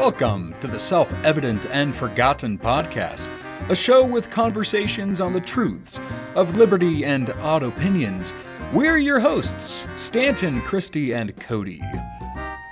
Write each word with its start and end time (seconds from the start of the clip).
Welcome 0.00 0.54
to 0.62 0.66
the 0.66 0.80
Self 0.80 1.12
Evident 1.26 1.66
and 1.66 1.94
Forgotten 1.94 2.56
podcast, 2.56 3.28
a 3.68 3.76
show 3.76 4.02
with 4.02 4.30
conversations 4.30 5.20
on 5.20 5.34
the 5.34 5.42
truths 5.42 6.00
of 6.34 6.56
liberty 6.56 7.04
and 7.04 7.28
odd 7.42 7.62
opinions. 7.62 8.32
We're 8.72 8.96
your 8.96 9.20
hosts, 9.20 9.86
Stanton, 9.96 10.62
Christy, 10.62 11.12
and 11.12 11.38
Cody. 11.38 11.82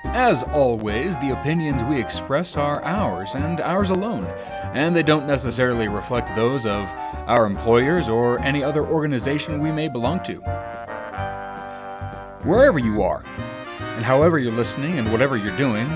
As 0.05 0.43
always, 0.43 1.19
the 1.19 1.39
opinions 1.39 1.85
we 1.85 2.01
express 2.01 2.57
are 2.57 2.83
ours 2.83 3.35
and 3.35 3.61
ours 3.61 3.91
alone, 3.91 4.25
and 4.73 4.97
they 4.97 5.03
don't 5.03 5.27
necessarily 5.27 5.87
reflect 5.87 6.35
those 6.35 6.65
of 6.65 6.91
our 7.27 7.45
employers 7.45 8.09
or 8.09 8.41
any 8.41 8.65
other 8.65 8.87
organization 8.87 9.61
we 9.61 9.71
may 9.71 9.89
belong 9.89 10.23
to. 10.25 10.37
Wherever 12.43 12.79
you 12.79 13.03
are, 13.03 13.23
and 13.97 14.05
however 14.07 14.39
you're 14.39 14.51
listening 14.51 14.99
and 14.99 15.13
whatever 15.13 15.37
you're 15.37 15.57
doing, 15.59 15.91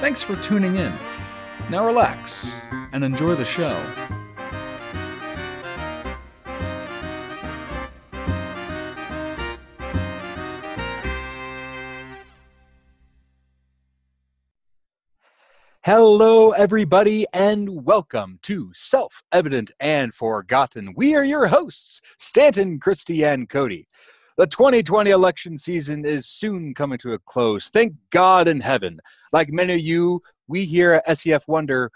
thanks 0.00 0.22
for 0.22 0.34
tuning 0.36 0.76
in. 0.76 0.92
Now 1.68 1.84
relax 1.84 2.54
and 2.92 3.04
enjoy 3.04 3.34
the 3.34 3.44
show. 3.44 3.76
Hello, 15.82 16.52
everybody, 16.52 17.26
and 17.34 17.84
welcome 17.84 18.38
to 18.42 18.70
Self 18.74 19.22
Evident 19.32 19.70
and 19.80 20.14
Forgotten. 20.14 20.94
We 20.96 21.14
are 21.14 21.24
your 21.24 21.46
hosts, 21.46 22.00
Stanton, 22.18 22.78
Christy, 22.78 23.24
and 23.24 23.48
Cody. 23.50 23.86
The 24.40 24.46
2020 24.46 25.10
election 25.10 25.58
season 25.58 26.06
is 26.06 26.26
soon 26.26 26.72
coming 26.72 26.96
to 27.00 27.12
a 27.12 27.18
close. 27.18 27.68
Thank 27.68 27.92
God 28.08 28.48
in 28.48 28.58
heaven. 28.58 28.98
Like 29.34 29.52
many 29.52 29.74
of 29.74 29.80
you, 29.80 30.22
we 30.48 30.64
here 30.64 30.94
at 31.06 31.18
SEF 31.18 31.46
wonder 31.46 31.90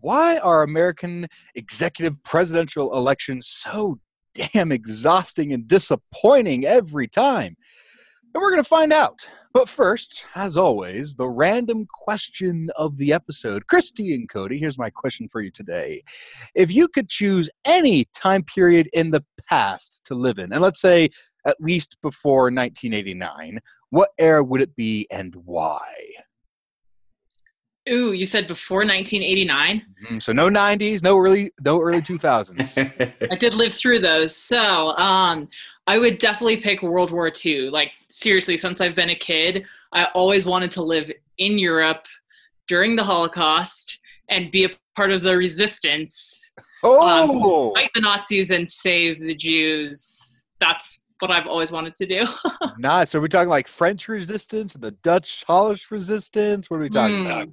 why 0.00 0.38
are 0.38 0.62
American 0.62 1.28
executive 1.56 2.16
presidential 2.24 2.96
elections 2.96 3.48
so 3.48 3.98
damn 4.32 4.72
exhausting 4.72 5.52
and 5.52 5.68
disappointing 5.68 6.64
every 6.64 7.06
time? 7.06 7.54
And 8.32 8.40
we're 8.40 8.52
going 8.52 8.62
to 8.62 8.68
find 8.68 8.94
out. 8.94 9.18
But 9.52 9.68
first, 9.68 10.24
as 10.36 10.56
always, 10.56 11.14
the 11.16 11.28
random 11.28 11.86
question 11.92 12.70
of 12.76 12.96
the 12.96 13.12
episode. 13.12 13.66
Christy 13.66 14.14
and 14.14 14.26
Cody, 14.26 14.56
here's 14.56 14.78
my 14.78 14.88
question 14.88 15.28
for 15.28 15.42
you 15.42 15.50
today. 15.50 16.00
If 16.54 16.72
you 16.72 16.88
could 16.88 17.10
choose 17.10 17.50
any 17.66 18.06
time 18.14 18.44
period 18.44 18.88
in 18.94 19.10
the 19.10 19.22
past 19.48 20.00
to 20.04 20.14
live 20.14 20.38
in, 20.38 20.52
and 20.52 20.62
let's 20.62 20.80
say 20.80 21.10
at 21.46 21.60
least 21.60 21.96
before 22.02 22.44
1989, 22.44 23.60
what 23.90 24.10
era 24.18 24.42
would 24.42 24.60
it 24.60 24.74
be 24.76 25.06
and 25.10 25.34
why? 25.44 25.86
Ooh, 27.88 28.12
you 28.12 28.26
said 28.26 28.46
before 28.46 28.80
1989. 28.80 29.82
Mm, 30.06 30.22
so 30.22 30.32
no 30.32 30.48
90s, 30.48 31.02
no 31.02 31.18
early, 31.18 31.50
no 31.64 31.80
early 31.80 32.00
2000s. 32.02 33.30
I 33.30 33.36
did 33.36 33.54
live 33.54 33.74
through 33.74 34.00
those, 34.00 34.36
so 34.36 34.96
um, 34.96 35.48
I 35.86 35.98
would 35.98 36.18
definitely 36.18 36.58
pick 36.58 36.82
World 36.82 37.10
War 37.10 37.32
II. 37.44 37.70
Like 37.70 37.92
seriously, 38.08 38.56
since 38.56 38.80
I've 38.80 38.94
been 38.94 39.10
a 39.10 39.16
kid, 39.16 39.64
I 39.92 40.04
always 40.14 40.44
wanted 40.44 40.70
to 40.72 40.82
live 40.82 41.10
in 41.38 41.58
Europe 41.58 42.06
during 42.68 42.94
the 42.94 43.02
Holocaust 43.02 43.98
and 44.28 44.52
be 44.52 44.64
a 44.64 44.70
part 44.94 45.10
of 45.10 45.22
the 45.22 45.36
resistance. 45.36 46.52
Oh, 46.84 47.00
um, 47.00 47.74
fight 47.74 47.90
the 47.94 48.02
Nazis 48.02 48.50
and 48.50 48.68
save 48.68 49.18
the 49.18 49.34
Jews. 49.34 50.44
That's 50.60 51.02
what 51.20 51.30
I've 51.30 51.46
always 51.46 51.70
wanted 51.72 51.94
to 51.96 52.06
do. 52.06 52.26
nice. 52.78 53.10
So 53.10 53.18
are 53.18 53.22
we 53.22 53.28
talking 53.28 53.48
like 53.48 53.68
French 53.68 54.08
resistance, 54.08 54.74
and 54.74 54.82
the 54.82 54.92
Dutch 54.92 55.44
Polish 55.46 55.90
resistance? 55.90 56.70
What 56.70 56.78
are 56.78 56.80
we 56.80 56.88
talking 56.88 57.24
Hmm. 57.24 57.30
about? 57.30 57.48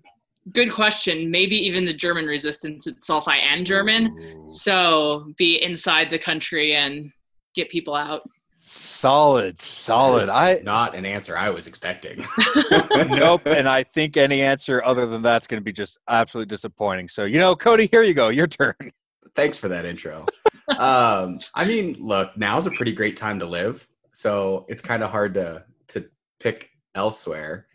Good 0.54 0.72
question. 0.72 1.30
Maybe 1.30 1.58
even 1.58 1.84
the 1.84 1.94
German 1.94 2.26
resistance 2.26 2.88
itself. 2.88 3.28
I 3.28 3.38
am 3.40 3.66
German, 3.66 4.18
Ooh. 4.18 4.46
so 4.48 5.34
be 5.38 5.62
inside 5.62 6.10
the 6.10 6.20
country 6.20 6.74
and 6.76 7.12
get 7.54 7.70
people 7.70 7.94
out. 7.96 8.22
Solid, 8.70 9.60
solid. 9.62 10.30
I 10.30 10.60
not 10.64 10.94
an 10.96 11.06
answer 11.06 11.38
I 11.38 11.50
was 11.50 11.68
expecting. 11.68 12.26
nope. 13.10 13.42
And 13.46 13.68
I 13.68 13.84
think 13.84 14.18
any 14.18 14.42
answer 14.42 14.82
other 14.84 15.06
than 15.06 15.22
that's 15.22 15.48
going 15.48 15.60
to 15.60 15.64
be 15.64 15.72
just 15.74 16.00
absolutely 16.10 16.50
disappointing. 16.50 17.08
So 17.10 17.26
you 17.26 17.40
know, 17.40 17.56
Cody, 17.56 17.88
here 17.92 18.04
you 18.04 18.14
go. 18.14 18.30
Your 18.30 18.48
turn. 18.48 18.76
Thanks 19.36 19.58
for 19.58 19.68
that 19.68 19.86
intro. 19.86 20.26
Um, 20.70 21.40
I 21.56 21.66
mean, 21.66 21.96
look, 22.00 22.36
now's 22.38 22.66
a 22.66 22.72
pretty 22.72 22.92
great 22.92 23.16
time 23.16 23.40
to 23.40 23.46
live, 23.46 23.88
so 24.12 24.66
it's 24.68 24.82
kind 24.82 25.04
of 25.04 25.10
hard 25.12 25.34
to 25.36 25.64
to 25.90 26.10
pick 26.40 26.70
elsewhere. 26.96 27.68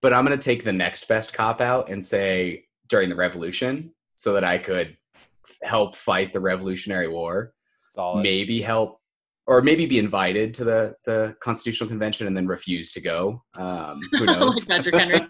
But 0.00 0.12
I'm 0.12 0.24
going 0.26 0.36
to 0.36 0.44
take 0.44 0.64
the 0.64 0.72
next 0.72 1.06
best 1.06 1.32
cop 1.32 1.60
out 1.60 1.88
and 1.88 2.04
say 2.04 2.64
during 2.88 3.08
the 3.08 3.14
Revolution, 3.14 3.92
so 4.16 4.32
that 4.34 4.44
I 4.44 4.58
could 4.58 4.96
help 5.62 5.94
fight 5.94 6.32
the 6.32 6.40
Revolutionary 6.40 7.08
War, 7.08 7.54
Solid. 7.94 8.22
maybe 8.22 8.60
help, 8.60 9.00
or 9.46 9.62
maybe 9.62 9.86
be 9.86 9.98
invited 9.98 10.54
to 10.54 10.64
the 10.64 10.94
the 11.04 11.36
Constitutional 11.40 11.88
Convention 11.88 12.26
and 12.26 12.36
then 12.36 12.46
refuse 12.48 12.90
to 12.92 13.00
go. 13.00 13.42
Um, 13.56 14.00
who 14.10 14.26
knows? 14.26 14.64
Patrick 14.64 14.96
Henry. 14.96 15.20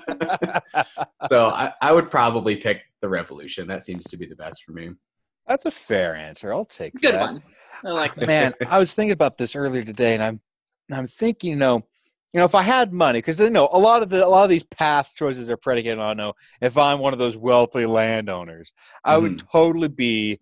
so 1.29 1.49
I, 1.49 1.73
I 1.83 1.93
would 1.93 2.11
probably 2.11 2.57
pick 2.57 2.83
the 3.03 3.09
Revolution. 3.09 3.69
That 3.69 3.85
seems 3.85 4.05
to 4.07 4.17
be 4.17 4.27
the 4.27 4.37
best 4.37 4.63
for 4.65 4.73
me. 4.73 4.91
That's 5.47 5.67
a 5.67 5.71
fair 5.71 6.15
answer. 6.15 6.53
I'll 6.53 6.65
take 6.65 7.01
Good 7.01 7.13
that. 7.13 7.21
one. 7.21 7.43
I 7.85 7.91
like 7.91 8.15
that. 8.17 8.29
Man, 8.29 8.55
I 8.69 8.79
was 8.79 8.95
thinking 8.95 9.13
about 9.13 9.39
this 9.39 9.57
earlier 9.57 9.85
today, 9.85 10.15
and 10.15 10.23
I'm 10.23 10.41
I'm 10.93 11.07
thinking, 11.07 11.51
you 11.51 11.57
know, 11.57 11.77
you 12.33 12.39
know, 12.39 12.45
if 12.45 12.55
I 12.55 12.63
had 12.63 12.93
money, 12.93 13.19
because 13.19 13.41
you 13.41 13.51
know, 13.51 13.69
a 13.73 13.79
lot 13.79 14.03
of 14.03 14.09
the 14.09 14.25
a 14.25 14.29
lot 14.29 14.45
of 14.45 14.51
these 14.51 14.65
past 14.65 15.17
choices 15.17 15.51
are 15.51 15.57
predicated 15.57 15.99
on, 15.99 16.17
know, 16.17 16.33
if 16.61 16.79
I'm 16.79 16.99
one 17.01 17.13
of 17.13 17.19
those 17.19 17.37
wealthy 17.37 17.87
landowners, 17.87 18.73
I 19.05 19.17
would 19.19 19.39
totally 19.39 19.89
be 19.89 20.39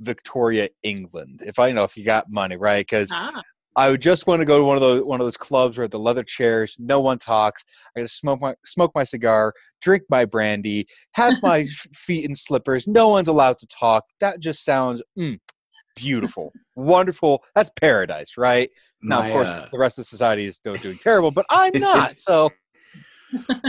Victoria, 0.00 0.68
England. 0.82 1.42
If 1.46 1.58
I 1.58 1.68
you 1.68 1.74
know, 1.74 1.84
if 1.84 1.96
you 1.96 2.04
got 2.04 2.30
money, 2.30 2.56
right? 2.56 2.86
Because 2.86 3.14
Ah, 3.14 3.42
I 3.76 3.90
would 3.90 4.02
just 4.02 4.26
want 4.26 4.40
to 4.40 4.46
go 4.46 4.58
to 4.58 4.64
one 4.64 4.76
of 4.76 4.80
those 4.80 5.02
one 5.02 5.20
of 5.20 5.26
those 5.26 5.36
clubs 5.36 5.78
where 5.78 5.88
the 5.88 5.98
leather 5.98 6.22
chairs, 6.22 6.76
no 6.78 7.00
one 7.00 7.18
talks. 7.18 7.64
I 7.96 8.00
gotta 8.00 8.08
smoke 8.08 8.40
my 8.40 8.54
smoke 8.64 8.92
my 8.94 9.04
cigar, 9.04 9.52
drink 9.82 10.04
my 10.08 10.24
brandy, 10.24 10.86
have 11.14 11.34
my 11.42 11.64
feet 11.92 12.28
in 12.28 12.34
slippers. 12.34 12.86
No 12.86 13.08
one's 13.08 13.28
allowed 13.28 13.58
to 13.58 13.66
talk. 13.66 14.04
That 14.20 14.40
just 14.40 14.64
sounds 14.64 15.02
mm, 15.18 15.38
beautiful, 15.96 16.52
wonderful. 16.76 17.42
That's 17.54 17.70
paradise, 17.80 18.36
right? 18.36 18.70
Now, 19.02 19.20
My, 19.20 19.26
of 19.26 19.32
course, 19.32 19.48
uh, 19.48 19.68
the 19.72 19.78
rest 19.78 19.98
of 19.98 20.06
society 20.06 20.46
is 20.46 20.56
still 20.56 20.74
doing 20.74 20.98
terrible, 21.02 21.30
but 21.30 21.46
I'm 21.50 21.72
not. 21.78 22.14
So 22.24 22.50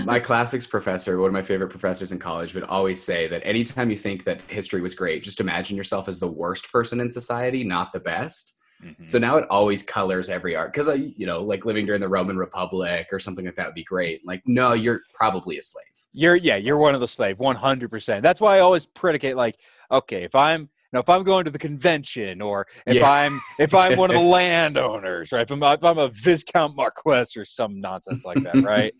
my 0.04 0.20
classics 0.20 0.68
professor, 0.68 1.20
one 1.20 1.30
of 1.30 1.34
my 1.34 1.42
favorite 1.42 1.70
professors 1.70 2.12
in 2.12 2.20
college, 2.20 2.54
would 2.54 2.64
always 2.64 3.04
say 3.04 3.28
that 3.28 3.42
anytime 3.46 3.90
you 3.90 3.98
think 3.98 4.24
that 4.26 4.42
history 4.48 4.82
was 4.82 4.94
great, 4.94 5.24
just 5.24 5.40
imagine 5.40 5.76
yourself 5.76 6.08
as 6.08 6.20
the 6.20 6.28
worst 6.28 6.72
person 6.72 7.00
in 7.00 7.10
society, 7.10 7.64
not 7.64 7.92
the 7.92 8.00
best. 8.00 8.56
Mm-hmm. 8.86 9.06
So 9.06 9.18
now 9.18 9.38
it 9.38 9.48
always 9.50 9.84
colors 9.84 10.30
every 10.30 10.56
art 10.56 10.72
because 10.72 10.88
I, 10.88 10.94
you 10.94 11.26
know, 11.26 11.42
like 11.42 11.66
living 11.66 11.86
during 11.86 12.02
the 12.02 12.08
Roman 12.08 12.38
Republic 12.38 13.08
or 13.12 13.20
something 13.20 13.46
like 13.46 13.56
that 13.56 13.66
would 13.66 13.76
be 13.76 13.84
great. 13.84 14.26
Like, 14.26 14.44
no, 14.46 14.74
you're 14.74 15.02
probably 15.14 15.58
a 15.58 15.62
slave. 15.62 15.86
You're 16.14 16.36
yeah, 16.36 16.56
you're 16.56 16.78
one 16.78 16.96
of 16.96 17.02
the 17.02 17.08
slave, 17.08 17.40
one 17.40 17.56
hundred 17.56 17.90
percent. 17.90 18.24
That's 18.24 18.40
why 18.40 18.58
I 18.58 18.60
always 18.62 18.86
predicate 18.86 19.36
like, 19.36 19.60
okay, 19.92 20.24
if 20.24 20.36
I'm 20.36 20.70
know, 20.96 21.02
if 21.02 21.10
I'm 21.10 21.24
going 21.24 21.46
to 21.46 21.52
the 21.52 21.60
convention 21.60 22.42
or 22.42 22.66
if 22.88 22.96
Yeah. 22.96 23.10
I'm 23.10 23.40
if 23.60 23.76
I'm 23.76 23.98
one 23.98 24.10
of 24.10 24.16
the 24.16 24.22
landowners, 24.40 25.32
right? 25.32 25.42
If 25.42 25.52
I'm, 25.52 25.62
if 25.62 25.84
I'm 25.84 26.00
a 26.00 26.08
Viscount 26.10 26.76
Marquess 26.76 27.38
or 27.38 27.46
some 27.46 27.80
nonsense 27.80 28.26
like 28.26 28.42
that, 28.44 28.64
right? 28.64 28.94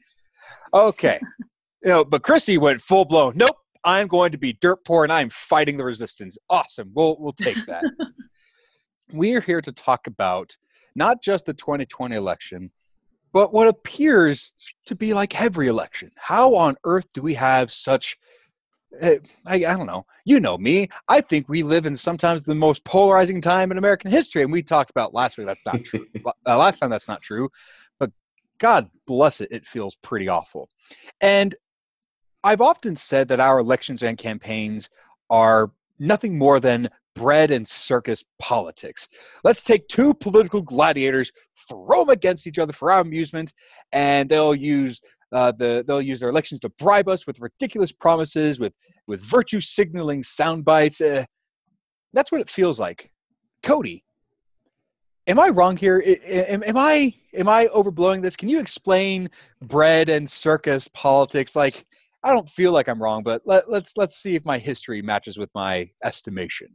Okay. 0.74 1.20
You 1.84 1.90
know, 1.90 2.06
but 2.06 2.22
Chrissy 2.22 2.58
went 2.58 2.82
full 2.82 3.06
blown. 3.06 3.34
Nope, 3.36 3.58
I'm 3.84 4.08
going 4.08 4.32
to 4.32 4.38
be 4.38 4.54
dirt 4.54 4.84
poor 4.86 5.04
and 5.04 5.14
I'm 5.14 5.30
fighting 5.30 5.78
the 5.78 5.86
resistance. 5.86 6.38
Awesome. 6.50 6.92
We'll 6.94 7.18
we'll 7.20 7.34
take 7.34 7.66
that. 7.66 7.84
We 9.14 9.34
are 9.34 9.42
here 9.42 9.62
to 9.62 9.72
talk 9.72 10.08
about 10.08 10.56
not 10.96 11.22
just 11.22 11.46
the 11.46 11.54
2020 11.54 12.16
election, 12.16 12.72
but 13.34 13.54
what 13.54 13.68
appears 13.68 14.54
to 14.86 14.96
be 14.96 15.14
like 15.14 15.40
every 15.42 15.68
election. 15.68 16.12
How 16.16 16.56
on 16.56 16.78
earth 16.86 17.08
do 17.14 17.22
we 17.22 17.34
have 17.34 17.70
such 17.70 18.18
eh, 19.02 19.18
I, 19.46 19.56
I 19.56 19.60
don't 19.60 19.88
know. 19.88 20.06
You 20.24 20.40
know 20.40 20.58
me. 20.58 20.88
I 21.08 21.22
think 21.22 21.50
we 21.50 21.64
live 21.64 21.86
in 21.86 21.98
sometimes 21.98 22.44
the 22.44 22.56
most 22.56 22.84
polarizing 22.86 23.42
time 23.42 23.72
in 23.72 23.78
American 23.78 24.10
history, 24.10 24.44
and 24.44 24.52
we 24.52 24.64
talked 24.64 24.90
about 24.90 25.14
last 25.14 25.38
week. 25.38 25.48
That's 25.48 25.66
not 25.66 25.84
true. 25.84 26.06
uh, 26.26 26.58
last 26.58 26.80
time 26.80 26.90
that's 26.90 27.08
not 27.08 27.22
true, 27.22 27.50
but 28.00 28.12
God 28.58 28.90
bless 29.06 29.42
it, 29.42 29.50
it 29.52 29.68
feels 29.68 29.96
pretty 29.98 30.30
awful. 30.30 30.70
And 31.20 31.54
I've 32.44 32.62
often 32.62 32.96
said 32.96 33.28
that 33.30 33.40
our 33.40 33.60
elections 33.60 34.04
and 34.04 34.18
campaigns 34.18 34.90
are 35.30 35.72
nothing 36.00 36.38
more 36.38 36.60
than 36.60 36.90
bread 37.16 37.52
and 37.52 37.68
circus 37.68 38.24
politics. 38.40 39.08
Let's 39.44 39.64
take 39.64 39.88
two 39.88 40.14
political 40.14 40.62
gladiators, 40.62 41.32
throw 41.70 42.02
them 42.02 42.10
against 42.10 42.48
each 42.48 42.60
other 42.60 42.74
for 42.74 42.92
our 42.92 43.02
amusement, 43.02 43.54
and 43.92 44.30
they'll 44.30 44.56
use 44.56 45.02
uh, 45.32 45.52
the 45.52 45.84
they'll 45.88 46.02
use 46.02 46.20
their 46.20 46.30
elections 46.30 46.60
to 46.62 46.70
bribe 46.78 47.10
us 47.10 47.26
with 47.26 47.40
ridiculous 47.40 47.92
promises, 47.92 48.60
with 48.60 48.74
with 49.08 49.22
virtue 49.22 49.60
signaling 49.60 50.24
sound 50.24 50.66
bites. 50.66 51.02
Uh, 51.02 51.26
that's 52.14 52.32
what 52.32 52.42
it 52.42 52.50
feels 52.50 52.80
like. 52.80 53.12
Cody, 53.64 54.04
am 55.28 55.40
I 55.40 55.50
wrong 55.50 55.76
here? 55.76 56.04
Am, 56.26 56.64
am 56.64 56.78
I 56.78 57.14
am 57.34 57.50
I 57.50 57.68
overblowing 57.68 58.22
this? 58.22 58.36
Can 58.36 58.50
you 58.50 58.60
explain 58.60 59.30
bread 59.62 60.10
and 60.10 60.30
circus 60.30 60.88
politics? 60.90 61.56
Like 61.56 61.86
I 62.24 62.34
don't 62.34 62.50
feel 62.50 62.72
like 62.72 62.88
I'm 62.88 63.02
wrong, 63.02 63.24
but 63.24 63.42
let, 63.46 63.70
let's 63.70 63.98
let's 63.98 64.18
see 64.18 64.36
if 64.36 64.46
my 64.46 64.58
history 64.58 65.02
matches 65.02 65.38
with 65.38 65.50
my 65.54 65.90
estimation. 66.04 66.70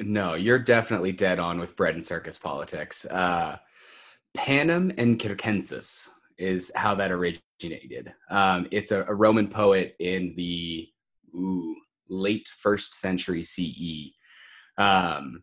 No, 0.00 0.34
you're 0.34 0.58
definitely 0.58 1.12
dead 1.12 1.38
on 1.38 1.58
with 1.58 1.76
bread 1.76 1.94
and 1.94 2.04
circus 2.04 2.38
politics. 2.38 3.04
Uh, 3.04 3.56
Panem 4.34 4.92
and 4.96 5.20
Circenses 5.20 6.08
is 6.38 6.70
how 6.76 6.94
that 6.94 7.10
originated. 7.10 8.12
Um, 8.30 8.68
it's 8.70 8.92
a, 8.92 9.04
a, 9.04 9.14
Roman 9.14 9.48
poet 9.48 9.96
in 9.98 10.34
the 10.36 10.88
ooh, 11.34 11.74
late 12.08 12.48
first 12.56 12.94
century 12.94 13.42
CE, 13.42 14.12
um, 14.76 15.42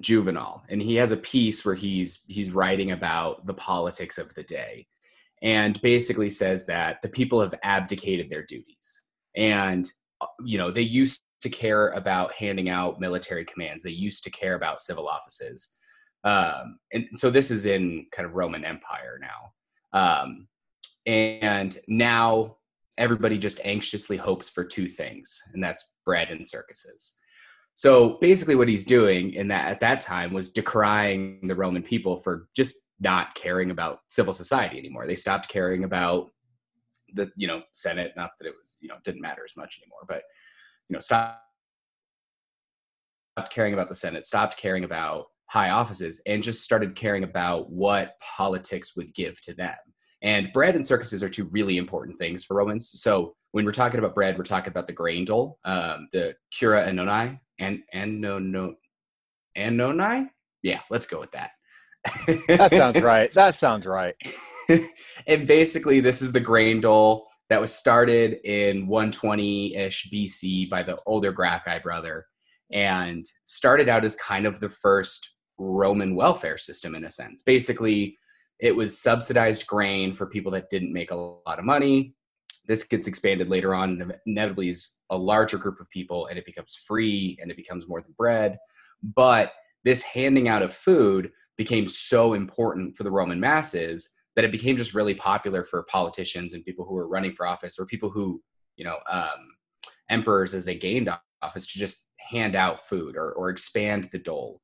Juvenal, 0.00 0.62
and 0.70 0.80
he 0.80 0.94
has 0.94 1.12
a 1.12 1.16
piece 1.18 1.64
where 1.64 1.74
he's 1.74 2.24
he's 2.26 2.50
writing 2.50 2.92
about 2.92 3.46
the 3.46 3.54
politics 3.54 4.16
of 4.16 4.32
the 4.34 4.42
day, 4.42 4.86
and 5.42 5.80
basically 5.82 6.30
says 6.30 6.64
that 6.66 7.02
the 7.02 7.08
people 7.08 7.42
have 7.42 7.54
abdicated 7.62 8.30
their 8.30 8.44
duties, 8.44 9.02
and 9.34 9.90
uh, 10.22 10.26
you 10.44 10.56
know 10.56 10.70
they 10.70 10.82
used 10.82 11.25
to 11.42 11.48
care 11.48 11.90
about 11.90 12.32
handing 12.34 12.68
out 12.68 13.00
military 13.00 13.44
commands. 13.44 13.82
They 13.82 13.90
used 13.90 14.24
to 14.24 14.30
care 14.30 14.54
about 14.54 14.80
civil 14.80 15.08
offices. 15.08 15.76
Um, 16.24 16.78
and 16.92 17.06
so 17.14 17.30
this 17.30 17.50
is 17.50 17.66
in 17.66 18.06
kind 18.12 18.26
of 18.26 18.34
Roman 18.34 18.64
Empire 18.64 19.20
now. 19.20 19.52
Um, 19.92 20.48
and 21.06 21.78
now 21.88 22.56
everybody 22.98 23.38
just 23.38 23.60
anxiously 23.64 24.16
hopes 24.16 24.48
for 24.48 24.64
two 24.64 24.88
things, 24.88 25.40
and 25.52 25.62
that's 25.62 25.94
bread 26.04 26.30
and 26.30 26.46
circuses. 26.46 27.14
So 27.74 28.16
basically, 28.20 28.54
what 28.54 28.68
he's 28.68 28.84
doing 28.84 29.34
in 29.34 29.48
that 29.48 29.70
at 29.70 29.80
that 29.80 30.00
time 30.00 30.32
was 30.32 30.50
decrying 30.50 31.46
the 31.46 31.54
Roman 31.54 31.82
people 31.82 32.16
for 32.16 32.48
just 32.56 32.76
not 33.00 33.34
caring 33.34 33.70
about 33.70 34.00
civil 34.08 34.32
society 34.32 34.78
anymore. 34.78 35.06
They 35.06 35.14
stopped 35.14 35.48
caring 35.48 35.84
about 35.84 36.30
the 37.12 37.30
you 37.36 37.46
know 37.46 37.62
Senate. 37.72 38.12
Not 38.16 38.30
that 38.38 38.48
it 38.48 38.54
was 38.60 38.76
you 38.80 38.88
know 38.88 38.96
didn't 39.04 39.20
matter 39.20 39.42
as 39.44 39.56
much 39.56 39.78
anymore, 39.80 40.04
but 40.08 40.22
you 40.88 40.94
know 40.94 41.00
stopped 41.00 41.40
caring 43.50 43.74
about 43.74 43.88
the 43.88 43.94
Senate, 43.94 44.24
stopped 44.24 44.56
caring 44.56 44.84
about 44.84 45.26
high 45.48 45.70
offices, 45.70 46.22
and 46.26 46.42
just 46.42 46.62
started 46.62 46.96
caring 46.96 47.24
about 47.24 47.70
what 47.70 48.14
politics 48.36 48.96
would 48.96 49.14
give 49.14 49.40
to 49.42 49.54
them. 49.54 49.76
And 50.22 50.52
bread 50.52 50.74
and 50.74 50.86
circuses 50.86 51.22
are 51.22 51.28
two 51.28 51.48
really 51.52 51.76
important 51.76 52.18
things 52.18 52.44
for 52.44 52.56
Romans. 52.56 52.90
So 53.00 53.34
when 53.52 53.64
we're 53.64 53.72
talking 53.72 53.98
about 53.98 54.14
bread, 54.14 54.36
we're 54.36 54.44
talking 54.44 54.70
about 54.70 54.86
the 54.86 54.92
grain 54.92 55.24
dole, 55.24 55.58
um, 55.64 56.08
the 56.12 56.34
cura 56.50 56.86
annoni, 56.86 57.38
and 57.58 57.80
and 57.92 58.20
no 58.20 58.38
no 58.38 58.74
annoni. 59.56 60.28
Yeah, 60.62 60.80
let's 60.90 61.06
go 61.06 61.20
with 61.20 61.32
that. 61.32 61.50
that 62.48 62.70
sounds 62.72 63.00
right. 63.02 63.32
That 63.34 63.54
sounds 63.54 63.86
right. 63.86 64.14
and 65.26 65.46
basically, 65.46 66.00
this 66.00 66.22
is 66.22 66.32
the 66.32 66.40
grain 66.40 66.80
dole 66.80 67.28
that 67.48 67.60
was 67.60 67.74
started 67.74 68.38
in 68.44 68.88
120-ish 68.88 70.10
BC 70.12 70.68
by 70.68 70.82
the 70.82 70.98
older 71.06 71.32
Gracchi 71.32 71.78
brother 71.82 72.26
and 72.72 73.24
started 73.44 73.88
out 73.88 74.04
as 74.04 74.16
kind 74.16 74.46
of 74.46 74.58
the 74.58 74.68
first 74.68 75.36
Roman 75.58 76.14
welfare 76.16 76.58
system 76.58 76.94
in 76.94 77.04
a 77.04 77.10
sense. 77.10 77.42
Basically, 77.42 78.18
it 78.58 78.74
was 78.74 78.98
subsidized 78.98 79.66
grain 79.66 80.12
for 80.12 80.26
people 80.26 80.50
that 80.52 80.70
didn't 80.70 80.92
make 80.92 81.10
a 81.10 81.16
lot 81.16 81.58
of 81.58 81.64
money. 81.64 82.14
This 82.66 82.82
gets 82.82 83.06
expanded 83.06 83.48
later 83.48 83.74
on, 83.74 84.00
and 84.00 84.14
inevitably 84.26 84.70
is 84.70 84.94
a 85.10 85.16
larger 85.16 85.56
group 85.56 85.78
of 85.80 85.88
people, 85.90 86.26
and 86.26 86.38
it 86.38 86.46
becomes 86.46 86.74
free 86.74 87.38
and 87.40 87.50
it 87.50 87.56
becomes 87.56 87.86
more 87.88 88.00
than 88.00 88.14
bread. 88.18 88.58
But 89.02 89.52
this 89.84 90.02
handing 90.02 90.48
out 90.48 90.62
of 90.62 90.74
food 90.74 91.30
became 91.56 91.86
so 91.86 92.34
important 92.34 92.96
for 92.96 93.04
the 93.04 93.10
Roman 93.10 93.38
masses 93.38 94.14
that 94.36 94.44
it 94.44 94.52
became 94.52 94.76
just 94.76 94.94
really 94.94 95.14
popular 95.14 95.64
for 95.64 95.82
politicians 95.84 96.54
and 96.54 96.64
people 96.64 96.84
who 96.84 96.94
were 96.94 97.08
running 97.08 97.32
for 97.32 97.46
office 97.46 97.78
or 97.78 97.86
people 97.86 98.10
who, 98.10 98.40
you 98.76 98.84
know, 98.84 98.98
um, 99.10 99.54
emperors 100.08 100.54
as 100.54 100.64
they 100.64 100.76
gained 100.76 101.08
office 101.42 101.66
to 101.72 101.78
just 101.78 102.06
hand 102.18 102.54
out 102.54 102.86
food 102.86 103.16
or, 103.16 103.32
or 103.32 103.48
expand 103.48 104.08
the 104.12 104.18
dole. 104.18 104.60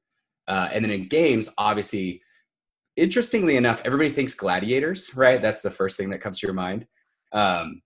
Uh, 0.46 0.68
and 0.72 0.84
then 0.84 0.92
in 0.92 1.08
games, 1.08 1.48
obviously, 1.56 2.20
interestingly 2.96 3.56
enough, 3.56 3.80
everybody 3.84 4.10
thinks 4.10 4.34
gladiators, 4.34 5.14
right? 5.16 5.40
That's 5.40 5.62
the 5.62 5.70
first 5.70 5.96
thing 5.96 6.10
that 6.10 6.20
comes 6.20 6.40
to 6.40 6.46
your 6.46 6.54
mind. 6.54 6.86
Um, 7.32 7.80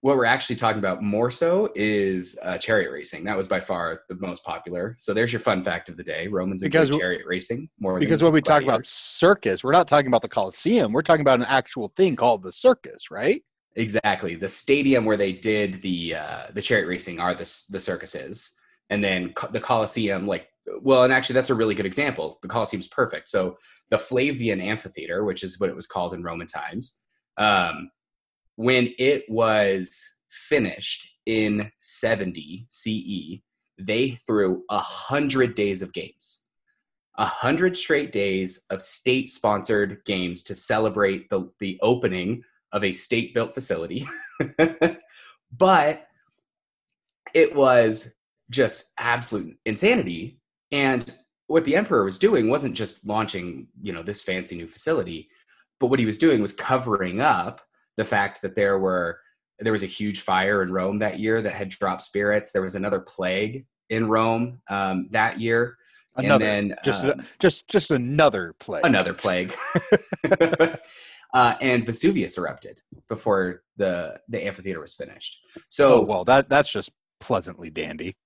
what 0.00 0.16
we're 0.16 0.24
actually 0.24 0.56
talking 0.56 0.78
about 0.78 1.02
more 1.02 1.30
so 1.30 1.70
is 1.74 2.38
uh, 2.44 2.56
chariot 2.56 2.92
racing. 2.92 3.24
That 3.24 3.36
was 3.36 3.48
by 3.48 3.58
far 3.58 4.02
the 4.08 4.14
most 4.16 4.44
popular. 4.44 4.94
So 4.98 5.12
there's 5.12 5.32
your 5.32 5.40
fun 5.40 5.64
fact 5.64 5.88
of 5.88 5.96
the 5.96 6.04
day: 6.04 6.28
Romans 6.28 6.62
because 6.62 6.90
chariot 6.90 7.22
racing 7.26 7.68
more. 7.80 7.98
Because 7.98 8.22
when 8.22 8.32
we 8.32 8.40
talk 8.40 8.62
about 8.62 8.86
circus, 8.86 9.64
we're 9.64 9.72
not 9.72 9.88
talking 9.88 10.06
about 10.06 10.22
the 10.22 10.28
Colosseum. 10.28 10.92
We're 10.92 11.02
talking 11.02 11.22
about 11.22 11.40
an 11.40 11.46
actual 11.48 11.88
thing 11.88 12.14
called 12.14 12.42
the 12.42 12.52
circus, 12.52 13.10
right? 13.10 13.42
Exactly. 13.74 14.36
The 14.36 14.48
stadium 14.48 15.04
where 15.04 15.16
they 15.16 15.32
did 15.32 15.82
the 15.82 16.14
uh, 16.14 16.42
the 16.52 16.62
chariot 16.62 16.86
racing 16.86 17.18
are 17.18 17.34
the 17.34 17.62
the 17.70 17.80
circuses, 17.80 18.52
and 18.90 19.02
then 19.02 19.34
the 19.50 19.60
Colosseum, 19.60 20.28
like 20.28 20.48
well, 20.80 21.02
and 21.02 21.12
actually 21.12 21.34
that's 21.34 21.50
a 21.50 21.54
really 21.54 21.74
good 21.74 21.86
example. 21.86 22.38
The 22.42 22.48
Colosseum's 22.48 22.88
perfect. 22.88 23.28
So 23.28 23.56
the 23.90 23.98
Flavian 23.98 24.60
Amphitheater, 24.60 25.24
which 25.24 25.42
is 25.42 25.58
what 25.58 25.70
it 25.70 25.76
was 25.76 25.86
called 25.88 26.14
in 26.14 26.22
Roman 26.22 26.46
times, 26.46 27.00
um, 27.36 27.90
when 28.58 28.92
it 28.98 29.24
was 29.28 30.04
finished 30.30 31.16
in 31.26 31.70
70 31.78 32.66
CE, 32.68 33.40
they 33.78 34.10
threw 34.26 34.64
a 34.68 34.80
hundred 34.80 35.54
days 35.54 35.80
of 35.80 35.92
games, 35.92 36.42
a 37.16 37.24
hundred 37.24 37.76
straight 37.76 38.10
days 38.10 38.66
of 38.70 38.82
state-sponsored 38.82 39.98
games 40.04 40.42
to 40.42 40.56
celebrate 40.56 41.30
the 41.30 41.48
the 41.60 41.78
opening 41.82 42.42
of 42.72 42.82
a 42.82 42.90
state-built 42.90 43.54
facility. 43.54 44.04
but 45.56 46.08
it 47.34 47.54
was 47.54 48.12
just 48.50 48.92
absolute 48.98 49.56
insanity. 49.66 50.40
And 50.72 51.14
what 51.46 51.64
the 51.64 51.76
emperor 51.76 52.02
was 52.02 52.18
doing 52.18 52.48
wasn't 52.48 52.74
just 52.74 53.06
launching, 53.06 53.68
you 53.80 53.92
know, 53.92 54.02
this 54.02 54.20
fancy 54.20 54.56
new 54.56 54.66
facility, 54.66 55.28
but 55.78 55.86
what 55.86 56.00
he 56.00 56.06
was 56.06 56.18
doing 56.18 56.42
was 56.42 56.52
covering 56.52 57.20
up 57.20 57.60
the 57.98 58.04
fact 58.04 58.40
that 58.40 58.54
there 58.54 58.78
were 58.78 59.20
there 59.58 59.72
was 59.72 59.82
a 59.82 59.86
huge 59.86 60.20
fire 60.20 60.62
in 60.62 60.72
Rome 60.72 61.00
that 61.00 61.18
year 61.18 61.42
that 61.42 61.52
had 61.52 61.68
dropped 61.68 62.02
spirits. 62.02 62.52
There 62.52 62.62
was 62.62 62.76
another 62.76 63.00
plague 63.00 63.66
in 63.90 64.08
Rome 64.08 64.60
um, 64.70 65.08
that 65.10 65.40
year. 65.40 65.76
Another, 66.16 66.44
and 66.46 66.70
then 66.70 66.78
just 66.84 67.04
um, 67.04 67.22
just 67.38 67.68
just 67.68 67.90
another 67.90 68.54
plague. 68.60 68.84
Another 68.84 69.12
plague. 69.12 69.54
uh, 71.34 71.54
and 71.60 71.84
Vesuvius 71.84 72.38
erupted 72.38 72.80
before 73.08 73.62
the 73.76 74.20
the 74.28 74.44
amphitheater 74.46 74.80
was 74.80 74.94
finished. 74.94 75.38
So 75.68 76.00
oh, 76.00 76.04
well, 76.04 76.24
that 76.24 76.48
that's 76.48 76.72
just 76.72 76.90
pleasantly 77.20 77.68
dandy. 77.68 78.16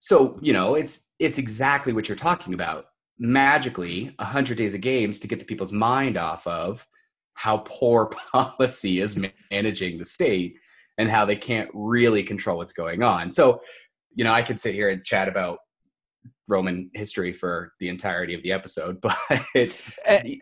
So 0.00 0.38
you 0.42 0.54
know, 0.54 0.74
it's 0.74 1.08
it's 1.18 1.38
exactly 1.38 1.92
what 1.92 2.08
you're 2.08 2.16
talking 2.16 2.54
about. 2.54 2.86
Magically, 3.18 4.14
hundred 4.18 4.56
days 4.56 4.74
of 4.74 4.80
games 4.80 5.20
to 5.20 5.28
get 5.28 5.38
the 5.38 5.44
people's 5.44 5.72
mind 5.72 6.16
off 6.16 6.46
of 6.46 6.86
how 7.34 7.58
poor 7.58 8.06
policy 8.32 9.00
is 9.00 9.18
managing 9.50 9.98
the 9.98 10.04
state 10.04 10.56
and 10.98 11.08
how 11.08 11.24
they 11.24 11.36
can't 11.36 11.70
really 11.72 12.22
control 12.22 12.58
what's 12.58 12.72
going 12.72 13.02
on. 13.02 13.30
So, 13.30 13.62
you 14.14 14.24
know, 14.24 14.32
I 14.32 14.42
could 14.42 14.60
sit 14.60 14.74
here 14.74 14.90
and 14.90 15.02
chat 15.04 15.28
about 15.28 15.58
Roman 16.48 16.90
history 16.94 17.32
for 17.32 17.72
the 17.80 17.88
entirety 17.88 18.34
of 18.34 18.42
the 18.42 18.52
episode, 18.52 19.00
but 19.00 19.16
eh, 19.54 20.36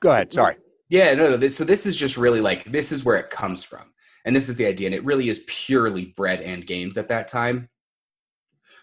go 0.00 0.12
ahead. 0.12 0.32
Sorry. 0.32 0.56
Yeah, 0.88 1.14
no, 1.14 1.30
no. 1.30 1.36
This, 1.36 1.56
so 1.56 1.64
this 1.64 1.86
is 1.86 1.96
just 1.96 2.16
really 2.16 2.40
like 2.40 2.64
this 2.64 2.92
is 2.92 3.04
where 3.04 3.16
it 3.16 3.30
comes 3.30 3.64
from, 3.64 3.92
and 4.24 4.34
this 4.34 4.48
is 4.48 4.56
the 4.56 4.66
idea, 4.66 4.86
and 4.86 4.94
it 4.94 5.04
really 5.04 5.28
is 5.28 5.44
purely 5.46 6.14
bread 6.16 6.40
and 6.40 6.66
games 6.66 6.96
at 6.96 7.08
that 7.08 7.28
time. 7.28 7.68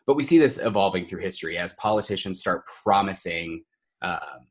But 0.06 0.16
we 0.16 0.24
see 0.24 0.38
this 0.38 0.60
evolving 0.60 1.06
through 1.06 1.22
history 1.22 1.58
as 1.58 1.74
politicians 1.76 2.42
start 2.42 2.64
promising 2.84 3.64
um, 4.02 4.48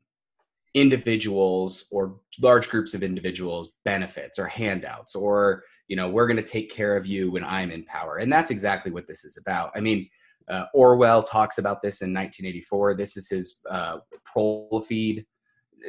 individuals 0.73 1.87
or 1.91 2.19
large 2.41 2.69
groups 2.69 2.93
of 2.93 3.03
individuals 3.03 3.73
benefits 3.85 4.39
or 4.39 4.47
handouts, 4.47 5.15
or 5.15 5.63
you 5.87 5.95
know, 5.95 6.09
we're 6.09 6.27
going 6.27 6.37
to 6.37 6.43
take 6.43 6.71
care 6.71 6.95
of 6.95 7.05
you 7.05 7.31
when 7.31 7.43
I'm 7.43 7.71
in 7.71 7.83
power, 7.83 8.17
and 8.17 8.31
that's 8.31 8.51
exactly 8.51 8.91
what 8.91 9.07
this 9.07 9.25
is 9.25 9.37
about. 9.37 9.71
I 9.75 9.79
mean. 9.79 10.09
Uh, 10.49 10.65
Orwell 10.73 11.23
talks 11.23 11.57
about 11.57 11.81
this 11.81 12.01
in 12.01 12.09
1984. 12.09 12.95
This 12.95 13.15
is 13.15 13.29
his 13.29 13.61
uh, 13.71 13.99
feed 14.85 15.25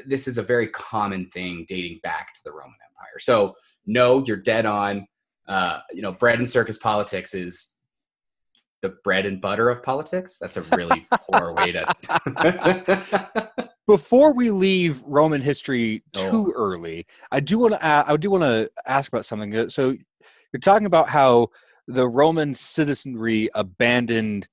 this 0.06 0.26
is 0.26 0.38
a 0.38 0.42
very 0.42 0.68
common 0.68 1.26
thing 1.26 1.64
dating 1.68 2.00
back 2.02 2.34
to 2.34 2.40
the 2.44 2.52
Roman 2.52 2.74
Empire. 2.90 3.18
So 3.18 3.54
no, 3.86 4.24
you're 4.26 4.36
dead 4.36 4.66
on. 4.66 5.06
Uh, 5.46 5.80
you 5.92 6.00
know, 6.00 6.12
bread 6.12 6.38
and 6.38 6.48
circus 6.48 6.78
politics 6.78 7.34
is 7.34 7.78
the 8.80 8.90
bread 9.04 9.26
and 9.26 9.40
butter 9.40 9.68
of 9.68 9.82
politics. 9.82 10.38
That's 10.38 10.56
a 10.56 10.62
really 10.76 11.06
poor 11.30 11.52
way 11.52 11.72
to. 11.72 13.68
Before 13.86 14.32
we 14.32 14.50
leave 14.50 15.02
Roman 15.04 15.42
history 15.42 16.02
too 16.12 16.52
oh. 16.52 16.52
early, 16.56 17.06
I 17.30 17.40
do 17.40 17.58
want 17.58 17.74
to. 17.74 17.84
I 17.84 18.16
do 18.16 18.30
want 18.30 18.42
to 18.42 18.70
ask 18.86 19.12
about 19.12 19.26
something. 19.26 19.68
So, 19.68 19.90
you're 20.52 20.60
talking 20.60 20.86
about 20.86 21.08
how 21.08 21.48
the 21.86 22.08
Roman 22.08 22.54
citizenry 22.54 23.50
abandoned 23.54 24.48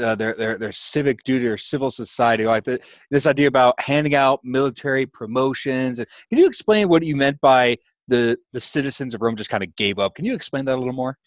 uh, 0.00 0.14
their, 0.14 0.34
their 0.34 0.58
their 0.58 0.72
civic 0.72 1.22
duty 1.24 1.46
or 1.46 1.56
civil 1.56 1.90
society 1.90 2.44
like 2.44 2.64
the, 2.64 2.78
this 3.10 3.26
idea 3.26 3.48
about 3.48 3.78
handing 3.80 4.14
out 4.14 4.40
military 4.44 5.06
promotions 5.06 5.96
can 5.96 6.38
you 6.38 6.46
explain 6.46 6.86
what 6.86 7.02
you 7.02 7.16
meant 7.16 7.40
by 7.40 7.74
the 8.08 8.38
the 8.52 8.60
citizens 8.60 9.14
of 9.14 9.22
Rome 9.22 9.36
just 9.36 9.50
kind 9.50 9.64
of 9.64 9.74
gave 9.76 9.98
up. 9.98 10.14
Can 10.14 10.24
you 10.24 10.34
explain 10.34 10.64
that 10.66 10.76
a 10.76 10.78
little 10.78 10.92
more? 10.92 11.18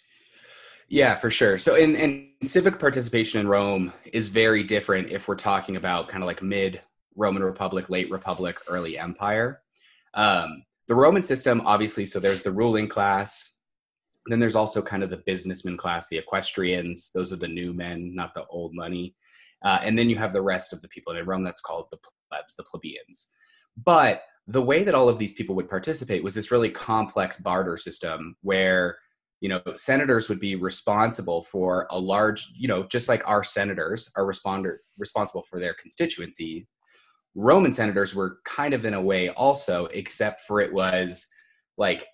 Yeah, 0.89 1.15
for 1.15 1.29
sure. 1.29 1.58
So, 1.58 1.75
in, 1.75 1.96
in 1.96 2.29
civic 2.44 2.79
participation 2.79 3.41
in 3.41 3.48
Rome 3.48 3.91
is 4.13 4.29
very 4.29 4.63
different 4.63 5.10
if 5.10 5.27
we're 5.27 5.36
talking 5.36 5.75
about 5.75 6.08
kind 6.08 6.24
of 6.24 6.27
like 6.27 6.41
mid 6.41 6.82
Roman 7.18 7.44
Republic, 7.44 7.90
late 7.90 8.10
Republic, 8.10 8.58
early 8.70 8.98
Empire. 8.98 9.62
Um, 10.14 10.64
the 10.88 10.96
Roman 10.96 11.24
system, 11.24 11.62
obviously, 11.66 12.06
so 12.06 12.20
there's 12.20 12.44
the 12.44 12.52
ruling 12.52 12.88
class. 12.88 13.58
Then 14.28 14.40
there's 14.40 14.56
also 14.56 14.82
kind 14.82 15.04
of 15.04 15.10
the 15.10 15.24
businessman 15.26 15.76
class, 15.76 16.08
the 16.08 16.18
equestrians. 16.18 17.12
Those 17.14 17.34
are 17.34 17.38
the 17.38 17.48
new 17.48 17.74
men, 17.74 18.16
not 18.16 18.34
the 18.34 18.46
old 18.46 18.74
money. 18.74 19.16
Uh, 19.66 19.80
and 19.82 19.98
then 19.98 20.10
you 20.10 20.16
have 20.16 20.34
the 20.34 20.42
rest 20.42 20.72
of 20.72 20.82
the 20.82 20.88
people. 20.88 21.12
And 21.12 21.20
in 21.20 21.26
Rome, 21.26 21.44
that's 21.44 21.62
called 21.62 21.88
the 21.92 21.98
plebs, 22.30 22.56
the 22.56 22.64
plebeians. 22.64 23.32
But 23.84 24.22
the 24.48 24.62
way 24.62 24.84
that 24.84 24.96
all 24.96 25.10
of 25.10 25.20
these 25.20 25.34
people 25.34 25.56
would 25.56 25.70
participate 25.70 26.24
was 26.24 26.34
this 26.34 26.52
really 26.52 26.70
complex 26.70 27.38
barter 27.38 27.78
system 27.78 28.36
where 28.42 28.98
you 29.42 29.50
know 29.50 29.62
senators 29.76 30.30
would 30.30 30.40
be 30.40 30.56
responsible 30.56 31.44
for 31.44 31.86
a 31.92 32.00
large 32.00 32.52
you 32.56 32.68
know 32.68 32.84
just 32.84 33.08
like 33.08 33.22
our 33.28 33.44
senators 33.44 34.12
are 34.16 34.26
responder 34.26 34.78
responsible 34.98 35.44
for 35.44 35.60
their 35.60 35.76
constituency 35.76 36.68
roman 37.38 37.72
senators 37.72 38.13
were 38.13 38.39
kind 38.44 38.74
of 38.74 38.84
in 38.84 38.94
a 38.94 39.01
way 39.01 39.29
also 39.29 39.86
except 39.88 40.41
for 40.41 40.60
it 40.60 40.74
was 40.74 41.27
like 41.77 42.06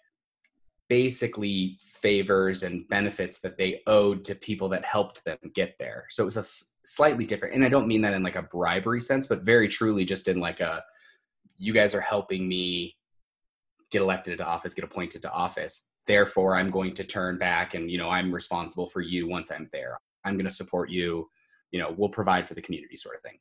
basically 0.90 1.80
favors 1.82 2.62
and 2.62 2.88
benefits 2.90 3.40
that 3.40 3.58
they 3.58 3.82
owed 3.88 4.24
to 4.26 4.36
people 4.36 4.70
that 4.70 4.86
helped 4.86 5.24
them 5.26 5.38
get 5.56 5.76
there 5.80 6.06
so 6.10 6.24
it 6.24 6.26
was 6.26 6.38
a 6.38 6.42
s- 6.42 6.76
slightly 6.84 7.26
different 7.26 7.56
and 7.56 7.64
i 7.64 7.70
don't 7.70 7.88
mean 7.88 8.02
that 8.02 8.14
in 8.14 8.22
like 8.22 8.36
a 8.36 8.44
bribery 8.44 9.02
sense 9.02 9.26
but 9.26 9.44
very 9.44 9.68
truly 9.68 10.06
just 10.06 10.28
in 10.28 10.40
like 10.40 10.60
a 10.60 10.84
you 11.58 11.74
guys 11.74 11.96
are 11.96 12.02
helping 12.02 12.48
me 12.48 12.96
get 13.94 14.02
elected 14.02 14.40
to 14.40 14.46
office, 14.46 14.74
get 14.74 14.84
appointed 14.84 15.22
to 15.22 15.32
office. 15.32 15.94
Therefore, 16.08 16.56
I'm 16.58 16.72
going 16.72 16.94
to 16.96 17.04
turn 17.04 17.38
back 17.38 17.76
and, 17.76 17.90
you 17.90 17.98
know, 17.98 18.10
I'm 18.10 18.34
responsible 18.34 18.88
for 18.88 19.02
you 19.02 19.30
once 19.30 19.52
I'm 19.52 19.70
there. 19.72 19.98
I'm 20.26 20.34
going 20.34 20.46
to 20.46 20.52
support 20.52 20.90
you. 20.90 21.30
You 21.72 21.80
know, 21.80 21.94
we'll 21.96 22.10
provide 22.10 22.48
for 22.48 22.56
the 22.56 22.62
community 22.62 22.98
sort 22.98 23.16
of 23.16 23.22
thing. 23.22 23.38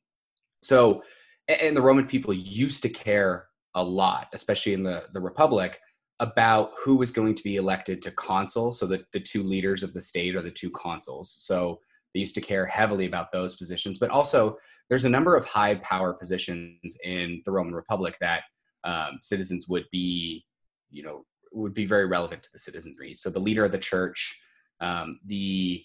So, 0.63 1.03
and 1.49 1.77
the 1.77 1.83
Roman 1.83 2.07
people 2.07 2.33
used 2.33 2.83
to 2.83 2.89
care 2.89 3.47
a 3.75 3.83
lot, 3.83 4.29
especially 4.33 4.75
in 4.75 4.83
the, 4.83 5.05
the 5.13 5.21
Republic, 5.21 5.81
about 6.21 6.73
who 6.79 6.97
was 6.97 7.11
going 7.11 7.35
to 7.35 7.43
be 7.43 7.57
elected 7.57 8.01
to 8.03 8.11
consul. 8.13 8.71
So 8.71 8.87
the, 8.87 9.05
the 9.13 9.21
two 9.21 9.43
leaders 9.43 9.83
of 9.83 9.93
the 9.93 10.01
state 10.03 10.37
are 10.37 10.43
the 10.43 10.51
two 10.51 10.71
consuls. 10.71 11.37
So 11.41 11.81
they 12.15 12.21
used 12.21 12.35
to 12.37 12.41
care 12.41 12.67
heavily 12.67 13.07
about 13.07 13.33
those 13.33 13.57
positions, 13.57 13.99
but 13.99 14.11
also 14.11 14.57
there's 14.89 15.05
a 15.05 15.11
number 15.11 15.35
of 15.35 15.45
high 15.47 15.77
power 15.77 16.13
positions 16.13 16.97
in 17.03 17.43
the 17.45 17.51
Roman 17.51 17.75
Republic 17.75 18.17
that 18.21 18.43
um, 18.85 19.19
citizens 19.21 19.69
would 19.69 19.87
be, 19.91 20.45
you 20.91 21.03
know, 21.03 21.25
would 21.53 21.75
be 21.75 21.87
very 21.87 22.07
relevant 22.07 22.43
to 22.43 22.51
the 22.53 22.59
citizenry. 22.59 23.15
So 23.15 23.31
the 23.31 23.41
leader 23.41 23.65
of 23.65 23.73
the 23.73 23.79
church, 23.79 24.39
um, 24.81 25.19
the 25.27 25.85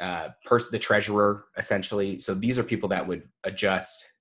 uh, 0.00 0.28
person, 0.44 0.70
the 0.72 0.78
treasurer, 0.78 1.44
essentially. 1.56 2.18
So 2.18 2.34
these 2.34 2.58
are 2.58 2.64
people 2.64 2.88
that 2.88 3.06
would 3.06 3.28
adjust 3.44 4.12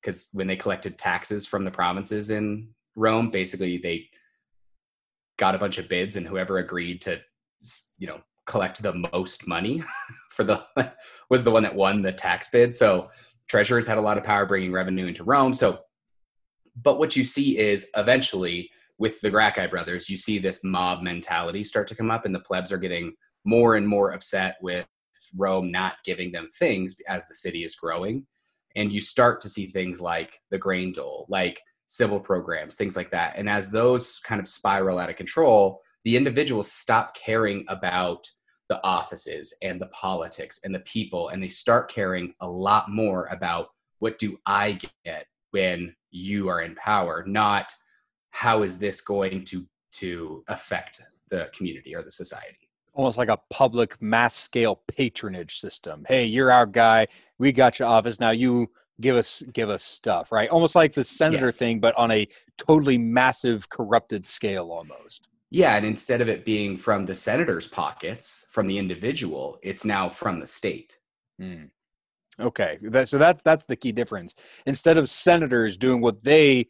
because 0.00 0.28
when 0.32 0.46
they 0.46 0.56
collected 0.56 0.98
taxes 0.98 1.46
from 1.46 1.64
the 1.64 1.70
provinces 1.70 2.30
in 2.30 2.68
Rome, 2.96 3.30
basically 3.30 3.78
they 3.78 4.08
got 5.38 5.54
a 5.54 5.58
bunch 5.58 5.78
of 5.78 5.88
bids, 5.88 6.16
and 6.16 6.26
whoever 6.26 6.58
agreed 6.58 7.02
to, 7.02 7.20
you 7.98 8.06
know, 8.06 8.20
collect 8.46 8.82
the 8.82 8.94
most 9.12 9.46
money 9.46 9.82
for 10.30 10.44
the 10.44 10.62
was 11.30 11.44
the 11.44 11.50
one 11.50 11.62
that 11.62 11.74
won 11.74 12.02
the 12.02 12.12
tax 12.12 12.48
bid. 12.50 12.74
So 12.74 13.10
treasurers 13.48 13.86
had 13.86 13.98
a 13.98 14.02
lot 14.02 14.18
of 14.18 14.24
power 14.24 14.46
bringing 14.46 14.72
revenue 14.72 15.06
into 15.06 15.24
Rome. 15.24 15.54
So, 15.54 15.80
but 16.80 16.98
what 16.98 17.16
you 17.16 17.24
see 17.24 17.58
is 17.58 17.88
eventually 17.96 18.70
with 18.98 19.20
the 19.20 19.30
Gracchi 19.30 19.66
brothers, 19.66 20.10
you 20.10 20.18
see 20.18 20.38
this 20.38 20.62
mob 20.62 21.02
mentality 21.02 21.64
start 21.64 21.88
to 21.88 21.94
come 21.94 22.10
up, 22.10 22.24
and 22.24 22.34
the 22.34 22.40
plebs 22.40 22.70
are 22.70 22.78
getting 22.78 23.14
more 23.44 23.76
and 23.76 23.88
more 23.88 24.12
upset 24.12 24.56
with 24.60 24.86
Rome 25.36 25.70
not 25.70 25.94
giving 26.04 26.32
them 26.32 26.48
things 26.58 26.96
as 27.08 27.26
the 27.26 27.34
city 27.34 27.64
is 27.64 27.74
growing. 27.74 28.26
And 28.76 28.92
you 28.92 29.00
start 29.00 29.40
to 29.42 29.48
see 29.48 29.66
things 29.66 30.00
like 30.00 30.40
the 30.50 30.58
grain 30.58 30.92
dole, 30.92 31.26
like 31.28 31.60
civil 31.86 32.20
programs, 32.20 32.76
things 32.76 32.96
like 32.96 33.10
that. 33.10 33.34
And 33.36 33.48
as 33.48 33.70
those 33.70 34.20
kind 34.20 34.40
of 34.40 34.46
spiral 34.46 34.98
out 34.98 35.10
of 35.10 35.16
control, 35.16 35.82
the 36.04 36.16
individuals 36.16 36.70
stop 36.70 37.16
caring 37.16 37.64
about 37.68 38.26
the 38.70 38.80
offices 38.84 39.52
and 39.62 39.80
the 39.80 39.88
politics 39.88 40.60
and 40.62 40.72
the 40.72 40.80
people 40.80 41.28
and 41.28 41.42
they 41.42 41.48
start 41.48 41.90
caring 41.90 42.32
a 42.40 42.48
lot 42.48 42.88
more 42.88 43.26
about 43.26 43.66
what 43.98 44.16
do 44.16 44.38
i 44.46 44.78
get 45.04 45.26
when 45.50 45.92
you 46.12 46.48
are 46.48 46.62
in 46.62 46.76
power 46.76 47.24
not 47.26 47.72
how 48.30 48.62
is 48.62 48.78
this 48.78 49.00
going 49.00 49.44
to 49.44 49.66
to 49.90 50.44
affect 50.46 51.02
the 51.30 51.50
community 51.52 51.96
or 51.96 52.02
the 52.02 52.10
society 52.12 52.59
almost 53.00 53.18
like 53.18 53.28
a 53.28 53.38
public 53.50 54.00
mass 54.00 54.34
scale 54.34 54.82
patronage 54.86 55.58
system 55.58 56.04
hey 56.08 56.24
you're 56.24 56.52
our 56.52 56.66
guy 56.66 57.06
we 57.38 57.50
got 57.50 57.78
your 57.78 57.88
office 57.88 58.20
now 58.20 58.30
you 58.30 58.70
give 59.00 59.16
us 59.16 59.42
give 59.52 59.70
us 59.70 59.82
stuff 59.82 60.30
right 60.30 60.50
almost 60.50 60.74
like 60.74 60.92
the 60.92 61.02
senator 61.02 61.46
yes. 61.46 61.58
thing 61.58 61.80
but 61.80 61.94
on 61.96 62.10
a 62.10 62.28
totally 62.58 62.98
massive 62.98 63.68
corrupted 63.68 64.24
scale 64.26 64.70
almost 64.70 65.28
yeah, 65.50 65.76
and 65.76 65.84
instead 65.84 66.20
of 66.20 66.28
it 66.28 66.44
being 66.44 66.76
from 66.76 67.04
the 67.04 67.14
senator's 67.14 67.66
pockets, 67.66 68.46
from 68.50 68.68
the 68.68 68.78
individual, 68.78 69.58
it's 69.62 69.84
now 69.84 70.08
from 70.08 70.38
the 70.38 70.46
state. 70.46 70.96
Mm. 71.40 71.70
Okay, 72.38 72.78
that, 72.82 73.08
so 73.08 73.18
that's 73.18 73.42
that's 73.42 73.64
the 73.64 73.76
key 73.76 73.90
difference. 73.90 74.34
Instead 74.66 74.96
of 74.96 75.10
senators 75.10 75.76
doing 75.76 76.00
what 76.00 76.22
they 76.22 76.68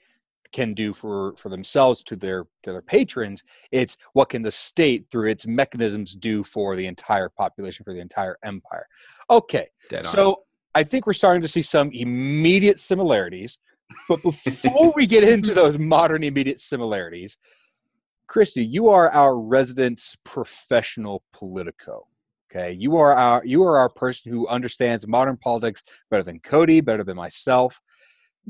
can 0.53 0.75
do 0.75 0.93
for 0.93 1.35
for 1.37 1.49
themselves 1.49 2.03
to 2.05 2.17
their 2.17 2.45
to 2.63 2.73
their 2.73 2.83
patrons, 2.83 3.43
it's 3.73 3.97
what 4.13 4.29
can 4.29 4.43
the 4.43 4.53
state 4.53 5.07
through 5.11 5.31
its 5.31 5.47
mechanisms 5.47 6.15
do 6.15 6.43
for 6.43 6.77
the 6.77 6.87
entire 6.87 7.29
population 7.29 7.85
for 7.85 7.95
the 7.95 8.01
entire 8.01 8.37
empire. 8.45 8.87
Okay, 9.29 9.67
so 10.05 10.43
I 10.75 10.85
think 10.85 11.07
we're 11.07 11.13
starting 11.13 11.43
to 11.43 11.49
see 11.49 11.63
some 11.63 11.91
immediate 11.93 12.79
similarities. 12.79 13.59
But 14.09 14.23
before 14.23 14.93
we 14.95 15.07
get 15.07 15.25
into 15.25 15.53
those 15.53 15.77
modern 15.77 16.23
immediate 16.23 16.61
similarities, 16.61 17.39
Christy, 18.29 18.65
you 18.65 18.89
are 18.89 19.11
our 19.11 19.41
resident 19.41 20.01
professional 20.23 21.25
politico. 21.33 22.07
Okay, 22.51 22.73
you 22.73 22.97
are 22.97 23.15
our 23.15 23.43
you 23.45 23.63
are 23.65 23.79
our 23.79 23.89
person 23.89 24.33
who 24.33 24.47
understands 24.49 25.07
modern 25.07 25.37
politics 25.37 25.83
better 26.11 26.23
than 26.23 26.39
Cody, 26.41 26.81
better 26.81 27.05
than 27.05 27.17
myself. 27.17 27.81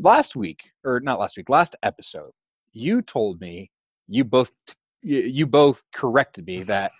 Last 0.03 0.35
week, 0.35 0.71
or 0.85 1.01
not 1.01 1.19
last 1.19 1.37
week, 1.37 1.49
last 1.49 1.77
episode, 1.83 2.31
you 2.73 3.03
told 3.03 3.41
me 3.41 3.71
you 4.09 4.25
both 4.25 4.51
you 5.03 5.47
both 5.47 5.83
corrected 5.95 6.47
me 6.47 6.63
that 6.63 6.93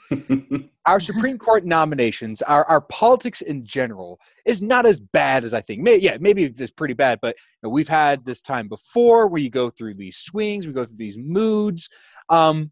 our 0.87 1.01
Supreme 1.01 1.39
Court 1.47 1.65
nominations, 1.65 2.41
our, 2.43 2.65
our 2.65 2.81
politics 2.81 3.43
in 3.43 3.65
general, 3.65 4.19
is 4.47 4.63
not 4.63 4.87
as 4.87 5.01
bad 5.01 5.45
as 5.45 5.53
I 5.53 5.61
think. 5.61 5.83
May, 5.83 5.97
yeah, 5.97 6.17
maybe 6.19 6.45
it's 6.45 6.73
pretty 6.73 6.95
bad, 6.95 7.19
but 7.21 7.37
you 7.37 7.69
know, 7.69 7.71
we've 7.71 7.89
had 7.89 8.25
this 8.25 8.41
time 8.41 8.69
before 8.69 9.27
where 9.27 9.43
you 9.43 9.51
go 9.51 9.69
through 9.69 9.95
these 9.95 10.17
swings, 10.17 10.67
we 10.67 10.73
go 10.73 10.85
through 10.85 10.97
these 10.97 11.19
moods. 11.19 11.91
Um, 12.31 12.71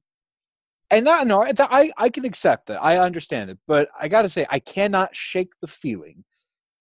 and 0.91 1.07
that 1.07 1.27
no, 1.27 1.43
I 1.45 1.93
I 1.99 2.09
can 2.09 2.25
accept 2.25 2.67
that. 2.69 2.83
I 2.83 2.97
understand 2.97 3.51
it, 3.51 3.59
but 3.67 3.89
I 4.01 4.09
got 4.09 4.23
to 4.23 4.31
say 4.31 4.47
I 4.49 4.59
cannot 4.59 5.15
shake 5.15 5.53
the 5.61 5.67
feeling 5.67 6.25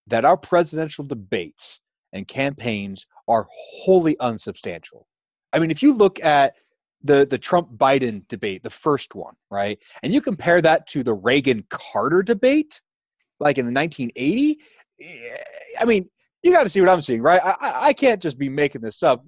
that 0.07 0.23
our 0.23 0.37
presidential 0.37 1.03
debates 1.03 1.81
and 2.17 2.27
campaigns 2.27 3.05
are 3.27 3.47
wholly 3.51 4.17
unsubstantial. 4.19 5.07
I 5.53 5.59
mean, 5.59 5.71
if 5.71 5.81
you 5.81 5.93
look 5.93 6.23
at 6.23 6.55
the 7.03 7.25
the 7.25 7.37
Trump 7.37 7.69
Biden 7.77 8.27
debate, 8.27 8.63
the 8.63 8.69
first 8.69 9.15
one, 9.15 9.35
right, 9.49 9.79
and 10.03 10.13
you 10.13 10.21
compare 10.21 10.61
that 10.61 10.87
to 10.87 11.03
the 11.03 11.13
Reagan 11.13 11.63
Carter 11.69 12.23
debate, 12.23 12.81
like 13.39 13.57
in 13.57 13.65
the 13.65 13.79
1980, 13.79 14.59
eh, 14.99 15.37
I 15.79 15.85
mean, 15.85 16.09
you 16.43 16.51
got 16.51 16.63
to 16.63 16.69
see 16.69 16.81
what 16.81 16.89
I'm 16.89 17.01
seeing, 17.01 17.21
right? 17.21 17.41
I, 17.43 17.87
I 17.87 17.93
can't 17.93 18.21
just 18.21 18.37
be 18.37 18.49
making 18.49 18.81
this 18.81 19.03
up. 19.03 19.23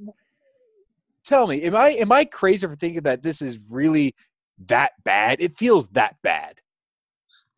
Tell 1.25 1.47
me, 1.47 1.61
am 1.63 1.75
I 1.75 1.91
am 1.91 2.11
I 2.11 2.25
crazy 2.25 2.67
for 2.67 2.75
thinking 2.75 3.03
that 3.03 3.23
this 3.23 3.41
is 3.41 3.59
really 3.69 4.15
that 4.67 4.91
bad. 5.03 5.41
It 5.41 5.57
feels 5.57 5.87
that 5.89 6.15
bad. 6.23 6.59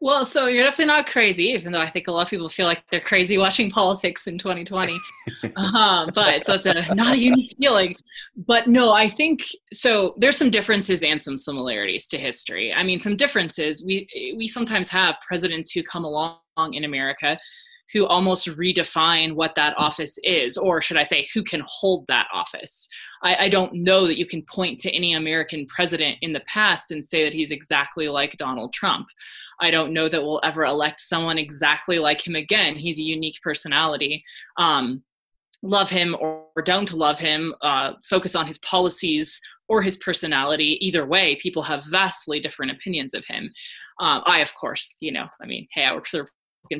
Well, 0.04 0.26
so 0.26 0.48
you're 0.48 0.64
definitely 0.64 0.86
not 0.86 1.06
crazy, 1.06 1.44
even 1.50 1.72
though 1.72 1.80
I 1.80 1.88
think 1.88 2.08
a 2.08 2.12
lot 2.12 2.24
of 2.24 2.30
people 2.30 2.50
feel 2.50 2.66
like 2.66 2.84
they're 2.90 3.00
crazy 3.00 3.38
watching 3.38 3.70
politics 3.80 4.26
in 4.26 4.40
2020. 4.40 5.00
um, 5.56 6.10
but 6.16 6.44
so 6.44 6.56
it's 6.56 6.66
a 6.66 6.96
not 6.96 7.14
a 7.14 7.18
unique 7.18 7.56
feeling. 7.60 7.96
But 8.36 8.68
no, 8.68 8.92
I 8.92 9.08
think 9.08 9.44
so. 9.72 10.16
There's 10.18 10.38
some 10.38 10.50
differences 10.50 11.04
and 11.04 11.22
some 11.22 11.38
similarities 11.38 12.08
to 12.08 12.18
history. 12.18 12.74
I 12.74 12.82
mean, 12.82 13.00
some 13.00 13.16
differences. 13.16 13.86
We 13.86 14.36
we 14.36 14.48
sometimes 14.48 14.90
have 14.90 15.16
presidents 15.26 15.72
who 15.72 15.84
come 15.84 16.04
along 16.04 16.40
in 16.74 16.84
America 16.84 17.38
who 17.94 18.06
almost 18.06 18.48
redefine 18.48 19.34
what 19.34 19.56
that 19.56 19.74
office 19.78 20.18
is, 20.24 20.58
or 20.58 20.82
should 20.82 20.98
I 20.98 21.04
say, 21.04 21.28
who 21.34 21.44
can 21.44 21.62
hold 21.66 22.08
that 22.08 22.28
office. 22.34 22.88
I, 23.22 23.46
I, 23.46 23.50
don't 23.50 23.74
know 23.74 24.08
that 24.08 24.18
you 24.18 24.26
can 24.26 24.44
point 24.44 24.80
to 24.82 24.92
any 24.92 25.14
American 25.14 25.66
president 25.66 26.18
in 26.22 26.32
the 26.32 26.40
past 26.42 26.92
and 26.92 27.04
say 27.04 27.24
that 27.24 27.34
he's 27.34 27.52
exactly 27.52 28.08
like 28.08 28.38
Donald 28.38 28.74
Trump. 28.74 29.08
I 29.60 29.72
don't 29.72 29.94
know 29.94 30.08
that 30.10 30.22
we'll 30.22 30.42
ever 30.44 30.66
elect 30.66 31.02
someone 31.02 31.38
exactly 31.38 32.00
like 32.00 32.26
him 32.26 32.36
again. 32.36 32.76
He's 32.76 33.00
a 33.00 33.04
unique 33.04 33.40
personality. 33.44 34.24
Um, 34.58 35.04
love 35.64 35.90
him 35.90 36.16
or 36.20 36.46
don't 36.66 36.92
love 36.94 37.20
him, 37.20 37.54
uh, 37.62 37.94
focus 38.04 38.36
on 38.36 38.48
his 38.48 38.58
policies 38.60 39.40
or 39.68 39.82
his 39.82 39.98
personality. 39.98 40.78
Either 40.86 41.06
way, 41.06 41.38
people 41.38 41.64
have 41.64 41.86
vastly 41.86 42.40
different 42.40 42.72
opinions 42.72 43.14
of 43.14 43.24
him. 43.26 43.52
Um, 44.00 44.24
I, 44.26 44.40
of 44.40 44.54
course, 44.56 44.98
you 45.02 45.12
know, 45.12 45.28
I 45.42 45.46
mean, 45.46 45.68
hey, 45.72 45.86
I 45.86 45.94
work 45.94 46.08
for 46.08 46.18
the 46.18 46.28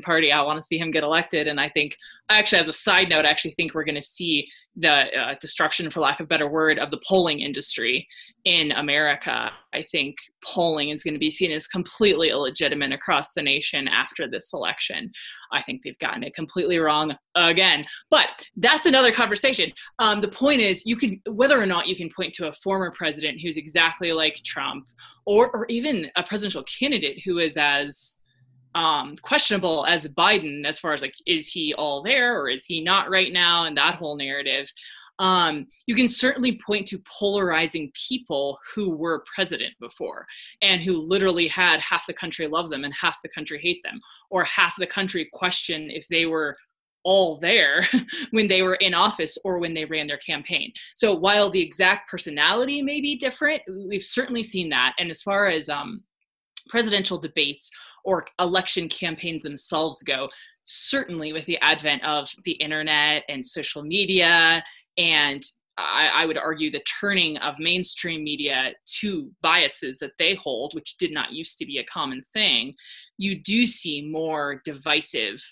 Party. 0.02 0.32
I 0.32 0.42
want 0.42 0.60
to 0.60 0.66
see 0.66 0.78
him 0.78 0.90
get 0.90 1.02
elected. 1.02 1.48
And 1.48 1.60
I 1.60 1.68
think, 1.68 1.96
actually, 2.30 2.60
as 2.60 2.68
a 2.68 2.72
side 2.72 3.08
note, 3.08 3.26
I 3.26 3.30
actually 3.30 3.50
think 3.52 3.74
we're 3.74 3.84
going 3.84 3.96
to 3.96 4.00
see 4.00 4.48
the 4.74 4.90
uh, 4.90 5.34
destruction, 5.40 5.90
for 5.90 6.00
lack 6.00 6.18
of 6.18 6.24
a 6.24 6.28
better 6.28 6.48
word, 6.48 6.78
of 6.78 6.90
the 6.90 7.00
polling 7.06 7.40
industry 7.40 8.06
in 8.44 8.72
America. 8.72 9.50
I 9.74 9.82
think 9.82 10.16
polling 10.42 10.88
is 10.88 11.02
going 11.02 11.14
to 11.14 11.20
be 11.20 11.30
seen 11.30 11.52
as 11.52 11.66
completely 11.66 12.30
illegitimate 12.30 12.92
across 12.92 13.32
the 13.32 13.42
nation 13.42 13.86
after 13.86 14.26
this 14.26 14.52
election. 14.54 15.10
I 15.52 15.60
think 15.60 15.82
they've 15.82 15.98
gotten 15.98 16.22
it 16.22 16.34
completely 16.34 16.78
wrong 16.78 17.14
again. 17.34 17.84
But 18.10 18.32
that's 18.56 18.86
another 18.86 19.12
conversation. 19.12 19.72
Um, 19.98 20.20
the 20.20 20.28
point 20.28 20.62
is, 20.62 20.86
you 20.86 20.96
can 20.96 21.20
whether 21.26 21.60
or 21.60 21.66
not 21.66 21.86
you 21.86 21.96
can 21.96 22.08
point 22.08 22.32
to 22.34 22.48
a 22.48 22.52
former 22.52 22.90
president 22.96 23.40
who's 23.42 23.58
exactly 23.58 24.12
like 24.12 24.36
Trump, 24.44 24.86
or 25.26 25.50
or 25.50 25.66
even 25.68 26.10
a 26.16 26.22
presidential 26.22 26.62
candidate 26.64 27.22
who 27.24 27.38
is 27.38 27.58
as 27.58 28.21
um, 28.74 29.16
questionable 29.22 29.86
as 29.86 30.08
Biden, 30.08 30.64
as 30.66 30.78
far 30.78 30.92
as 30.92 31.02
like, 31.02 31.14
is 31.26 31.48
he 31.48 31.74
all 31.74 32.02
there 32.02 32.40
or 32.40 32.48
is 32.48 32.64
he 32.64 32.82
not 32.82 33.10
right 33.10 33.32
now, 33.32 33.64
and 33.64 33.76
that 33.76 33.96
whole 33.96 34.16
narrative. 34.16 34.70
Um, 35.18 35.66
you 35.86 35.94
can 35.94 36.08
certainly 36.08 36.58
point 36.58 36.86
to 36.88 37.02
polarizing 37.06 37.92
people 38.08 38.58
who 38.74 38.90
were 38.90 39.24
president 39.32 39.74
before 39.78 40.26
and 40.62 40.82
who 40.82 40.98
literally 40.98 41.46
had 41.48 41.80
half 41.80 42.06
the 42.06 42.14
country 42.14 42.46
love 42.46 42.70
them 42.70 42.84
and 42.84 42.94
half 42.94 43.20
the 43.22 43.28
country 43.28 43.60
hate 43.62 43.82
them, 43.84 44.00
or 44.30 44.44
half 44.44 44.74
the 44.76 44.86
country 44.86 45.28
question 45.32 45.90
if 45.90 46.08
they 46.08 46.26
were 46.26 46.56
all 47.04 47.36
there 47.38 47.86
when 48.30 48.46
they 48.46 48.62
were 48.62 48.76
in 48.76 48.94
office 48.94 49.36
or 49.44 49.58
when 49.58 49.74
they 49.74 49.84
ran 49.84 50.06
their 50.06 50.18
campaign. 50.18 50.72
So 50.94 51.14
while 51.14 51.50
the 51.50 51.60
exact 51.60 52.10
personality 52.10 52.80
may 52.80 53.00
be 53.00 53.16
different, 53.16 53.62
we've 53.88 54.02
certainly 54.02 54.42
seen 54.42 54.68
that. 54.70 54.94
And 54.98 55.10
as 55.10 55.22
far 55.22 55.46
as 55.46 55.68
um, 55.68 56.02
presidential 56.68 57.18
debates 57.18 57.70
or 58.04 58.24
election 58.38 58.88
campaigns 58.88 59.42
themselves 59.42 60.02
go, 60.02 60.28
certainly 60.64 61.32
with 61.32 61.44
the 61.46 61.58
advent 61.58 62.04
of 62.04 62.28
the 62.44 62.52
internet 62.52 63.24
and 63.28 63.44
social 63.44 63.82
media 63.82 64.62
and 64.98 65.42
I, 65.78 66.10
I, 66.12 66.26
would 66.26 66.36
argue 66.36 66.70
the 66.70 66.84
turning 67.00 67.38
of 67.38 67.58
mainstream 67.58 68.22
media 68.22 68.72
to 69.00 69.30
biases 69.40 69.98
that 69.98 70.12
they 70.18 70.34
hold, 70.34 70.74
which 70.74 70.98
did 70.98 71.12
not 71.12 71.32
used 71.32 71.58
to 71.58 71.66
be 71.66 71.78
a 71.78 71.84
common 71.84 72.22
thing, 72.32 72.74
you 73.16 73.40
do 73.42 73.66
see 73.66 74.08
more 74.10 74.60
divisive 74.66 75.42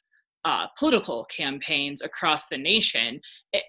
uh, 0.44 0.66
political 0.78 1.24
campaigns 1.24 2.02
across 2.02 2.48
the 2.48 2.58
nation 2.58 3.20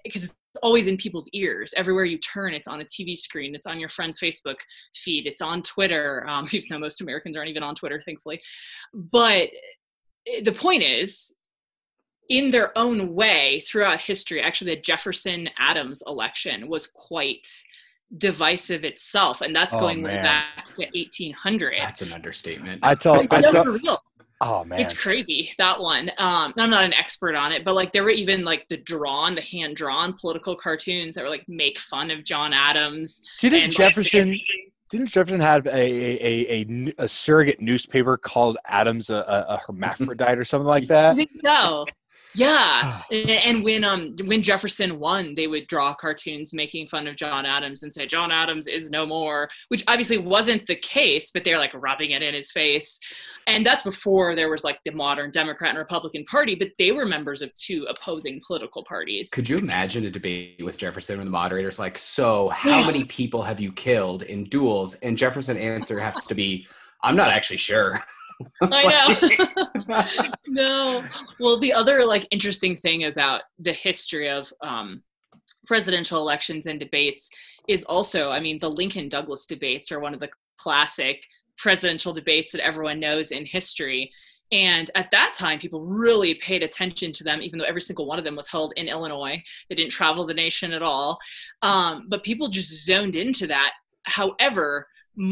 because 0.04 0.26
eh, 0.26 0.34
always 0.62 0.88
in 0.88 0.98
people's 0.98 1.30
ears. 1.34 1.74
Everywhere 1.78 2.06
you 2.06 2.18
turn, 2.18 2.54
it's 2.54 2.68
on 2.68 2.82
a 2.82 2.86
TV 2.86 3.16
screen, 3.16 3.56
it's 3.56 3.66
on 3.66 3.80
your 3.80 3.90
friend's 3.90 4.20
Facebook 4.20 4.58
feed, 4.96 5.28
it's 5.28 5.42
on 5.42 5.62
Twitter, 5.62 6.28
um, 6.28 6.46
even 6.52 6.68
though 6.70 6.80
most 6.80 7.02
Americans 7.02 7.36
aren't 7.38 7.50
even 7.50 7.64
on 7.64 7.76
Twitter, 7.76 8.02
thankfully. 8.02 8.42
But 8.94 9.50
eh, 10.28 10.42
the 10.44 10.52
point 10.52 10.84
is, 10.84 11.34
in 12.30 12.50
their 12.50 12.78
own 12.78 13.14
way, 13.14 13.62
throughout 13.68 14.00
history, 14.00 14.42
actually, 14.42 14.76
the 14.76 14.82
Jefferson 14.82 15.50
Adams 15.60 16.02
election 16.08 16.70
was 16.70 16.88
quite 16.88 17.46
divisive 18.18 18.84
itself, 18.84 19.42
and 19.42 19.56
that's 19.56 19.76
oh, 19.76 19.80
going 19.80 20.02
man. 20.02 20.24
back 20.24 20.66
to 20.76 20.86
1800. 20.94 21.76
That's 21.80 22.02
an 22.02 22.14
understatement. 22.14 22.80
I 22.84 22.96
tell, 22.96 23.20
I 23.20 23.42
tell, 23.42 24.02
Oh 24.44 24.66
man, 24.66 24.82
it's 24.82 24.96
crazy 24.96 25.52
that 25.60 25.80
one. 25.80 26.10
Um, 26.18 26.54
I'm 26.58 26.72
not 26.72 26.84
an 26.84 26.94
expert 26.94 27.36
on 27.36 27.52
it, 27.52 27.64
but 27.64 27.76
like 27.76 27.92
there 27.92 28.04
were 28.04 28.10
even 28.10 28.44
like 28.44 28.68
the 28.70 28.78
drawn, 28.78 29.36
the 29.36 29.42
hand 29.42 29.76
drawn 29.76 30.14
political 30.14 30.56
cartoons 30.56 31.14
that 31.16 31.24
were 31.24 31.30
like 31.30 31.48
make 31.48 31.78
fun 31.78 32.10
of 32.10 32.24
John 32.24 32.52
Adams. 32.52 33.22
Didn't 33.40 33.70
Jefferson? 33.70 34.40
Didn't 34.90 35.08
Jefferson 35.08 35.40
have 35.40 35.68
a, 35.68 35.72
a, 35.72 36.66
a, 36.66 36.94
a, 36.98 37.08
surrogate 37.08 37.62
newspaper 37.62 38.18
called 38.18 38.58
Adams 38.68 39.10
a, 39.10 39.24
a 39.48 39.58
hermaphrodite 39.66 40.38
or 40.38 40.44
something 40.44 40.68
like 40.68 40.88
that? 40.88 41.12
I 41.12 41.16
think 41.16 41.30
so. 41.42 41.86
Yeah, 42.34 43.02
and 43.12 43.64
when 43.64 43.84
um 43.84 44.16
when 44.26 44.42
Jefferson 44.42 45.00
won, 45.00 45.36
they 45.36 45.48
would 45.48 45.68
draw 45.68 45.94
cartoons 45.94 46.54
making 46.54 46.88
fun 46.88 47.08
of 47.08 47.16
John 47.16 47.46
Adams 47.46 47.84
and 47.84 47.92
say 47.92 48.06
John 48.06 48.32
Adams 48.32 48.68
is 48.68 48.90
no 48.90 49.06
more, 49.06 49.50
which 49.68 49.84
obviously 49.88 50.18
wasn't 50.18 50.66
the 50.66 50.76
case, 50.76 51.32
but 51.32 51.44
they're 51.44 51.58
like 51.58 51.74
rubbing 51.74 52.12
it 52.12 52.22
in 52.22 52.34
his 52.34 52.52
face, 52.52 53.00
and 53.48 53.66
that's 53.66 53.84
before 53.84 54.36
there 54.36 54.50
was 54.50 54.64
like 54.64 54.80
the 54.86 54.92
modern 54.92 55.32
Democrat 55.32 55.72
and 55.72 55.80
Republican 55.80 56.24
Party, 56.26 56.56
but 56.56 56.70
they 56.78 56.92
were 56.92 57.06
members 57.06 57.42
of 57.42 57.54
two 57.54 57.86
opposing 57.90 58.42
political 58.46 58.84
parties. 58.84 59.30
Could 59.30 59.50
you 59.50 59.58
imagine 59.58 60.06
a 60.06 60.12
debate 60.12 60.64
with 60.64 60.78
Jefferson 60.78 61.18
when 61.18 61.26
the 61.26 61.32
moderator's 61.32 61.80
like, 61.80 61.98
"So, 61.98 62.50
how 62.50 62.80
yeah. 62.80 62.86
many 62.86 63.04
people 63.06 63.42
have 63.42 63.60
you 63.60 63.72
killed 63.72 64.24
in 64.24 64.46
duels?" 64.46 64.96
And 64.96 65.18
Jefferson 65.18 65.58
answer 65.58 66.00
has 66.00 66.26
to 66.28 66.36
be, 66.36 66.68
"I'm 67.04 67.16
not 67.16 67.30
actually 67.30 67.58
sure." 67.58 68.02
I 68.62 69.38
know. 69.88 70.32
no. 70.48 71.04
Well, 71.40 71.60
the 71.60 71.74
other 71.74 72.06
like 72.06 72.28
interesting 72.32 72.76
thing 72.76 73.06
about 73.06 73.42
the 73.60 73.74
history 73.74 74.30
of 74.30 74.52
um, 74.62 75.04
presidential 75.66 76.20
elections 76.20 76.66
and 76.66 76.80
debates 76.80 77.30
is 77.68 77.84
also, 77.86 78.30
I 78.32 78.40
mean, 78.40 78.60
the 78.60 78.70
Lincoln 78.70 79.10
Douglas 79.10 79.46
debates 79.46 79.92
are 79.92 80.00
one 80.00 80.14
of 80.14 80.20
the 80.20 80.30
classic 80.58 81.26
presidential 81.58 82.14
debates 82.14 82.52
that 82.52 82.66
everyone 82.66 83.00
knows 83.00 83.32
in 83.32 83.46
history. 83.46 84.12
And 84.52 84.92
at 84.96 85.12
that 85.12 85.34
time, 85.34 85.60
people 85.60 85.86
really 85.86 86.36
paid 86.36 86.62
attention 86.62 87.14
to 87.14 87.24
them, 87.24 87.42
even 87.42 87.58
though 87.58 87.66
every 87.66 87.82
single 87.82 88.06
one 88.06 88.20
of 88.20 88.26
them 88.26 88.36
was 88.36 88.48
held 88.48 88.74
in 88.76 88.90
Illinois. 88.90 89.42
They 89.70 89.76
didn't 89.76 89.92
travel 89.92 90.26
the 90.26 90.34
nation 90.34 90.74
at 90.74 90.82
all. 90.82 91.20
Um, 91.62 92.08
but 92.10 92.24
people 92.24 92.50
just 92.50 92.86
zoned 92.86 93.16
into 93.16 93.48
that. 93.48 93.72
However, 94.04 94.88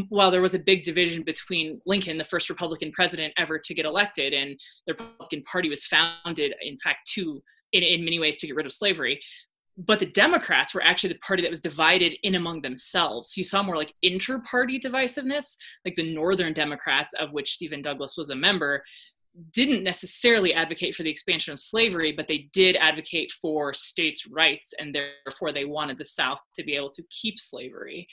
while 0.08 0.30
there 0.30 0.42
was 0.42 0.54
a 0.54 0.58
big 0.58 0.82
division 0.82 1.22
between 1.22 1.80
Lincoln, 1.86 2.16
the 2.16 2.24
first 2.24 2.50
Republican 2.50 2.92
president 2.92 3.32
ever 3.38 3.58
to 3.58 3.74
get 3.74 3.86
elected, 3.86 4.34
and 4.34 4.58
the 4.86 4.94
Republican 4.94 5.42
Party 5.44 5.68
was 5.68 5.84
founded, 5.86 6.54
in 6.62 6.76
fact, 6.78 7.10
to 7.14 7.42
in, 7.72 7.82
in 7.82 8.04
many 8.04 8.18
ways 8.18 8.36
to 8.38 8.46
get 8.46 8.56
rid 8.56 8.66
of 8.66 8.72
slavery. 8.72 9.20
But 9.78 9.98
the 9.98 10.06
Democrats 10.06 10.74
were 10.74 10.82
actually 10.82 11.14
the 11.14 11.20
party 11.20 11.42
that 11.42 11.50
was 11.50 11.60
divided 11.60 12.14
in 12.22 12.34
among 12.34 12.60
themselves. 12.60 13.36
You 13.36 13.44
saw 13.44 13.62
more 13.62 13.76
like 13.76 13.94
inter-party 14.02 14.80
divisiveness, 14.80 15.56
like 15.84 15.94
the 15.94 16.12
Northern 16.12 16.52
Democrats, 16.52 17.14
of 17.18 17.32
which 17.32 17.52
Stephen 17.52 17.80
Douglas 17.80 18.16
was 18.16 18.30
a 18.30 18.36
member, 18.36 18.82
didn't 19.52 19.84
necessarily 19.84 20.52
advocate 20.52 20.94
for 20.94 21.04
the 21.04 21.10
expansion 21.10 21.52
of 21.52 21.58
slavery, 21.58 22.12
but 22.12 22.26
they 22.26 22.50
did 22.52 22.76
advocate 22.76 23.30
for 23.40 23.72
states' 23.72 24.26
rights, 24.26 24.74
and 24.78 24.94
therefore 24.94 25.52
they 25.52 25.64
wanted 25.64 25.96
the 25.96 26.04
South 26.04 26.40
to 26.56 26.64
be 26.64 26.74
able 26.74 26.90
to 26.90 27.02
keep 27.08 27.38
slavery. 27.38 28.06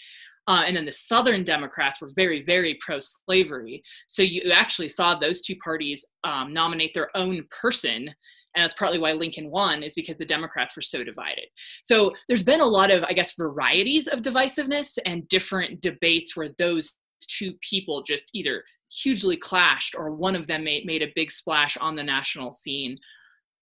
Uh, 0.48 0.64
and 0.66 0.76
then 0.76 0.86
the 0.86 0.92
Southern 0.92 1.44
Democrats 1.44 2.00
were 2.00 2.10
very, 2.16 2.42
very 2.44 2.78
pro 2.80 2.98
slavery. 3.00 3.84
So 4.08 4.24
you 4.24 4.52
actually 4.52 4.90
saw 4.90 5.16
those 5.16 5.42
two 5.42 5.56
parties 5.58 6.06
um, 6.24 6.54
nominate 6.54 6.94
their 6.94 7.16
own 7.16 7.46
person. 7.62 8.10
And 8.56 8.64
that's 8.64 8.74
partly 8.74 8.98
why 8.98 9.12
Lincoln 9.12 9.52
won, 9.52 9.84
is 9.84 9.94
because 9.94 10.18
the 10.18 10.26
Democrats 10.26 10.76
were 10.76 10.82
so 10.82 11.04
divided. 11.04 11.46
So 11.84 12.14
there's 12.28 12.44
been 12.44 12.62
a 12.62 12.66
lot 12.66 12.90
of, 12.90 13.04
I 13.04 13.14
guess, 13.14 13.34
varieties 13.38 14.08
of 14.08 14.22
divisiveness 14.22 14.98
and 15.06 15.28
different 15.28 15.82
debates 15.82 16.36
where 16.36 16.50
those 16.58 16.94
two 17.28 17.54
people 17.62 18.02
just 18.02 18.30
either 18.34 18.64
hugely 18.92 19.38
clashed 19.38 19.96
or 19.98 20.12
one 20.12 20.36
of 20.36 20.48
them 20.48 20.64
made, 20.64 20.86
made 20.86 21.04
a 21.04 21.12
big 21.14 21.30
splash 21.30 21.78
on 21.78 21.96
the 21.96 22.04
national 22.04 22.52
scene 22.52 22.98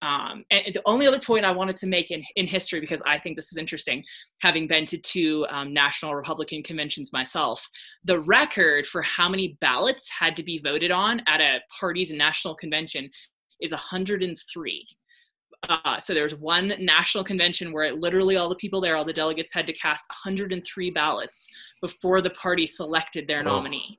um, 0.02 0.44
and 0.50 0.74
the 0.74 0.82
only 0.84 1.06
other 1.06 1.18
point 1.18 1.44
I 1.44 1.50
wanted 1.50 1.76
to 1.78 1.86
make 1.86 2.10
in, 2.10 2.22
in 2.36 2.46
history, 2.46 2.80
because 2.80 3.02
I 3.06 3.18
think 3.18 3.36
this 3.36 3.50
is 3.50 3.58
interesting, 3.58 4.04
having 4.40 4.66
been 4.66 4.84
to 4.86 4.98
two 4.98 5.46
um, 5.48 5.72
national 5.72 6.14
Republican 6.14 6.62
conventions 6.62 7.12
myself, 7.12 7.66
the 8.04 8.20
record 8.20 8.86
for 8.86 9.02
how 9.02 9.28
many 9.28 9.56
ballots 9.60 10.08
had 10.10 10.36
to 10.36 10.42
be 10.42 10.60
voted 10.62 10.90
on 10.90 11.22
at 11.26 11.40
a 11.40 11.60
party's 11.80 12.12
national 12.12 12.54
convention 12.54 13.08
is 13.60 13.72
103. 13.72 14.86
Uh, 15.68 15.98
so 15.98 16.12
there 16.12 16.22
was 16.22 16.34
one 16.34 16.74
national 16.78 17.24
convention 17.24 17.72
where 17.72 17.84
it, 17.84 17.98
literally 17.98 18.36
all 18.36 18.50
the 18.50 18.56
people 18.56 18.80
there, 18.80 18.96
all 18.96 19.04
the 19.04 19.12
delegates 19.12 19.54
had 19.54 19.66
to 19.66 19.72
cast 19.72 20.04
103 20.24 20.90
ballots 20.90 21.48
before 21.80 22.20
the 22.20 22.30
party 22.30 22.66
selected 22.66 23.26
their 23.26 23.40
oh. 23.40 23.44
nominee. 23.44 23.98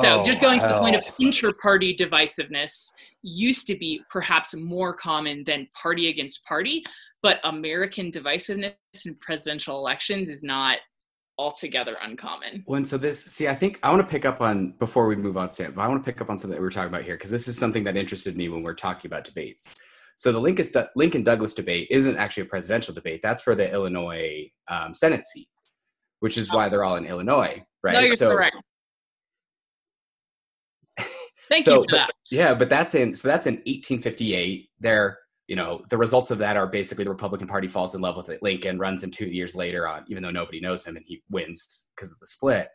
So, 0.00 0.20
oh, 0.20 0.24
just 0.24 0.40
going 0.40 0.60
hell. 0.60 0.68
to 0.68 0.74
the 0.74 0.80
point 0.80 0.96
of 0.96 1.04
inter-party 1.18 1.96
divisiveness 1.96 2.90
used 3.22 3.66
to 3.66 3.76
be 3.76 4.02
perhaps 4.10 4.54
more 4.54 4.94
common 4.94 5.44
than 5.44 5.68
party 5.74 6.08
against 6.08 6.44
party, 6.44 6.84
but 7.22 7.38
American 7.44 8.10
divisiveness 8.10 8.74
in 9.04 9.14
presidential 9.16 9.78
elections 9.78 10.28
is 10.28 10.42
not 10.42 10.78
altogether 11.38 11.96
uncommon. 12.02 12.64
Well, 12.66 12.78
and 12.78 12.88
so 12.88 12.98
this, 12.98 13.24
see, 13.24 13.48
I 13.48 13.54
think 13.54 13.78
I 13.82 13.90
want 13.90 14.00
to 14.02 14.10
pick 14.10 14.24
up 14.24 14.40
on 14.40 14.72
before 14.78 15.06
we 15.06 15.16
move 15.16 15.36
on, 15.36 15.50
Sam. 15.50 15.72
But 15.72 15.82
I 15.82 15.88
want 15.88 16.04
to 16.04 16.12
pick 16.12 16.20
up 16.20 16.30
on 16.30 16.36
something 16.36 16.56
that 16.56 16.60
we 16.60 16.66
are 16.66 16.70
talking 16.70 16.88
about 16.88 17.04
here 17.04 17.14
because 17.14 17.30
this 17.30 17.48
is 17.48 17.56
something 17.56 17.84
that 17.84 17.96
interested 17.96 18.36
me 18.36 18.48
when 18.48 18.62
we're 18.62 18.74
talking 18.74 19.08
about 19.08 19.24
debates. 19.24 19.68
So 20.16 20.32
the 20.32 20.40
Lincoln, 20.40 20.66
Lincoln 20.96 21.22
Douglas 21.22 21.54
debate 21.54 21.86
isn't 21.90 22.16
actually 22.16 22.42
a 22.42 22.46
presidential 22.46 22.92
debate. 22.92 23.20
That's 23.22 23.40
for 23.40 23.54
the 23.54 23.72
Illinois 23.72 24.50
um, 24.66 24.92
Senate 24.92 25.24
seat, 25.24 25.48
which 26.18 26.36
is 26.36 26.52
why 26.52 26.68
they're 26.68 26.82
all 26.82 26.96
in 26.96 27.06
Illinois, 27.06 27.64
right? 27.84 27.92
No, 27.92 28.00
you're 28.00 28.16
so, 28.16 28.34
correct. 28.34 28.56
Thank 31.48 31.64
so, 31.64 31.76
you 31.76 31.86
for 31.88 31.96
that. 31.96 32.10
yeah, 32.30 32.54
but 32.54 32.68
that's 32.68 32.94
in 32.94 33.14
so 33.14 33.28
that's 33.28 33.46
in 33.46 33.54
1858. 33.54 34.68
They're 34.80 35.18
you 35.48 35.56
know, 35.56 35.82
the 35.88 35.96
results 35.96 36.30
of 36.30 36.38
that 36.38 36.58
are 36.58 36.66
basically 36.66 37.04
the 37.04 37.10
Republican 37.10 37.48
Party 37.48 37.68
falls 37.68 37.94
in 37.94 38.02
love 38.02 38.16
with 38.16 38.30
Lincoln, 38.42 38.78
runs 38.78 39.02
him 39.02 39.10
two 39.10 39.26
years 39.26 39.56
later 39.56 39.88
on, 39.88 40.04
even 40.08 40.22
though 40.22 40.30
nobody 40.30 40.60
knows 40.60 40.86
him, 40.86 40.96
and 40.96 41.04
he 41.08 41.22
wins 41.30 41.86
because 41.96 42.12
of 42.12 42.20
the 42.20 42.26
split. 42.26 42.68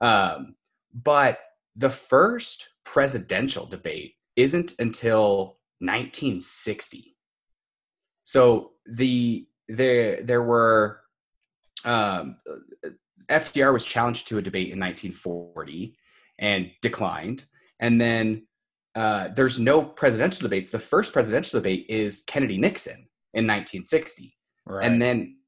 Um, 0.00 0.56
but 0.92 1.38
the 1.76 1.88
first 1.88 2.68
presidential 2.84 3.64
debate 3.64 4.14
isn't 4.34 4.72
until 4.80 5.58
1960. 5.78 7.16
So 8.24 8.72
the 8.86 9.46
there 9.68 10.20
there 10.22 10.42
were 10.42 11.00
um, 11.84 12.38
FDR 13.28 13.72
was 13.72 13.84
challenged 13.84 14.26
to 14.28 14.38
a 14.38 14.42
debate 14.42 14.72
in 14.72 14.80
1940 14.80 15.96
and 16.40 16.72
declined, 16.82 17.46
and 17.80 18.00
then 18.00 18.46
uh, 18.94 19.28
there's 19.34 19.58
no 19.58 19.82
presidential 19.82 20.42
debates. 20.42 20.70
The 20.70 20.78
first 20.78 21.12
presidential 21.12 21.58
debate 21.58 21.86
is 21.88 22.22
Kennedy 22.26 22.58
Nixon 22.58 23.08
in 23.34 23.46
1960, 23.46 24.36
right. 24.66 24.84
and 24.84 25.00
then 25.00 25.38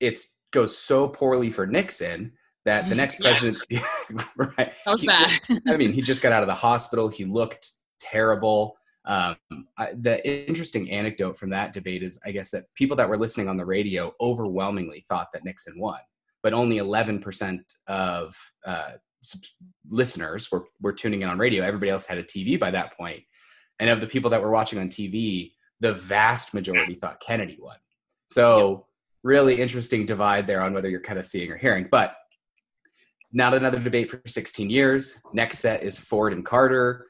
it 0.00 0.20
goes 0.52 0.76
so 0.76 1.08
poorly 1.08 1.50
for 1.50 1.66
Nixon 1.66 2.32
that 2.64 2.88
the 2.88 2.94
next 2.94 3.18
president, 3.20 3.58
right? 4.36 4.74
That 4.84 4.90
was 4.90 5.00
he, 5.00 5.06
bad. 5.06 5.38
I 5.66 5.76
mean, 5.76 5.92
he 5.92 6.02
just 6.02 6.22
got 6.22 6.32
out 6.32 6.42
of 6.42 6.48
the 6.48 6.54
hospital. 6.54 7.08
He 7.08 7.24
looked 7.24 7.70
terrible. 8.00 8.76
Um, 9.04 9.36
I, 9.78 9.92
the 9.94 10.26
interesting 10.48 10.90
anecdote 10.90 11.38
from 11.38 11.50
that 11.50 11.72
debate 11.72 12.02
is, 12.02 12.20
I 12.26 12.30
guess, 12.30 12.50
that 12.50 12.64
people 12.74 12.96
that 12.96 13.08
were 13.08 13.18
listening 13.18 13.48
on 13.48 13.56
the 13.56 13.64
radio 13.64 14.12
overwhelmingly 14.20 15.04
thought 15.08 15.28
that 15.32 15.44
Nixon 15.44 15.78
won, 15.78 16.00
but 16.42 16.52
only 16.52 16.76
11% 16.76 17.60
of 17.86 18.36
uh, 18.66 18.92
listeners 19.88 20.50
were, 20.50 20.64
were 20.80 20.92
tuning 20.92 21.22
in 21.22 21.28
on 21.28 21.38
radio. 21.38 21.64
Everybody 21.64 21.90
else 21.90 22.06
had 22.06 22.18
a 22.18 22.22
TV 22.22 22.58
by 22.58 22.70
that 22.70 22.96
point. 22.96 23.22
And 23.80 23.90
of 23.90 24.00
the 24.00 24.06
people 24.06 24.30
that 24.30 24.42
were 24.42 24.50
watching 24.50 24.78
on 24.78 24.88
TV, 24.88 25.52
the 25.80 25.92
vast 25.92 26.54
majority 26.54 26.94
thought 26.94 27.20
Kennedy 27.20 27.58
won. 27.60 27.76
So, 28.30 28.86
really 29.22 29.60
interesting 29.60 30.06
divide 30.06 30.46
there 30.46 30.60
on 30.60 30.72
whether 30.72 30.88
you're 30.88 31.00
kind 31.00 31.18
of 31.18 31.24
seeing 31.24 31.50
or 31.50 31.56
hearing. 31.56 31.88
But 31.90 32.14
not 33.32 33.54
another 33.54 33.78
debate 33.78 34.10
for 34.10 34.20
16 34.26 34.70
years. 34.70 35.20
Next 35.32 35.58
set 35.58 35.82
is 35.82 35.98
Ford 35.98 36.32
and 36.32 36.44
Carter. 36.44 37.06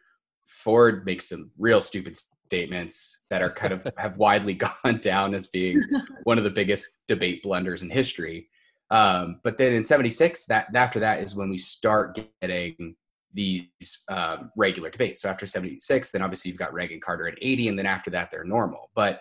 Ford 0.47 1.05
makes 1.07 1.29
some 1.29 1.51
real 1.59 1.81
stupid 1.81 2.17
statements 2.47 3.25
that 3.31 3.43
are 3.43 3.51
kind 3.51 3.73
of 3.73 3.87
have 3.99 4.17
widely 4.17 4.55
gone 4.85 4.99
down 5.01 5.35
as 5.35 5.47
being 5.47 5.81
one 6.25 6.39
of 6.39 6.45
the 6.45 6.51
biggest 6.51 7.07
debate 7.07 7.43
blunders 7.43 7.83
in 7.83 7.91
history. 7.91 8.49
Um, 8.91 9.41
but 9.43 9.57
then 9.57 9.75
in 9.75 9.85
76, 9.85 10.47
that 10.47 10.75
after 10.75 11.01
that 11.01 11.23
is 11.23 11.37
when 11.37 11.51
we 11.51 11.59
start 11.59 12.19
getting 12.41 12.97
these 13.35 13.67
um, 14.09 14.51
regular 14.57 14.91
debates. 14.91 15.23
So 15.23 15.29
after 15.29 15.47
76, 15.47 16.11
then 16.11 16.23
obviously 16.23 16.51
you've 16.51 16.59
got 16.59 16.73
Reagan, 16.73 17.01
Carter, 17.01 17.27
and 17.27 17.39
80, 17.41 17.69
and 17.69 17.79
then 17.79 17.87
after 17.87 18.11
that 18.11 18.31
they're 18.31 18.45
normal. 18.45 18.91
But 18.95 19.21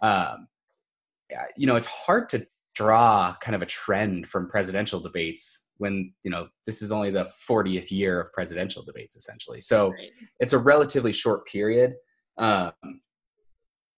um, 0.00 0.46
you 1.56 1.66
know, 1.66 1.76
it's 1.76 1.88
hard 1.88 2.28
to 2.30 2.46
draw 2.74 3.34
kind 3.40 3.56
of 3.56 3.62
a 3.62 3.66
trend 3.66 4.28
from 4.28 4.48
presidential 4.48 5.00
debates 5.00 5.68
when 5.78 6.12
you 6.22 6.30
know 6.30 6.46
this 6.64 6.80
is 6.80 6.92
only 6.92 7.10
the 7.10 7.28
40th 7.48 7.90
year 7.90 8.20
of 8.20 8.32
presidential 8.32 8.84
debates 8.84 9.16
essentially 9.16 9.60
so 9.60 9.90
right. 9.90 10.10
it's 10.38 10.52
a 10.52 10.58
relatively 10.58 11.12
short 11.12 11.44
period 11.48 11.94
um, 12.36 12.72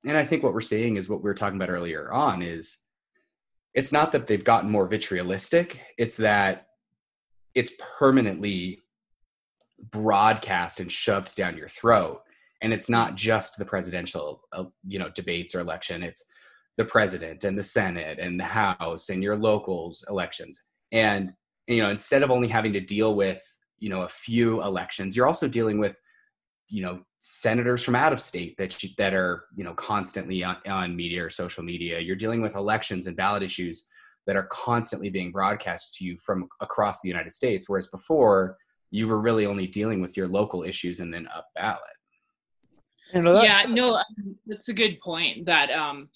and 0.06 0.16
i 0.16 0.24
think 0.24 0.42
what 0.42 0.54
we're 0.54 0.62
seeing 0.62 0.96
is 0.96 1.11
what 1.11 1.22
we 1.22 1.28
were 1.28 1.35
talking 1.35 1.56
about 1.56 1.68
earlier 1.68 2.11
on 2.11 2.40
is 2.40 2.78
it's 3.74 3.92
not 3.92 4.12
that 4.12 4.26
they've 4.26 4.44
gotten 4.44 4.70
more 4.70 4.88
vitriolistic 4.88 5.78
it's 5.98 6.16
that 6.16 6.66
it's 7.54 7.72
permanently 7.98 8.83
broadcast 9.90 10.80
and 10.80 10.90
shoved 10.90 11.37
down 11.37 11.56
your 11.56 11.68
throat. 11.68 12.20
And 12.62 12.72
it's 12.72 12.90
not 12.90 13.16
just 13.16 13.56
the 13.59 13.64
presidential 13.64 14.42
uh, 14.52 14.64
you 14.87 14.98
know 14.98 15.11
debates 15.14 15.54
or 15.54 15.61
election. 15.61 16.02
It's 16.02 16.24
the 16.76 16.85
president 16.85 17.44
and 17.44 17.59
the 17.59 17.64
senate 17.64 18.18
and 18.20 18.38
the 18.38 18.44
house 18.44 19.09
and 19.09 19.22
your 19.22 19.37
locals 19.37 20.04
elections. 20.09 20.62
And 20.92 21.33
you 21.66 21.83
know 21.83 21.90
instead 21.90 22.22
of 22.22 22.30
only 22.30 22.48
having 22.48 22.72
to 22.74 22.80
deal 22.80 23.14
with 23.14 23.42
you 23.78 23.88
know 23.88 24.02
a 24.02 24.09
few 24.09 24.62
elections 24.62 25.16
you're 25.16 25.26
also 25.26 25.48
dealing 25.48 25.78
with 25.78 25.98
you 26.68 26.83
know 26.83 27.00
senators 27.20 27.85
from 27.85 27.94
out 27.94 28.14
of 28.14 28.20
state 28.20 28.56
that 28.56 28.83
you, 28.83 28.88
that 28.96 29.14
are 29.14 29.44
you 29.54 29.62
know 29.62 29.74
constantly 29.74 30.42
on, 30.42 30.56
on 30.66 30.96
media 30.96 31.24
or 31.24 31.30
social 31.30 31.62
media. 31.62 32.00
You're 32.00 32.16
dealing 32.16 32.40
with 32.40 32.56
elections 32.56 33.06
and 33.06 33.16
ballot 33.16 33.42
issues 33.42 33.88
that 34.26 34.37
are 34.37 34.48
constantly 34.50 35.11
being 35.11 35.30
broadcast 35.30 35.94
to 35.94 36.04
you 36.04 36.16
from 36.18 36.48
across 36.61 37.00
the 37.00 37.09
united 37.09 37.33
states 37.33 37.68
whereas 37.68 37.88
before 37.88 38.56
you 38.90 39.09
were 39.09 39.20
really 39.20 39.46
only 39.46 39.66
dealing 39.66 40.00
with 40.00 40.16
your 40.16 40.28
local 40.28 40.62
issues 40.62 41.00
and 41.00 41.12
then 41.12 41.26
up 41.35 41.46
ballot. 41.54 41.80
You 43.14 43.22
know 43.22 43.42
yeah 43.42 43.64
no 43.68 43.96
um, 43.96 44.37
that's 44.46 44.68
a 44.68 44.74
good 44.74 45.00
point 45.00 45.46
that 45.46 45.70
um 45.70 46.09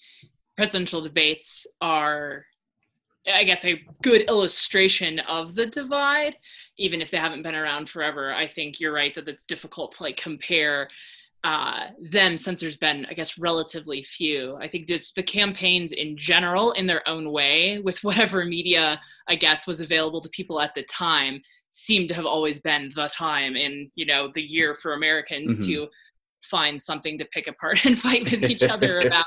presidential 0.55 1.01
debates 1.01 1.67
are 1.81 2.45
I 3.31 3.43
guess 3.43 3.65
a 3.65 3.81
good 4.03 4.21
illustration 4.23 5.19
of 5.19 5.55
the 5.55 5.65
divide, 5.65 6.37
even 6.77 7.01
if 7.01 7.11
they 7.11 7.17
haven't 7.17 7.43
been 7.43 7.55
around 7.55 7.89
forever. 7.89 8.33
I 8.33 8.47
think 8.47 8.79
you're 8.79 8.93
right 8.93 9.13
that 9.13 9.27
it's 9.27 9.45
difficult 9.45 9.93
to 9.93 10.03
like 10.03 10.17
compare 10.17 10.89
uh, 11.43 11.89
them 12.11 12.37
since 12.37 12.59
there's 12.59 12.75
been, 12.75 13.05
I 13.07 13.13
guess, 13.13 13.37
relatively 13.37 14.03
few. 14.03 14.57
I 14.59 14.67
think 14.67 14.89
it's 14.89 15.11
the 15.11 15.21
campaigns 15.21 15.91
in 15.91 16.17
general, 16.17 16.71
in 16.71 16.87
their 16.87 17.07
own 17.07 17.31
way, 17.31 17.79
with 17.79 17.99
whatever 18.03 18.43
media 18.43 18.99
I 19.27 19.35
guess 19.35 19.67
was 19.67 19.79
available 19.79 20.21
to 20.21 20.29
people 20.29 20.59
at 20.59 20.73
the 20.73 20.83
time, 20.83 21.41
seem 21.71 22.07
to 22.07 22.15
have 22.15 22.25
always 22.25 22.59
been 22.59 22.89
the 22.95 23.07
time 23.09 23.55
in 23.55 23.91
you 23.95 24.05
know 24.05 24.31
the 24.33 24.41
year 24.41 24.73
for 24.73 24.93
Americans 24.93 25.59
mm-hmm. 25.59 25.67
to 25.67 25.87
find 26.43 26.81
something 26.81 27.17
to 27.17 27.25
pick 27.25 27.47
apart 27.47 27.85
and 27.85 27.97
fight 27.97 28.23
with 28.23 28.49
each 28.49 28.63
other 28.63 28.99
about 29.05 29.25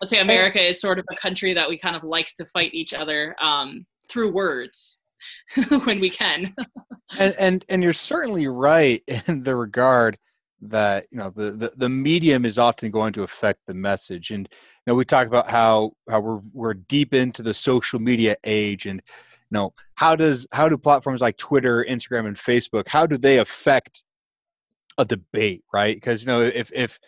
let's 0.00 0.12
say 0.12 0.20
America 0.20 0.62
is 0.64 0.80
sort 0.80 0.98
of 0.98 1.04
a 1.10 1.16
country 1.16 1.54
that 1.54 1.68
we 1.68 1.78
kind 1.78 1.96
of 1.96 2.04
like 2.04 2.32
to 2.36 2.44
fight 2.46 2.72
each 2.74 2.92
other 2.92 3.34
um, 3.40 3.84
through 4.08 4.30
words 4.32 4.98
when 5.84 6.00
we 6.00 6.10
can. 6.10 6.54
and, 7.18 7.34
and 7.38 7.64
and 7.68 7.82
you're 7.82 7.92
certainly 7.92 8.46
right 8.46 9.02
in 9.26 9.42
the 9.42 9.54
regard 9.54 10.18
that 10.62 11.06
you 11.10 11.18
know 11.18 11.30
the, 11.30 11.52
the 11.52 11.72
the 11.76 11.88
medium 11.88 12.44
is 12.44 12.58
often 12.58 12.90
going 12.90 13.12
to 13.12 13.22
affect 13.22 13.60
the 13.66 13.74
message 13.74 14.30
and 14.30 14.48
you 14.50 14.58
know 14.86 14.94
we 14.94 15.04
talk 15.04 15.26
about 15.26 15.50
how 15.50 15.92
how 16.08 16.18
we're 16.18 16.40
we're 16.52 16.74
deep 16.74 17.12
into 17.12 17.42
the 17.42 17.52
social 17.52 18.00
media 18.00 18.34
age 18.44 18.86
and 18.86 19.02
you 19.06 19.54
know 19.54 19.72
how 19.96 20.16
does 20.16 20.46
how 20.52 20.66
do 20.66 20.78
platforms 20.78 21.20
like 21.20 21.36
twitter 21.36 21.84
instagram 21.88 22.26
and 22.26 22.36
facebook 22.36 22.88
how 22.88 23.04
do 23.04 23.18
they 23.18 23.38
affect 23.38 24.02
a 24.96 25.04
debate 25.04 25.62
right 25.74 25.96
because 25.96 26.22
you 26.22 26.26
know 26.26 26.40
if 26.40 26.72
if 26.72 26.98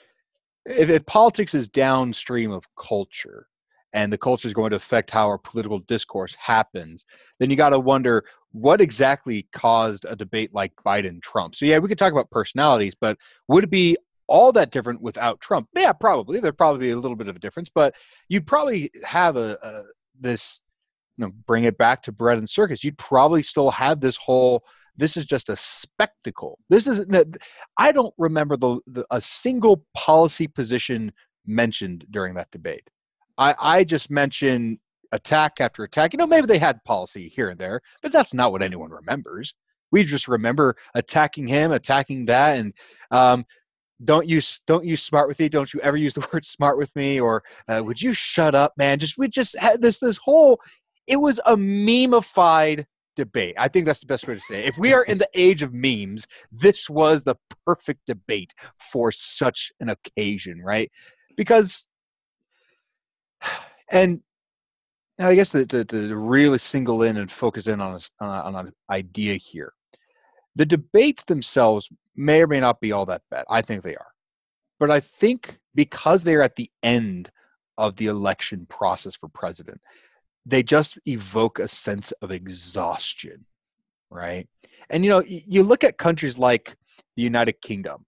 if, 0.66 0.90
if 0.90 1.06
politics 1.06 1.54
is 1.54 1.70
downstream 1.70 2.52
of 2.52 2.64
culture 2.76 3.46
and 3.92 4.12
the 4.12 4.18
culture 4.18 4.48
is 4.48 4.54
going 4.54 4.70
to 4.70 4.76
affect 4.76 5.10
how 5.10 5.26
our 5.26 5.38
political 5.38 5.78
discourse 5.80 6.34
happens, 6.34 7.04
then 7.38 7.50
you 7.50 7.56
got 7.56 7.70
to 7.70 7.78
wonder 7.78 8.24
what 8.52 8.80
exactly 8.80 9.46
caused 9.52 10.04
a 10.08 10.16
debate 10.16 10.52
like 10.54 10.72
Biden 10.86 11.22
Trump. 11.22 11.54
So, 11.54 11.66
yeah, 11.66 11.78
we 11.78 11.88
could 11.88 11.98
talk 11.98 12.12
about 12.12 12.30
personalities, 12.30 12.94
but 12.94 13.18
would 13.48 13.64
it 13.64 13.70
be 13.70 13.96
all 14.26 14.52
that 14.52 14.70
different 14.70 15.00
without 15.00 15.40
Trump? 15.40 15.68
Yeah, 15.74 15.92
probably. 15.92 16.40
There'd 16.40 16.58
probably 16.58 16.80
be 16.80 16.90
a 16.90 16.98
little 16.98 17.16
bit 17.16 17.28
of 17.28 17.36
a 17.36 17.40
difference, 17.40 17.70
but 17.74 17.94
you'd 18.28 18.46
probably 18.46 18.90
have 19.04 19.36
a, 19.36 19.58
a 19.62 19.82
this, 20.20 20.60
you 21.16 21.26
know, 21.26 21.32
bring 21.46 21.64
it 21.64 21.78
back 21.78 22.02
to 22.02 22.12
bread 22.12 22.38
and 22.38 22.48
circus. 22.48 22.84
You'd 22.84 22.98
probably 22.98 23.42
still 23.42 23.70
have 23.70 24.00
this 24.00 24.16
whole 24.16 24.64
this 24.98 25.16
is 25.16 25.24
just 25.24 25.48
a 25.48 25.56
spectacle. 25.56 26.58
This 26.68 26.86
is 26.86 27.06
I 27.78 27.92
don't 27.92 28.14
remember 28.18 28.56
the, 28.56 28.80
the 28.88 29.06
a 29.10 29.20
single 29.20 29.84
policy 29.96 30.48
position 30.48 31.12
mentioned 31.46 32.04
during 32.10 32.34
that 32.34 32.50
debate. 32.50 32.82
I, 33.38 33.54
I 33.58 33.84
just 33.84 34.10
mentioned 34.10 34.78
attack 35.12 35.60
after 35.60 35.84
attack. 35.84 36.12
You 36.12 36.18
know, 36.18 36.26
maybe 36.26 36.46
they 36.46 36.58
had 36.58 36.82
policy 36.84 37.28
here 37.28 37.50
and 37.50 37.58
there, 37.58 37.80
but 38.02 38.12
that's 38.12 38.34
not 38.34 38.52
what 38.52 38.62
anyone 38.62 38.90
remembers. 38.90 39.54
We 39.90 40.04
just 40.04 40.28
remember 40.28 40.76
attacking 40.94 41.46
him, 41.46 41.72
attacking 41.72 42.26
that, 42.26 42.58
and 42.58 42.74
um, 43.10 43.46
don't 44.04 44.28
use 44.28 44.60
don't 44.66 44.84
use 44.84 45.02
smart 45.02 45.28
with 45.28 45.38
me. 45.38 45.48
Don't 45.48 45.72
you 45.72 45.80
ever 45.80 45.96
use 45.96 46.14
the 46.14 46.26
word 46.32 46.44
smart 46.44 46.76
with 46.76 46.94
me? 46.94 47.20
Or 47.20 47.42
uh, 47.68 47.82
would 47.84 48.00
you 48.00 48.12
shut 48.12 48.54
up, 48.54 48.74
man? 48.76 48.98
Just 48.98 49.16
we 49.18 49.28
just 49.28 49.56
had 49.58 49.80
this 49.80 50.00
this 50.00 50.18
whole. 50.18 50.60
It 51.06 51.16
was 51.16 51.40
a 51.46 51.56
memeified 51.56 52.84
debate. 53.18 53.56
I 53.58 53.66
think 53.66 53.84
that's 53.84 54.00
the 54.00 54.06
best 54.06 54.28
way 54.28 54.34
to 54.34 54.40
say 54.40 54.60
it. 54.60 54.68
If 54.68 54.78
we 54.78 54.92
are 54.92 55.02
in 55.04 55.18
the 55.18 55.28
age 55.34 55.62
of 55.62 55.74
memes, 55.74 56.26
this 56.52 56.88
was 56.88 57.24
the 57.24 57.34
perfect 57.66 58.00
debate 58.06 58.54
for 58.78 59.10
such 59.10 59.72
an 59.80 59.90
occasion, 59.90 60.62
right? 60.62 60.90
Because, 61.36 61.87
and 63.90 64.20
I 65.18 65.34
guess 65.34 65.50
to, 65.50 65.66
to, 65.66 65.84
to 65.84 66.16
really 66.16 66.58
single 66.58 67.02
in 67.02 67.16
and 67.16 67.30
focus 67.30 67.66
in 67.66 67.80
on, 67.80 67.98
a, 68.20 68.24
on 68.24 68.54
an 68.54 68.72
idea 68.90 69.34
here, 69.34 69.72
the 70.56 70.66
debates 70.66 71.24
themselves 71.24 71.88
may 72.16 72.42
or 72.42 72.46
may 72.46 72.60
not 72.60 72.80
be 72.80 72.92
all 72.92 73.06
that 73.06 73.22
bad. 73.30 73.44
I 73.48 73.62
think 73.62 73.82
they 73.82 73.96
are. 73.96 74.12
But 74.78 74.90
I 74.90 75.00
think 75.00 75.58
because 75.74 76.22
they're 76.22 76.42
at 76.42 76.56
the 76.56 76.70
end 76.82 77.30
of 77.78 77.96
the 77.96 78.06
election 78.06 78.66
process 78.66 79.16
for 79.16 79.28
president, 79.28 79.80
they 80.46 80.62
just 80.62 80.98
evoke 81.06 81.58
a 81.58 81.68
sense 81.68 82.12
of 82.22 82.30
exhaustion, 82.30 83.44
right? 84.10 84.48
And 84.90 85.04
you 85.04 85.10
know, 85.10 85.22
you 85.26 85.62
look 85.62 85.84
at 85.84 85.98
countries 85.98 86.38
like 86.38 86.76
the 87.16 87.22
United 87.22 87.60
Kingdom. 87.60 88.04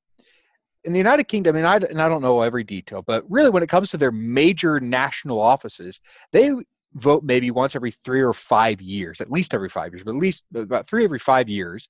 In 0.84 0.92
the 0.92 0.98
United 0.98 1.24
Kingdom, 1.24 1.56
mean, 1.56 1.64
I, 1.64 1.76
and 1.76 2.00
I 2.00 2.08
don't 2.08 2.22
know 2.22 2.40
every 2.42 2.64
detail, 2.64 3.02
but 3.02 3.24
really 3.28 3.50
when 3.50 3.62
it 3.62 3.68
comes 3.68 3.90
to 3.90 3.96
their 3.96 4.12
major 4.12 4.80
national 4.80 5.40
offices, 5.40 6.00
they 6.32 6.52
vote 6.94 7.22
maybe 7.22 7.50
once 7.50 7.76
every 7.76 7.90
three 7.90 8.20
or 8.20 8.32
five 8.32 8.80
years, 8.80 9.20
at 9.20 9.30
least 9.30 9.54
every 9.54 9.68
five 9.68 9.92
years, 9.92 10.04
but 10.04 10.12
at 10.12 10.20
least 10.20 10.44
about 10.54 10.86
three 10.86 11.04
every 11.04 11.18
five 11.18 11.48
years. 11.48 11.88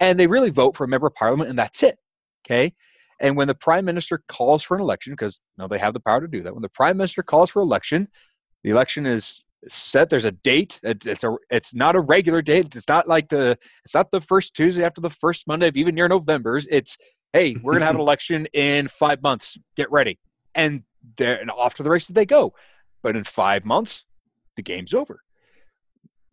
And 0.00 0.18
they 0.18 0.26
really 0.26 0.50
vote 0.50 0.76
for 0.76 0.84
a 0.84 0.88
member 0.88 1.06
of 1.06 1.14
parliament, 1.14 1.50
and 1.50 1.58
that's 1.58 1.82
it. 1.82 1.98
Okay. 2.44 2.72
And 3.20 3.36
when 3.36 3.46
the 3.46 3.54
prime 3.54 3.84
minister 3.84 4.22
calls 4.28 4.64
for 4.64 4.76
an 4.76 4.80
election, 4.80 5.12
because 5.12 5.40
you 5.56 5.62
know, 5.62 5.68
they 5.68 5.78
have 5.78 5.94
the 5.94 6.00
power 6.00 6.20
to 6.20 6.26
do 6.26 6.42
that, 6.42 6.52
when 6.52 6.62
the 6.62 6.68
prime 6.68 6.96
minister 6.96 7.22
calls 7.22 7.50
for 7.50 7.62
election, 7.62 8.08
the 8.64 8.70
election 8.70 9.06
is 9.06 9.44
set. 9.68 10.10
There's 10.10 10.24
a 10.24 10.32
date. 10.32 10.80
It's 10.82 11.24
a. 11.24 11.36
It's 11.50 11.74
not 11.74 11.94
a 11.94 12.00
regular 12.00 12.42
date. 12.42 12.74
It's 12.74 12.88
not 12.88 13.06
like 13.06 13.28
the. 13.28 13.56
It's 13.84 13.94
not 13.94 14.10
the 14.10 14.20
first 14.20 14.56
Tuesday 14.56 14.84
after 14.84 15.00
the 15.00 15.10
first 15.10 15.46
Monday 15.46 15.68
of 15.68 15.76
even 15.76 15.94
near 15.94 16.08
November's. 16.08 16.66
It's 16.70 16.98
hey, 17.32 17.56
we're 17.62 17.72
gonna 17.72 17.86
have 17.86 17.94
an 17.94 18.00
election 18.08 18.46
in 18.52 18.88
five 18.88 19.22
months. 19.22 19.58
Get 19.76 19.90
ready, 19.90 20.18
and 20.54 20.82
they're 21.16 21.40
and 21.40 21.50
off 21.50 21.74
to 21.74 21.82
the 21.82 21.90
races 21.90 22.14
they 22.14 22.26
go. 22.26 22.54
But 23.02 23.16
in 23.16 23.24
five 23.24 23.64
months, 23.64 24.04
the 24.56 24.62
game's 24.62 24.94
over. 24.94 25.20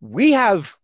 We 0.01 0.31
have 0.31 0.77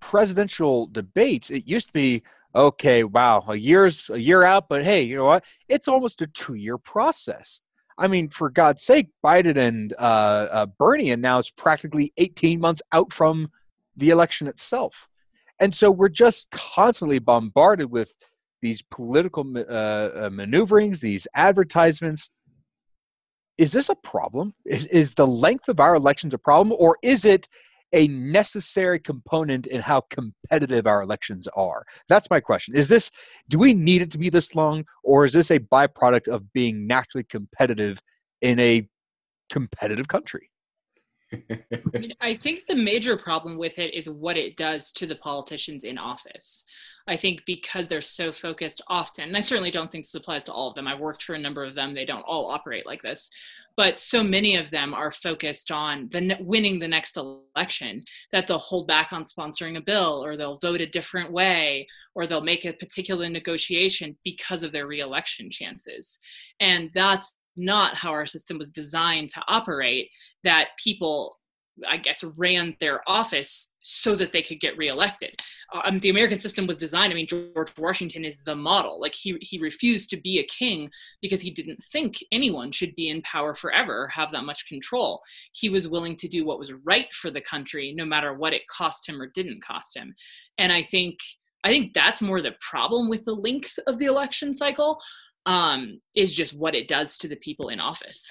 presidential 0.00 0.86
debates. 0.86 1.50
It 1.50 1.66
used 1.66 1.88
to 1.88 1.92
be 1.92 2.22
okay, 2.54 3.02
wow, 3.04 3.44
a 3.48 3.56
year's 3.56 4.10
a 4.10 4.18
year 4.18 4.42
out, 4.42 4.68
but 4.68 4.84
hey, 4.84 5.02
you 5.02 5.16
know 5.16 5.24
what? 5.24 5.44
It's 5.68 5.88
almost 5.88 6.20
a 6.20 6.26
two-year 6.26 6.76
process. 6.78 7.60
I 7.98 8.08
mean, 8.08 8.28
for 8.28 8.50
God's 8.50 8.82
sake, 8.82 9.08
Biden 9.24 9.56
and 9.56 9.94
uh, 9.98 10.48
uh, 10.50 10.66
Bernie, 10.66 11.10
and 11.10 11.22
now 11.22 11.38
it's 11.38 11.50
practically 11.50 12.12
18 12.16 12.60
months 12.60 12.82
out 12.92 13.12
from 13.12 13.50
the 13.96 14.10
election 14.10 14.48
itself. 14.48 15.08
And 15.60 15.74
so 15.74 15.90
we're 15.90 16.08
just 16.08 16.50
constantly 16.50 17.18
bombarded 17.18 17.90
with 17.90 18.14
these 18.62 18.80
political 18.80 19.44
uh, 19.56 19.62
uh, 19.62 20.30
maneuverings, 20.32 21.00
these 21.00 21.26
advertisements. 21.34 22.30
Is 23.58 23.72
this 23.72 23.90
a 23.90 23.96
problem? 23.96 24.54
Is, 24.64 24.86
is 24.86 25.14
the 25.14 25.26
length 25.26 25.68
of 25.68 25.80
our 25.80 25.94
elections 25.94 26.32
a 26.32 26.38
problem, 26.38 26.74
or 26.78 26.96
is 27.02 27.24
it 27.24 27.46
a 27.92 28.08
necessary 28.08 28.98
component 28.98 29.66
in 29.66 29.80
how 29.82 30.02
competitive 30.08 30.86
our 30.86 31.02
elections 31.02 31.46
are? 31.54 31.84
That's 32.08 32.30
my 32.30 32.40
question. 32.40 32.74
Is 32.74 32.88
this, 32.88 33.10
do 33.50 33.58
we 33.58 33.74
need 33.74 34.00
it 34.00 34.10
to 34.12 34.18
be 34.18 34.30
this 34.30 34.54
long, 34.54 34.84
or 35.04 35.26
is 35.26 35.34
this 35.34 35.50
a 35.50 35.58
byproduct 35.58 36.28
of 36.28 36.50
being 36.54 36.86
naturally 36.86 37.24
competitive 37.24 38.00
in 38.40 38.58
a 38.58 38.88
competitive 39.50 40.08
country? 40.08 40.48
I, 42.20 42.34
think 42.34 42.66
the 42.66 42.74
major 42.74 43.16
problem 43.16 43.56
with 43.56 43.78
it 43.78 43.94
is 43.94 44.08
what 44.08 44.36
it 44.36 44.56
does 44.56 44.92
to 44.92 45.06
the 45.06 45.16
politicians 45.16 45.84
in 45.84 45.98
office. 45.98 46.64
I 47.06 47.16
think 47.16 47.42
because 47.46 47.88
they're 47.88 48.00
so 48.00 48.30
focused 48.30 48.80
often, 48.86 49.28
and 49.28 49.36
I 49.36 49.40
certainly 49.40 49.70
don't 49.70 49.90
think 49.90 50.04
this 50.04 50.14
applies 50.14 50.44
to 50.44 50.52
all 50.52 50.68
of 50.68 50.74
them. 50.74 50.86
I've 50.86 51.00
worked 51.00 51.24
for 51.24 51.34
a 51.34 51.38
number 51.38 51.64
of 51.64 51.74
them. 51.74 51.94
They 51.94 52.04
don't 52.04 52.22
all 52.22 52.50
operate 52.50 52.86
like 52.86 53.02
this, 53.02 53.28
but 53.76 53.98
so 53.98 54.22
many 54.22 54.56
of 54.56 54.70
them 54.70 54.94
are 54.94 55.10
focused 55.10 55.72
on 55.72 56.08
the 56.12 56.36
winning 56.40 56.78
the 56.78 56.86
next 56.86 57.16
election 57.16 58.04
that 58.30 58.46
they'll 58.46 58.58
hold 58.58 58.86
back 58.86 59.12
on 59.12 59.24
sponsoring 59.24 59.76
a 59.76 59.80
bill, 59.80 60.24
or 60.24 60.36
they'll 60.36 60.58
vote 60.58 60.80
a 60.80 60.86
different 60.86 61.32
way, 61.32 61.88
or 62.14 62.26
they'll 62.26 62.40
make 62.40 62.64
a 62.64 62.72
particular 62.72 63.28
negotiation 63.28 64.16
because 64.22 64.62
of 64.62 64.70
their 64.70 64.86
reelection 64.86 65.50
chances, 65.50 66.18
and 66.60 66.90
that's 66.94 67.34
not 67.56 67.96
how 67.96 68.10
our 68.10 68.26
system 68.26 68.58
was 68.58 68.70
designed 68.70 69.28
to 69.30 69.42
operate. 69.48 70.08
That 70.44 70.68
people 70.82 71.36
I 71.88 71.96
guess, 71.96 72.22
ran 72.22 72.76
their 72.80 73.00
office 73.08 73.72
so 73.80 74.14
that 74.16 74.32
they 74.32 74.42
could 74.42 74.60
get 74.60 74.76
reelected. 74.76 75.40
Um, 75.84 76.00
the 76.00 76.10
American 76.10 76.38
system 76.38 76.66
was 76.66 76.76
designed. 76.76 77.12
I 77.12 77.16
mean, 77.16 77.26
George 77.26 77.72
Washington 77.78 78.24
is 78.24 78.38
the 78.44 78.54
model. 78.54 79.00
Like 79.00 79.14
he 79.14 79.36
he 79.40 79.58
refused 79.58 80.10
to 80.10 80.20
be 80.20 80.38
a 80.38 80.44
king 80.44 80.90
because 81.22 81.40
he 81.40 81.50
didn't 81.50 81.82
think 81.90 82.16
anyone 82.30 82.72
should 82.72 82.94
be 82.94 83.08
in 83.08 83.22
power 83.22 83.54
forever, 83.54 84.04
or 84.04 84.08
have 84.08 84.32
that 84.32 84.44
much 84.44 84.66
control. 84.68 85.20
He 85.52 85.70
was 85.70 85.88
willing 85.88 86.14
to 86.16 86.28
do 86.28 86.44
what 86.44 86.58
was 86.58 86.72
right 86.84 87.12
for 87.14 87.30
the 87.30 87.40
country, 87.40 87.94
no 87.96 88.04
matter 88.04 88.34
what 88.34 88.52
it 88.52 88.68
cost 88.68 89.08
him 89.08 89.20
or 89.20 89.28
didn't 89.28 89.64
cost 89.64 89.96
him. 89.96 90.14
And 90.58 90.72
I 90.72 90.82
think 90.82 91.16
I 91.64 91.70
think 91.70 91.94
that's 91.94 92.20
more 92.20 92.42
the 92.42 92.54
problem 92.60 93.08
with 93.08 93.24
the 93.24 93.34
length 93.34 93.78
of 93.86 93.98
the 93.98 94.06
election 94.06 94.52
cycle. 94.52 95.00
Um, 95.44 96.00
is 96.14 96.32
just 96.32 96.56
what 96.56 96.74
it 96.74 96.86
does 96.86 97.18
to 97.18 97.28
the 97.28 97.36
people 97.36 97.68
in 97.68 97.80
office. 97.80 98.30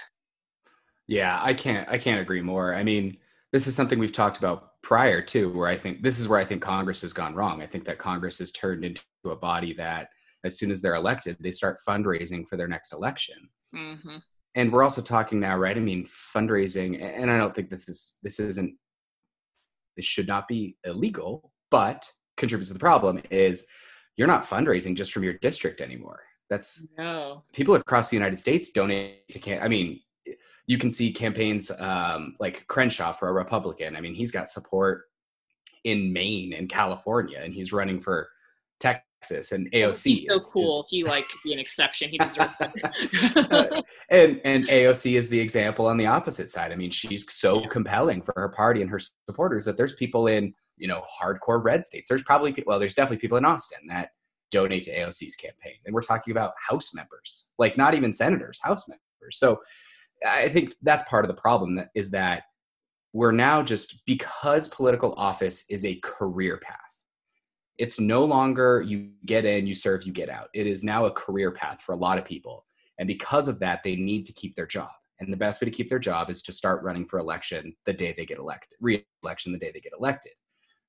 Yeah, 1.07 1.37
I 1.41 1.53
can't 1.53 1.89
I 1.89 1.97
can't 1.97 2.21
agree 2.21 2.41
more. 2.41 2.73
I 2.73 2.83
mean, 2.83 3.17
this 3.51 3.67
is 3.67 3.75
something 3.75 3.99
we've 3.99 4.13
talked 4.13 4.37
about 4.37 4.81
prior 4.81 5.21
too, 5.21 5.51
where 5.51 5.67
I 5.67 5.75
think 5.75 6.03
this 6.03 6.19
is 6.19 6.27
where 6.27 6.39
I 6.39 6.45
think 6.45 6.61
Congress 6.61 7.01
has 7.01 7.13
gone 7.13 7.35
wrong. 7.35 7.61
I 7.61 7.67
think 7.67 7.85
that 7.85 7.97
Congress 7.97 8.39
has 8.39 8.51
turned 8.51 8.85
into 8.85 9.01
a 9.25 9.35
body 9.35 9.73
that, 9.73 10.07
as 10.45 10.57
soon 10.57 10.71
as 10.71 10.81
they're 10.81 10.95
elected, 10.95 11.37
they 11.39 11.51
start 11.51 11.77
fundraising 11.87 12.47
for 12.47 12.55
their 12.55 12.67
next 12.67 12.93
election. 12.93 13.49
Mm-hmm. 13.75 14.17
And 14.55 14.71
we're 14.71 14.83
also 14.83 15.01
talking 15.01 15.39
now, 15.39 15.57
right? 15.57 15.77
I 15.77 15.81
mean, 15.81 16.07
fundraising, 16.35 17.01
and 17.01 17.29
I 17.29 17.37
don't 17.37 17.53
think 17.53 17.69
this 17.69 17.87
is 17.87 18.17
this 18.23 18.39
isn't 18.39 18.75
this 19.97 20.05
should 20.05 20.27
not 20.27 20.47
be 20.47 20.77
illegal, 20.85 21.51
but 21.69 22.09
contributes 22.37 22.69
to 22.69 22.73
the 22.73 22.79
problem 22.79 23.21
is 23.29 23.65
you're 24.17 24.27
not 24.27 24.45
fundraising 24.45 24.95
just 24.95 25.11
from 25.11 25.23
your 25.23 25.33
district 25.33 25.81
anymore. 25.81 26.21
That's 26.51 26.85
no. 26.97 27.43
people 27.53 27.75
across 27.75 28.09
the 28.09 28.17
United 28.17 28.37
States 28.37 28.71
donate 28.71 29.23
to 29.31 29.39
can. 29.39 29.63
I 29.63 29.69
mean, 29.69 30.01
you 30.67 30.77
can 30.77 30.91
see 30.91 31.13
campaigns 31.13 31.71
um, 31.79 32.35
like 32.41 32.67
Crenshaw 32.67 33.13
for 33.13 33.29
a 33.29 33.33
Republican. 33.33 33.95
I 33.95 34.01
mean, 34.01 34.13
he's 34.13 34.31
got 34.31 34.49
support 34.49 35.03
in 35.85 36.11
Maine 36.11 36.51
and 36.51 36.67
California, 36.67 37.39
and 37.41 37.53
he's 37.53 37.71
running 37.71 38.01
for 38.01 38.27
Texas 38.81 39.53
and 39.53 39.71
AOC. 39.71 40.03
He's 40.03 40.27
so 40.27 40.51
cool. 40.51 40.81
Is, 40.81 40.87
he 40.89 41.05
like 41.05 41.25
could 41.29 41.39
be 41.41 41.53
an 41.53 41.59
exception. 41.59 42.09
He 42.09 42.17
deserves 42.17 42.51
it. 42.59 43.85
and 44.09 44.41
and 44.43 44.65
AOC 44.65 45.13
is 45.13 45.29
the 45.29 45.39
example 45.39 45.85
on 45.85 45.95
the 45.95 46.07
opposite 46.07 46.49
side. 46.49 46.73
I 46.73 46.75
mean, 46.75 46.91
she's 46.91 47.33
so 47.33 47.65
compelling 47.67 48.21
for 48.21 48.33
her 48.35 48.49
party 48.49 48.81
and 48.81 48.91
her 48.91 48.99
supporters 49.25 49.63
that 49.63 49.77
there's 49.77 49.93
people 49.93 50.27
in 50.27 50.53
you 50.75 50.89
know 50.89 51.01
hardcore 51.21 51.63
red 51.63 51.85
states. 51.85 52.09
There's 52.09 52.23
probably 52.23 52.61
well, 52.67 52.77
there's 52.77 52.93
definitely 52.93 53.21
people 53.21 53.37
in 53.37 53.45
Austin 53.45 53.87
that 53.87 54.09
donate 54.51 54.83
to 54.85 54.95
AOC's 54.95 55.35
campaign, 55.35 55.75
and 55.85 55.93
we're 55.93 56.01
talking 56.01 56.31
about 56.31 56.53
House 56.69 56.93
members, 56.93 57.51
like 57.57 57.77
not 57.77 57.93
even 57.93 58.13
senators, 58.13 58.59
House 58.61 58.87
members. 58.87 59.37
So 59.37 59.61
I 60.27 60.49
think 60.49 60.75
that's 60.81 61.09
part 61.09 61.25
of 61.25 61.29
the 61.29 61.41
problem 61.41 61.75
that 61.75 61.89
is 61.95 62.11
that 62.11 62.43
we're 63.13 63.31
now 63.31 63.63
just 63.63 64.05
because 64.05 64.69
political 64.69 65.13
office 65.17 65.65
is 65.69 65.85
a 65.85 65.99
career 66.03 66.57
path. 66.57 66.77
It's 67.77 67.99
no 67.99 68.23
longer 68.25 68.81
you 68.81 69.11
get 69.25 69.43
in, 69.43 69.65
you 69.65 69.73
serve, 69.73 70.03
you 70.03 70.13
get 70.13 70.29
out. 70.29 70.49
It 70.53 70.67
is 70.67 70.83
now 70.83 71.05
a 71.05 71.11
career 71.11 71.51
path 71.51 71.81
for 71.81 71.93
a 71.93 71.97
lot 71.97 72.17
of 72.19 72.25
people. 72.25 72.65
And 72.99 73.07
because 73.07 73.47
of 73.47 73.59
that, 73.59 73.81
they 73.83 73.95
need 73.95 74.25
to 74.27 74.33
keep 74.33 74.55
their 74.55 74.67
job. 74.67 74.91
And 75.19 75.31
the 75.31 75.37
best 75.37 75.61
way 75.61 75.65
to 75.65 75.71
keep 75.71 75.89
their 75.89 75.99
job 75.99 76.29
is 76.29 76.41
to 76.43 76.51
start 76.51 76.83
running 76.83 77.05
for 77.05 77.19
election 77.19 77.75
the 77.85 77.93
day 77.93 78.13
they 78.15 78.25
get 78.25 78.37
elected, 78.37 78.77
re-election 78.79 79.51
the 79.51 79.59
day 79.59 79.71
they 79.73 79.79
get 79.79 79.93
elected. 79.97 80.33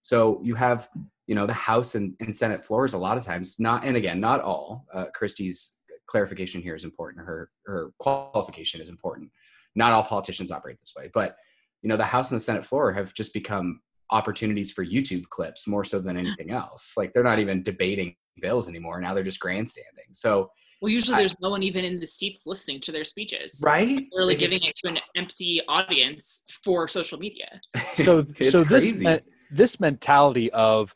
So 0.02 0.40
you 0.42 0.54
have, 0.56 0.88
you 1.26 1.34
know, 1.34 1.46
the 1.46 1.52
House 1.52 1.94
and, 1.94 2.14
and 2.20 2.34
Senate 2.34 2.64
floors 2.64 2.92
a 2.92 2.98
lot 2.98 3.16
of 3.16 3.24
times, 3.24 3.56
not, 3.58 3.84
and 3.84 3.96
again, 3.96 4.20
not 4.20 4.40
all. 4.40 4.86
Uh, 4.92 5.06
Christy's 5.14 5.78
clarification 6.06 6.60
here 6.60 6.74
is 6.74 6.84
important. 6.84 7.24
Her 7.24 7.50
her 7.66 7.92
qualification 7.98 8.80
is 8.80 8.88
important. 8.88 9.30
Not 9.74 9.92
all 9.92 10.02
politicians 10.02 10.52
operate 10.52 10.78
this 10.80 10.92
way, 10.96 11.10
but 11.14 11.36
you 11.80 11.88
know 11.88 11.96
the 11.96 12.04
House 12.04 12.30
and 12.30 12.38
the 12.38 12.44
Senate 12.44 12.64
floor 12.64 12.92
have 12.92 13.14
just 13.14 13.32
become 13.32 13.80
opportunities 14.10 14.70
for 14.70 14.84
YouTube 14.84 15.26
clips 15.30 15.66
more 15.66 15.84
so 15.84 15.98
than 15.98 16.18
anything 16.18 16.50
else. 16.50 16.94
Like 16.96 17.12
they're 17.12 17.22
not 17.22 17.38
even 17.38 17.62
debating 17.62 18.14
bills 18.40 18.68
anymore. 18.68 19.00
Now 19.00 19.14
they're 19.14 19.24
just 19.24 19.40
grandstanding. 19.40 20.12
So 20.12 20.50
well, 20.82 20.90
usually 20.90 21.16
there's 21.16 21.36
no 21.40 21.50
one 21.50 21.62
even 21.62 21.84
in 21.84 22.00
the 22.00 22.06
seats 22.06 22.42
listening 22.44 22.80
to 22.80 22.92
their 22.92 23.04
speeches. 23.04 23.62
Right. 23.64 24.04
They're 24.12 24.26
like 24.26 24.38
giving 24.38 24.58
it 24.64 24.74
to 24.84 24.88
an 24.90 24.98
empty 25.16 25.62
audience 25.68 26.42
for 26.64 26.88
social 26.88 27.18
media. 27.18 27.60
So, 27.94 28.24
so 28.50 28.64
this 28.64 29.04
uh, 29.04 29.20
this 29.52 29.78
mentality 29.80 30.50
of 30.52 30.94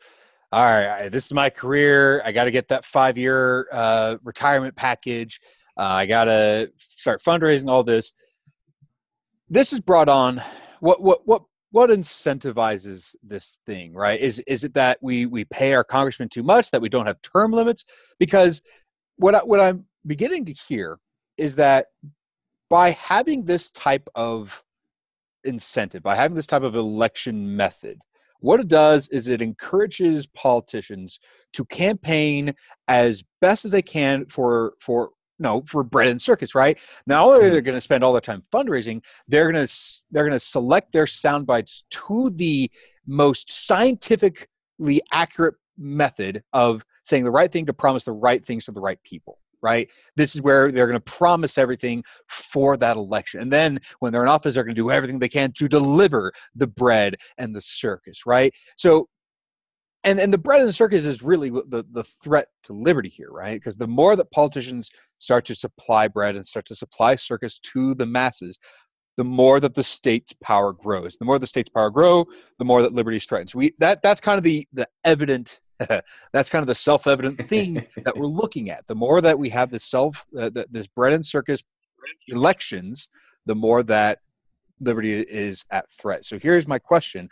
all 0.52 0.64
right, 0.64 1.08
this 1.08 1.26
is 1.26 1.32
my 1.32 1.50
career. 1.50 2.22
I 2.24 2.32
got 2.32 2.44
to 2.44 2.50
get 2.50 2.68
that 2.68 2.84
five 2.84 3.18
year 3.18 3.66
uh, 3.72 4.16
retirement 4.22 4.76
package. 4.76 5.40
Uh, 5.76 5.82
I 5.82 6.06
got 6.06 6.24
to 6.24 6.70
start 6.78 7.20
fundraising. 7.20 7.68
All 7.68 7.82
this. 7.82 8.12
This 9.48 9.72
is 9.72 9.80
brought 9.80 10.08
on. 10.08 10.40
What 10.80 11.02
what 11.02 11.26
what 11.26 11.42
what 11.72 11.90
incentivizes 11.90 13.14
this 13.22 13.58
thing? 13.66 13.92
Right? 13.92 14.20
Is 14.20 14.38
is 14.40 14.64
it 14.64 14.74
that 14.74 14.98
we 15.02 15.26
we 15.26 15.44
pay 15.44 15.74
our 15.74 15.84
congressmen 15.84 16.28
too 16.28 16.44
much? 16.44 16.70
That 16.70 16.80
we 16.80 16.88
don't 16.88 17.06
have 17.06 17.20
term 17.22 17.52
limits? 17.52 17.84
Because 18.18 18.62
what 19.16 19.34
I, 19.34 19.38
what 19.40 19.60
I'm 19.60 19.84
beginning 20.06 20.44
to 20.46 20.52
hear 20.52 20.98
is 21.36 21.56
that 21.56 21.86
by 22.70 22.90
having 22.92 23.44
this 23.44 23.70
type 23.72 24.08
of 24.14 24.62
incentive, 25.44 26.02
by 26.02 26.16
having 26.16 26.36
this 26.36 26.46
type 26.46 26.62
of 26.62 26.76
election 26.76 27.56
method, 27.56 27.98
what 28.40 28.60
it 28.60 28.68
does 28.68 29.08
is 29.08 29.28
it 29.28 29.42
encourages 29.42 30.26
politicians 30.28 31.18
to 31.52 31.64
campaign 31.66 32.54
as 32.88 33.22
best 33.40 33.64
as 33.64 33.70
they 33.70 33.82
can 33.82 34.24
for 34.26 34.74
for 34.80 35.10
no 35.38 35.62
for 35.66 35.84
bread 35.84 36.08
and 36.08 36.20
circus 36.20 36.54
right 36.54 36.78
now 37.06 37.30
they're 37.30 37.50
mm-hmm. 37.50 37.64
going 37.64 37.74
to 37.74 37.80
spend 37.80 38.02
all 38.02 38.12
their 38.12 38.20
time 38.20 38.42
fundraising 38.52 39.02
they're 39.28 39.50
going 39.50 39.66
to 39.66 39.72
they're 40.10 40.24
going 40.24 40.32
to 40.32 40.40
select 40.40 40.92
their 40.92 41.06
sound 41.06 41.46
bites 41.46 41.84
to 41.90 42.30
the 42.36 42.70
most 43.06 43.50
scientifically 43.66 45.00
accurate 45.12 45.54
method 45.78 46.42
of 46.52 46.84
saying 47.04 47.24
the 47.24 47.30
right 47.30 47.52
thing 47.52 47.66
to 47.66 47.72
promise 47.72 48.04
the 48.04 48.12
right 48.12 48.44
things 48.44 48.64
to 48.64 48.72
the 48.72 48.80
right 48.80 49.02
people 49.02 49.38
right? 49.66 49.90
This 50.14 50.36
is 50.36 50.42
where 50.42 50.70
they're 50.70 50.86
going 50.86 51.00
to 51.02 51.12
promise 51.12 51.58
everything 51.58 52.04
for 52.28 52.76
that 52.76 52.96
election. 52.96 53.40
And 53.40 53.52
then 53.52 53.80
when 53.98 54.12
they're 54.12 54.22
in 54.22 54.28
office, 54.28 54.54
they're 54.54 54.62
going 54.62 54.76
to 54.76 54.80
do 54.80 54.92
everything 54.92 55.18
they 55.18 55.28
can 55.28 55.50
to 55.52 55.66
deliver 55.68 56.32
the 56.54 56.68
bread 56.68 57.16
and 57.38 57.52
the 57.52 57.60
circus, 57.60 58.20
right? 58.26 58.54
So 58.76 59.08
and 60.04 60.20
and 60.20 60.32
the 60.32 60.38
bread 60.38 60.60
and 60.60 60.68
the 60.68 60.72
circus 60.72 61.04
is 61.04 61.22
really 61.22 61.50
the 61.50 61.84
the 61.90 62.04
threat 62.22 62.46
to 62.62 62.72
liberty 62.72 63.08
here 63.08 63.30
right 63.30 63.60
because 63.60 63.76
the 63.76 63.86
more 63.86 64.14
that 64.16 64.30
politicians 64.30 64.88
start 65.18 65.44
to 65.46 65.54
supply 65.54 66.06
bread 66.06 66.36
and 66.36 66.46
start 66.46 66.64
to 66.66 66.76
supply 66.76 67.16
circus 67.16 67.58
to 67.58 67.94
the 67.94 68.06
masses 68.06 68.58
the 69.16 69.24
more 69.24 69.58
that 69.60 69.74
the 69.74 69.82
state's 69.82 70.34
power 70.42 70.72
grows 70.72 71.16
the 71.16 71.24
more 71.24 71.38
the 71.38 71.46
state's 71.46 71.70
power 71.70 71.90
grow 71.90 72.24
the 72.58 72.64
more 72.64 72.82
that 72.82 72.92
liberty 72.92 73.16
is 73.16 73.26
threatened 73.26 73.50
so 73.50 73.58
we 73.58 73.72
that 73.78 74.00
that's 74.00 74.20
kind 74.20 74.38
of 74.38 74.44
the 74.44 74.66
the 74.72 74.86
evident 75.04 75.60
that's 76.32 76.50
kind 76.50 76.62
of 76.62 76.66
the 76.66 76.74
self-evident 76.74 77.48
thing 77.48 77.74
that 78.04 78.16
we're 78.16 78.26
looking 78.42 78.70
at 78.70 78.86
the 78.86 78.94
more 78.94 79.20
that 79.20 79.38
we 79.38 79.48
have 79.48 79.70
this 79.70 79.84
self 79.84 80.24
uh, 80.38 80.50
this 80.70 80.86
bread 80.86 81.12
and 81.12 81.24
circus 81.24 81.62
elections 82.28 83.08
the 83.46 83.54
more 83.54 83.82
that 83.82 84.20
liberty 84.80 85.20
is 85.20 85.64
at 85.70 85.90
threat 85.90 86.24
so 86.24 86.38
here's 86.38 86.68
my 86.68 86.78
question 86.78 87.28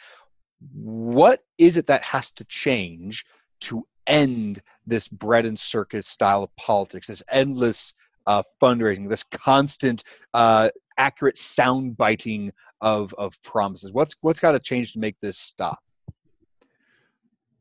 what 0.73 1.41
is 1.59 1.77
it 1.77 1.87
that 1.87 2.03
has 2.03 2.33
to 2.33 2.45
change 2.45 3.25
to 3.61 3.87
end 4.07 4.61
this 4.87 5.09
bread 5.09 5.47
and 5.47 5.59
circus 5.59 6.07
style 6.07 6.43
of 6.43 6.55
politics, 6.57 7.07
this 7.07 7.23
endless 7.31 7.95
uh, 8.27 8.43
fundraising, 8.61 9.09
this 9.09 9.25
constant 9.25 10.05
uh, 10.33 10.71
accurate 10.99 11.37
sound 11.37 11.97
biting 11.97 12.53
of 12.81 13.15
of 13.15 13.41
promises? 13.43 13.93
What's 13.93 14.17
what's 14.21 14.41
got 14.41 14.53
to 14.53 14.61
change 14.61 14.93
to 14.93 14.99
make 14.99 15.17
this 15.21 15.39
stop? 15.39 15.79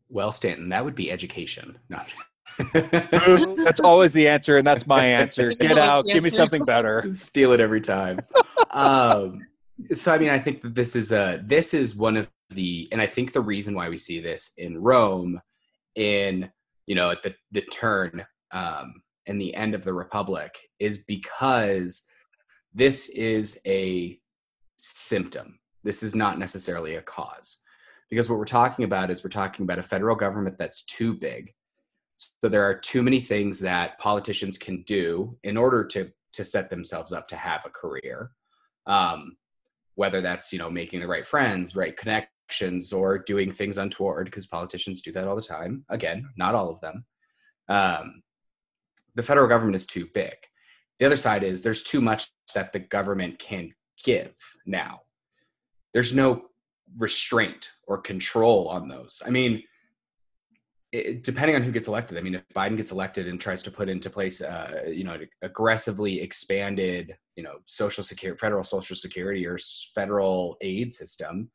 Well, 0.09 0.31
Stanton, 0.31 0.69
that 0.69 0.85
would 0.85 0.95
be 0.95 1.11
education. 1.11 1.77
Not. 1.89 2.11
that's 2.73 3.79
always 3.79 4.13
the 4.13 4.27
answer, 4.27 4.57
and 4.57 4.67
that's 4.67 4.85
my 4.85 5.05
answer. 5.05 5.53
Get 5.59 5.77
out, 5.77 6.05
give 6.05 6.23
me 6.23 6.29
something 6.29 6.63
better. 6.65 7.11
Steal 7.11 7.51
it 7.53 7.59
every 7.59 7.81
time. 7.81 8.19
Um, 8.69 9.47
so, 9.95 10.13
I 10.13 10.17
mean, 10.19 10.29
I 10.29 10.37
think 10.37 10.61
that 10.61 10.75
this 10.75 10.95
is 10.95 11.11
a 11.11 11.41
this 11.43 11.73
is 11.73 11.95
one 11.95 12.17
of 12.17 12.27
the 12.53 12.87
and 12.91 13.01
i 13.01 13.05
think 13.05 13.31
the 13.31 13.41
reason 13.41 13.73
why 13.73 13.89
we 13.89 13.97
see 13.97 14.19
this 14.19 14.53
in 14.57 14.77
rome 14.77 15.39
in 15.95 16.49
you 16.85 16.95
know 16.95 17.11
at 17.11 17.21
the 17.21 17.33
the 17.51 17.61
turn 17.61 18.25
um 18.51 19.01
and 19.25 19.39
the 19.39 19.53
end 19.55 19.73
of 19.73 19.83
the 19.83 19.93
republic 19.93 20.57
is 20.79 20.99
because 20.99 22.05
this 22.73 23.09
is 23.09 23.59
a 23.65 24.19
symptom 24.77 25.59
this 25.83 26.03
is 26.03 26.15
not 26.15 26.39
necessarily 26.39 26.95
a 26.95 27.01
cause 27.01 27.61
because 28.09 28.29
what 28.29 28.39
we're 28.39 28.45
talking 28.45 28.85
about 28.85 29.09
is 29.09 29.23
we're 29.23 29.29
talking 29.29 29.63
about 29.63 29.79
a 29.79 29.83
federal 29.83 30.15
government 30.15 30.57
that's 30.57 30.83
too 30.83 31.13
big. 31.13 31.53
So 32.17 32.47
there 32.47 32.63
are 32.63 32.75
too 32.75 33.03
many 33.03 33.21
things 33.21 33.59
that 33.61 33.97
politicians 33.99 34.57
can 34.57 34.83
do 34.83 35.37
in 35.43 35.57
order 35.57 35.83
to 35.85 36.11
to 36.33 36.43
set 36.43 36.69
themselves 36.69 37.13
up 37.13 37.27
to 37.27 37.35
have 37.35 37.63
a 37.65 37.69
career 37.69 38.31
um, 38.85 39.37
whether 39.95 40.21
that's 40.21 40.51
you 40.51 40.59
know 40.59 40.69
making 40.69 40.99
the 40.99 41.07
right 41.07 41.25
friends 41.25 41.75
right 41.75 41.95
connections, 41.95 42.93
or 42.93 43.17
doing 43.17 43.51
things 43.51 43.77
untoward 43.77 44.25
because 44.25 44.45
politicians 44.45 45.01
do 45.01 45.11
that 45.11 45.27
all 45.27 45.35
the 45.35 45.41
time. 45.41 45.85
Again 45.89 46.29
not 46.35 46.55
all 46.55 46.69
of 46.69 46.81
them. 46.81 47.05
Um, 47.69 48.21
the 49.15 49.23
federal 49.23 49.47
government 49.47 49.75
is 49.75 49.87
too 49.87 50.07
big. 50.13 50.35
The 50.99 51.05
other 51.05 51.17
side 51.17 51.43
is 51.43 51.61
there's 51.61 51.83
too 51.83 52.01
much 52.01 52.29
that 52.53 52.73
the 52.73 52.79
government 52.79 53.39
can 53.39 53.71
give 54.03 54.33
now. 54.65 55.01
There's 55.93 56.13
no 56.13 56.49
restraint 56.97 57.71
or 57.87 57.97
control 57.97 58.67
on 58.67 58.87
those. 58.87 59.21
I 59.25 59.29
mean 59.29 59.63
it, 60.93 61.23
depending 61.23 61.55
on 61.55 61.63
who 61.63 61.71
gets 61.71 61.87
elected 61.87 62.17
i 62.17 62.21
mean 62.21 62.35
if 62.35 62.43
biden 62.55 62.77
gets 62.77 62.91
elected 62.91 63.27
and 63.27 63.41
tries 63.41 63.63
to 63.63 63.71
put 63.71 63.89
into 63.89 64.09
place 64.09 64.41
uh, 64.41 64.83
you 64.87 65.03
know 65.03 65.17
aggressively 65.41 66.21
expanded 66.21 67.17
you 67.35 67.43
know 67.43 67.55
social 67.65 68.03
security 68.03 68.37
federal 68.39 68.63
social 68.63 68.95
security 68.95 69.45
or 69.45 69.57
federal 69.95 70.55
aid 70.61 70.93
system 70.93 71.49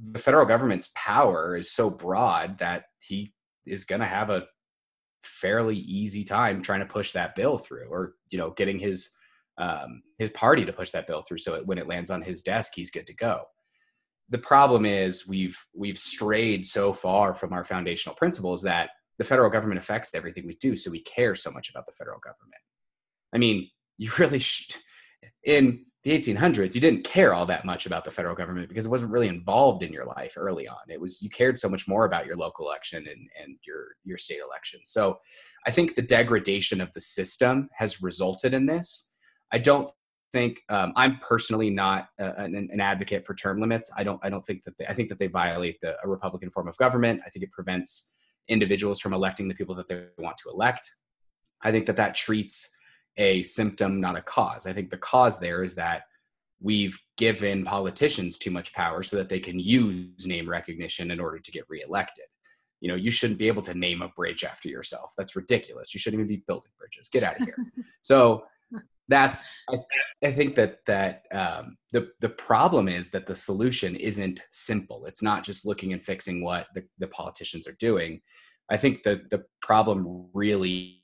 the 0.00 0.18
federal 0.18 0.46
government's 0.46 0.90
power 0.94 1.56
is 1.56 1.70
so 1.70 1.90
broad 1.90 2.58
that 2.58 2.84
he 3.00 3.34
is 3.66 3.84
going 3.84 4.00
to 4.00 4.06
have 4.06 4.30
a 4.30 4.46
fairly 5.22 5.76
easy 5.76 6.24
time 6.24 6.62
trying 6.62 6.80
to 6.80 6.86
push 6.86 7.12
that 7.12 7.34
bill 7.34 7.58
through 7.58 7.86
or 7.90 8.14
you 8.30 8.38
know 8.38 8.50
getting 8.50 8.78
his 8.78 9.10
um, 9.58 10.02
his 10.18 10.30
party 10.30 10.64
to 10.64 10.72
push 10.72 10.92
that 10.92 11.06
bill 11.06 11.22
through 11.22 11.38
so 11.38 11.54
it, 11.56 11.66
when 11.66 11.78
it 11.78 11.86
lands 11.88 12.10
on 12.10 12.22
his 12.22 12.42
desk 12.42 12.72
he's 12.74 12.90
good 12.90 13.06
to 13.06 13.14
go 13.14 13.42
the 14.28 14.38
problem 14.38 14.86
is 14.86 15.28
we've 15.28 15.58
we've 15.74 15.98
strayed 15.98 16.64
so 16.66 16.92
far 16.92 17.34
from 17.34 17.52
our 17.52 17.64
foundational 17.64 18.16
principles 18.16 18.62
that 18.62 18.90
the 19.18 19.24
federal 19.24 19.50
government 19.50 19.78
affects 19.78 20.14
everything 20.14 20.46
we 20.46 20.56
do 20.56 20.76
so 20.76 20.90
we 20.90 21.02
care 21.02 21.34
so 21.34 21.50
much 21.50 21.70
about 21.70 21.86
the 21.86 21.92
federal 21.92 22.18
government. 22.20 22.60
I 23.32 23.38
mean 23.38 23.68
you 23.98 24.10
really 24.18 24.40
should 24.40 24.76
in 25.44 25.84
the 26.04 26.18
1800s 26.18 26.74
you 26.74 26.80
didn't 26.80 27.04
care 27.04 27.32
all 27.32 27.46
that 27.46 27.64
much 27.64 27.86
about 27.86 28.04
the 28.04 28.10
federal 28.10 28.34
government 28.34 28.68
because 28.68 28.86
it 28.86 28.90
wasn't 28.90 29.10
really 29.10 29.28
involved 29.28 29.84
in 29.84 29.92
your 29.92 30.04
life 30.04 30.34
early 30.36 30.66
on. 30.66 30.78
It 30.88 31.00
was 31.00 31.22
you 31.22 31.30
cared 31.30 31.58
so 31.58 31.68
much 31.68 31.86
more 31.86 32.04
about 32.04 32.26
your 32.26 32.36
local 32.36 32.66
election 32.66 33.06
and, 33.06 33.28
and 33.40 33.56
your 33.66 33.88
your 34.04 34.18
state 34.18 34.40
election. 34.44 34.80
So 34.84 35.18
i 35.66 35.70
think 35.70 35.94
the 35.94 36.02
degradation 36.02 36.80
of 36.80 36.92
the 36.92 37.00
system 37.00 37.68
has 37.74 38.02
resulted 38.02 38.54
in 38.54 38.66
this. 38.66 39.14
I 39.52 39.58
don't 39.58 39.90
think 40.32 40.60
um, 40.68 40.92
i'm 40.96 41.18
personally 41.18 41.70
not 41.70 42.08
an, 42.18 42.54
an, 42.54 42.80
advocate 42.80 43.24
for 43.26 43.34
term 43.34 43.60
limits 43.60 43.92
i 43.96 44.02
don't 44.02 44.20
i 44.22 44.30
don't 44.30 44.44
think 44.44 44.62
that 44.64 44.76
they, 44.78 44.86
i 44.86 44.94
think 44.94 45.08
that 45.08 45.18
they 45.18 45.26
violate 45.26 45.80
the 45.80 45.94
a 46.02 46.08
republican 46.08 46.50
form 46.50 46.68
of 46.68 46.76
government 46.78 47.20
i 47.26 47.30
think 47.30 47.44
it 47.44 47.52
prevents 47.52 48.14
individuals 48.48 49.00
from 49.00 49.12
electing 49.12 49.48
the 49.48 49.54
people 49.54 49.74
that 49.74 49.88
they 49.88 50.04
want 50.18 50.36
to 50.36 50.50
elect 50.50 50.94
i 51.62 51.70
think 51.70 51.86
that 51.86 51.96
that 51.96 52.14
treats 52.14 52.70
a 53.16 53.42
symptom, 53.42 54.00
not 54.00 54.16
a 54.16 54.22
cause. 54.22 54.66
I 54.66 54.72
think 54.72 54.90
the 54.90 54.98
cause 54.98 55.38
there 55.38 55.62
is 55.62 55.74
that 55.74 56.04
we've 56.60 56.98
given 57.16 57.64
politicians 57.64 58.38
too 58.38 58.50
much 58.50 58.72
power 58.72 59.02
so 59.02 59.16
that 59.16 59.28
they 59.28 59.40
can 59.40 59.58
use 59.58 60.26
name 60.26 60.48
recognition 60.48 61.10
in 61.10 61.20
order 61.20 61.38
to 61.38 61.50
get 61.50 61.64
reelected. 61.68 62.24
You 62.80 62.88
know, 62.88 62.94
you 62.94 63.10
shouldn't 63.10 63.38
be 63.38 63.48
able 63.48 63.62
to 63.62 63.74
name 63.74 64.02
a 64.02 64.08
bridge 64.08 64.44
after 64.44 64.68
yourself. 64.68 65.12
That's 65.16 65.36
ridiculous. 65.36 65.94
You 65.94 66.00
shouldn't 66.00 66.20
even 66.20 66.28
be 66.28 66.42
building 66.46 66.70
bridges. 66.78 67.08
Get 67.08 67.22
out 67.22 67.40
of 67.40 67.46
here. 67.46 67.56
so 68.02 68.44
that's 69.12 69.44
I, 69.68 69.76
I, 70.24 70.30
think 70.32 70.54
that 70.54 70.78
that 70.86 71.24
um, 71.32 71.76
the 71.92 72.10
the 72.20 72.30
problem 72.30 72.88
is 72.88 73.10
that 73.10 73.26
the 73.26 73.36
solution 73.36 73.94
isn't 73.94 74.40
simple. 74.50 75.04
It's 75.04 75.22
not 75.22 75.44
just 75.44 75.66
looking 75.66 75.92
and 75.92 76.02
fixing 76.02 76.42
what 76.42 76.66
the, 76.74 76.84
the 76.98 77.08
politicians 77.08 77.68
are 77.68 77.76
doing. 77.78 78.22
I 78.70 78.78
think 78.78 79.02
that 79.02 79.28
the 79.30 79.44
problem 79.60 80.28
really 80.32 81.02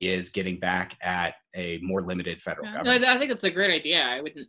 is 0.00 0.28
getting 0.28 0.60
back 0.60 0.96
at 1.02 1.34
a 1.54 1.78
more 1.82 2.02
limited 2.02 2.42
federal 2.42 2.66
yeah. 2.66 2.74
government. 2.74 3.02
No, 3.02 3.14
I 3.14 3.18
think 3.18 3.30
that's 3.30 3.44
a 3.44 3.50
great 3.50 3.70
idea. 3.70 4.02
I 4.02 4.20
wouldn't 4.20 4.46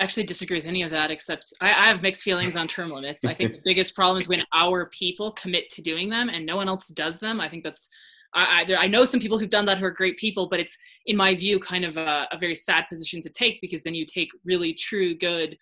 actually 0.00 0.24
disagree 0.24 0.58
with 0.58 0.66
any 0.66 0.82
of 0.82 0.90
that, 0.90 1.12
except 1.12 1.52
I, 1.60 1.68
I 1.68 1.88
have 1.88 2.02
mixed 2.02 2.24
feelings 2.24 2.56
on 2.56 2.66
term 2.66 2.90
limits. 2.90 3.24
I 3.24 3.34
think 3.34 3.52
the 3.52 3.60
biggest 3.64 3.94
problem 3.94 4.20
is 4.20 4.26
when 4.26 4.42
our 4.52 4.86
people 4.86 5.30
commit 5.32 5.70
to 5.70 5.82
doing 5.82 6.08
them 6.08 6.28
and 6.28 6.44
no 6.44 6.56
one 6.56 6.68
else 6.68 6.88
does 6.88 7.20
them. 7.20 7.40
I 7.40 7.48
think 7.48 7.62
that's 7.62 7.88
I, 8.34 8.64
I, 8.68 8.74
I, 8.76 8.86
know 8.86 9.04
some 9.04 9.20
people 9.20 9.38
who've 9.38 9.48
done 9.48 9.66
that 9.66 9.78
who 9.78 9.84
are 9.84 9.90
great 9.90 10.18
people, 10.18 10.48
but 10.48 10.60
it's, 10.60 10.76
in 11.06 11.16
my 11.16 11.34
view, 11.34 11.58
kind 11.58 11.84
of 11.84 11.96
a, 11.96 12.26
a, 12.30 12.38
very 12.38 12.54
sad 12.54 12.84
position 12.88 13.20
to 13.22 13.30
take 13.30 13.58
because 13.60 13.82
then 13.82 13.94
you 13.94 14.04
take 14.04 14.28
really 14.44 14.74
true, 14.74 15.16
good 15.16 15.56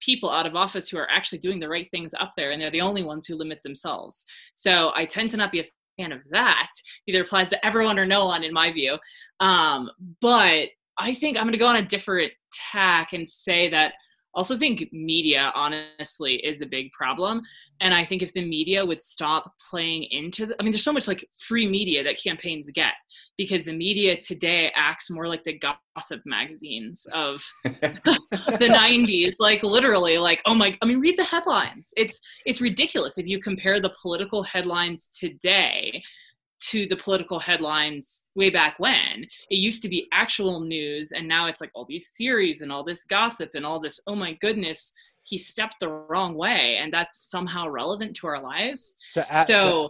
people 0.00 0.30
out 0.30 0.46
of 0.46 0.54
office 0.54 0.88
who 0.88 0.98
are 0.98 1.10
actually 1.10 1.38
doing 1.38 1.60
the 1.60 1.68
right 1.68 1.90
things 1.90 2.14
up 2.18 2.30
there, 2.36 2.50
and 2.50 2.60
they're 2.60 2.70
the 2.70 2.80
only 2.80 3.02
ones 3.02 3.26
who 3.26 3.36
limit 3.36 3.62
themselves. 3.62 4.24
So 4.54 4.92
I 4.94 5.04
tend 5.04 5.30
to 5.30 5.36
not 5.36 5.52
be 5.52 5.60
a 5.60 5.64
fan 5.98 6.12
of 6.12 6.22
that. 6.30 6.70
Either 7.06 7.22
applies 7.22 7.48
to 7.50 7.66
everyone 7.66 7.98
or 7.98 8.06
no 8.06 8.26
one, 8.26 8.42
in 8.42 8.52
my 8.52 8.72
view. 8.72 8.98
Um, 9.40 9.90
but 10.20 10.68
I 10.98 11.14
think 11.14 11.36
I'm 11.36 11.44
going 11.44 11.52
to 11.52 11.58
go 11.58 11.66
on 11.66 11.76
a 11.76 11.86
different 11.86 12.32
tack 12.72 13.12
and 13.12 13.26
say 13.26 13.68
that 13.70 13.94
also 14.34 14.56
think 14.56 14.88
media 14.92 15.52
honestly 15.54 16.36
is 16.36 16.62
a 16.62 16.66
big 16.66 16.90
problem. 16.92 17.40
And 17.82 17.94
i 17.94 18.04
think 18.04 18.22
if 18.22 18.34
the 18.34 18.44
media 18.44 18.84
would 18.84 19.00
stop 19.00 19.50
playing 19.70 20.02
into 20.10 20.44
the, 20.44 20.54
i 20.60 20.62
mean 20.62 20.70
there's 20.70 20.84
so 20.84 20.92
much 20.92 21.08
like 21.08 21.26
free 21.38 21.66
media 21.66 22.04
that 22.04 22.20
campaigns 22.22 22.68
get 22.70 22.92
because 23.38 23.64
the 23.64 23.72
media 23.72 24.18
today 24.18 24.70
acts 24.76 25.10
more 25.10 25.26
like 25.26 25.42
the 25.44 25.58
gossip 25.58 26.20
magazines 26.26 27.06
of 27.14 27.42
the 27.64 28.68
90s 28.70 29.32
like 29.38 29.62
literally 29.62 30.18
like 30.18 30.42
oh 30.44 30.54
my 30.54 30.76
i 30.82 30.84
mean 30.84 31.00
read 31.00 31.16
the 31.16 31.24
headlines. 31.24 31.92
It's 31.96 32.20
it's 32.44 32.60
ridiculous 32.60 33.18
if 33.18 33.26
you 33.26 33.40
compare 33.40 33.80
the 33.80 33.94
political 34.00 34.42
headlines 34.42 35.08
today 35.08 36.02
to 36.60 36.86
the 36.86 36.96
political 36.96 37.38
headlines 37.38 38.26
way 38.34 38.50
back 38.50 38.78
when. 38.78 39.24
It 39.50 39.58
used 39.58 39.82
to 39.82 39.88
be 39.88 40.08
actual 40.12 40.60
news, 40.60 41.12
and 41.12 41.26
now 41.26 41.46
it's 41.46 41.60
like 41.60 41.70
all 41.74 41.84
these 41.84 42.10
theories 42.10 42.62
and 42.62 42.70
all 42.70 42.84
this 42.84 43.04
gossip 43.04 43.50
and 43.54 43.64
all 43.64 43.80
this, 43.80 44.00
oh 44.06 44.14
my 44.14 44.34
goodness, 44.40 44.92
he 45.22 45.38
stepped 45.38 45.76
the 45.80 45.88
wrong 45.88 46.34
way, 46.34 46.78
and 46.80 46.92
that's 46.92 47.30
somehow 47.30 47.68
relevant 47.68 48.16
to 48.16 48.26
our 48.26 48.40
lives. 48.40 48.96
So, 49.12 49.24
a- 49.30 49.44
so 49.44 49.88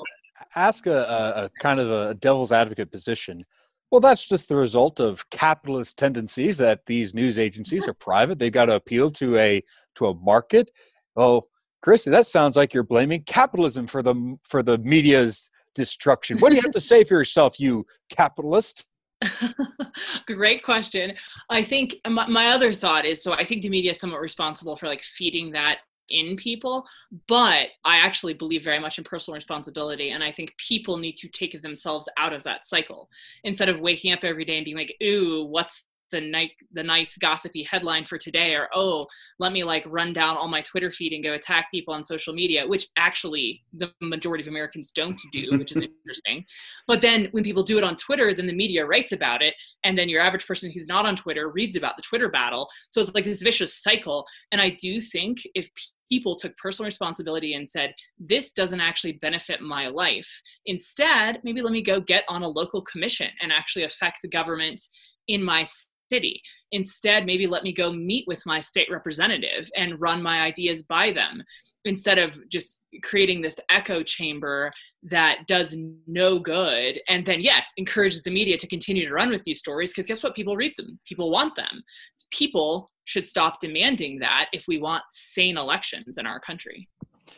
ask 0.55 0.87
a, 0.87 0.93
a, 1.37 1.51
kind 1.61 1.81
of 1.81 1.91
a 1.91 2.15
devil's 2.15 2.53
advocate 2.53 2.91
position. 2.91 3.45
Well, 3.91 4.01
that's 4.01 4.25
just 4.25 4.49
the 4.49 4.57
result 4.57 5.01
of 5.01 5.29
capitalist 5.31 5.99
tendencies 5.99 6.59
that 6.59 6.87
these 6.87 7.13
news 7.13 7.39
agencies 7.39 7.89
are 7.89 7.95
private. 7.95 8.39
They've 8.39 8.53
got 8.53 8.67
to 8.67 8.77
appeal 8.77 9.11
to 9.13 9.37
a 9.37 9.63
to 9.97 10.07
a 10.07 10.15
market. 10.15 10.71
Oh, 11.17 11.49
Christy, 11.83 12.11
that 12.11 12.29
sounds 12.29 12.57
like 12.57 12.73
you're 12.73 12.85
blaming 12.85 13.25
capitalism 13.25 13.89
for 13.89 14.03
the 14.03 14.39
for 14.45 14.63
the 14.63 14.79
media's 14.79 15.51
destruction. 15.75 16.39
What 16.39 16.51
do 16.51 16.57
you 16.57 16.63
have 16.63 16.73
to 16.73 16.81
say 16.81 17.05
for 17.05 17.15
yourself, 17.15 17.61
you 17.61 17.87
capitalist? 18.11 18.87
Great 20.27 20.63
question. 20.65 21.13
I 21.51 21.63
think 21.63 21.97
my, 22.09 22.27
my 22.27 22.49
other 22.49 22.75
thought 22.75 23.05
is 23.05 23.23
so 23.23 23.33
I 23.33 23.45
think 23.45 23.63
the 23.63 23.69
media 23.69 23.91
is 23.91 24.01
somewhat 24.01 24.21
responsible 24.21 24.77
for 24.77 24.87
like 24.87 25.03
feeding 25.03 25.53
that 25.53 25.79
in 26.11 26.37
people, 26.37 26.85
but 27.29 27.69
I 27.85 27.99
actually 27.99 28.35
believe 28.35 28.65
very 28.65 28.81
much 28.81 28.99
in 28.99 29.05
personal 29.05 29.37
responsibility. 29.37 30.11
And 30.11 30.25
I 30.25 30.33
think 30.33 30.57
people 30.57 30.97
need 30.97 31.17
to 31.19 31.29
take 31.29 31.61
themselves 31.63 32.09
out 32.19 32.33
of 32.33 32.43
that 32.43 32.65
cycle 32.65 33.09
instead 33.45 33.69
of 33.69 33.81
waking 33.81 34.13
up 34.13 34.25
every 34.25 34.45
day 34.45 34.57
and 34.57 34.65
being 34.65 34.77
like, 34.77 34.95
ooh, 35.03 35.45
what's 35.45 35.85
the 36.11 36.21
nice 36.21 36.51
the 36.73 36.83
nice 36.83 37.17
gossipy 37.17 37.63
headline 37.63 38.05
for 38.05 38.19
today 38.19 38.55
or 38.55 38.69
oh 38.75 39.07
let 39.39 39.53
me 39.53 39.65
like 39.65 39.85
run 39.87 40.13
down 40.13 40.37
all 40.37 40.49
my 40.49 40.61
twitter 40.63 40.91
feed 40.91 41.13
and 41.13 41.25
go 41.25 41.35
attack 41.35 41.71
people 41.71 41.95
on 41.95 42.05
social 42.05 42.33
media 42.35 42.67
which 42.67 42.89
actually 42.97 43.63
the 43.75 43.91
majority 44.01 44.43
of 44.43 44.49
americans 44.49 44.91
don't 44.91 45.21
do 45.33 45.49
which 45.53 45.73
is 45.73 45.79
interesting 45.79 46.45
but 46.87 47.01
then 47.01 47.29
when 47.33 47.45
people 47.45 47.63
do 47.63 47.79
it 47.79 47.85
on 47.85 47.97
twitter 47.97 48.35
then 48.35 48.47
the 48.47 48.53
media 48.53 48.85
writes 48.85 49.13
about 49.13 49.43
it 49.43 49.55
and 49.85 49.97
then 49.97 50.09
your 50.09 50.23
average 50.23 50.47
person 50.47 50.71
who's 50.73 50.89
not 50.89 51.07
on 51.07 51.17
twitter 51.17 51.49
reads 51.51 51.77
about 51.77 51.97
the 51.97 52.03
twitter 52.03 52.29
battle 52.29 52.69
so 52.91 53.01
it's 53.01 53.15
like 53.15 53.25
this 53.25 53.43
vicious 53.43 53.75
cycle 53.75 54.27
and 54.53 54.61
i 54.61 54.71
do 54.81 55.01
think 55.01 55.39
if 55.55 55.71
people 56.11 56.35
took 56.37 56.57
personal 56.59 56.87
responsibility 56.87 57.55
and 57.55 57.67
said, 57.67 57.95
This 58.19 58.53
doesn't 58.53 58.81
actually 58.81 59.13
benefit 59.13 59.63
my 59.63 59.87
life. 59.87 60.43
Instead, 60.67 61.41
maybe 61.45 61.63
let 61.63 61.73
me 61.73 61.83
go 61.83 62.01
get 62.01 62.25
on 62.29 62.43
a 62.43 62.49
local 62.49 62.83
commission 62.83 63.29
and 63.41 63.53
actually 63.53 63.85
affect 63.85 64.19
the 64.21 64.29
government 64.29 64.83
in 65.29 65.43
my 65.43 65.65
city. 66.11 66.43
Instead, 66.73 67.25
maybe 67.25 67.47
let 67.47 67.63
me 67.63 67.73
go 67.73 67.93
meet 67.93 68.27
with 68.27 68.45
my 68.45 68.61
state 68.61 68.89
representative 68.91 69.71
and 69.77 70.01
run 70.01 70.23
my 70.23 70.43
ideas 70.43 70.83
by 70.83 71.13
them 71.13 71.43
instead 71.85 72.19
of 72.19 72.39
just 72.49 72.83
creating 73.03 73.41
this 73.41 73.59
echo 73.71 74.03
chamber 74.03 74.71
that 75.03 75.39
does 75.47 75.75
no 76.07 76.39
good 76.39 77.01
and 77.09 77.25
then 77.25 77.41
yes 77.41 77.73
encourages 77.79 78.23
the 78.23 78.31
media 78.31 78.57
to 78.57 78.67
continue 78.67 79.09
to 79.09 79.15
run 79.15 79.31
with 79.31 79.43
these 79.45 79.59
stories 79.59 79.91
because 79.91 80.07
guess 80.07 80.23
what? 80.23 80.35
People 80.35 80.57
read 80.57 80.73
them. 80.77 80.99
People 81.07 81.31
want 81.31 81.55
them. 81.57 81.83
People 82.31 82.91
should 83.05 83.27
stop 83.27 83.61
demanding 83.61 84.19
that 84.19 84.47
if 84.53 84.67
we 84.69 84.79
want 84.79 85.03
sane 85.11 85.57
elections 85.57 86.19
in 86.19 86.27
our 86.27 86.39
country. 86.39 86.89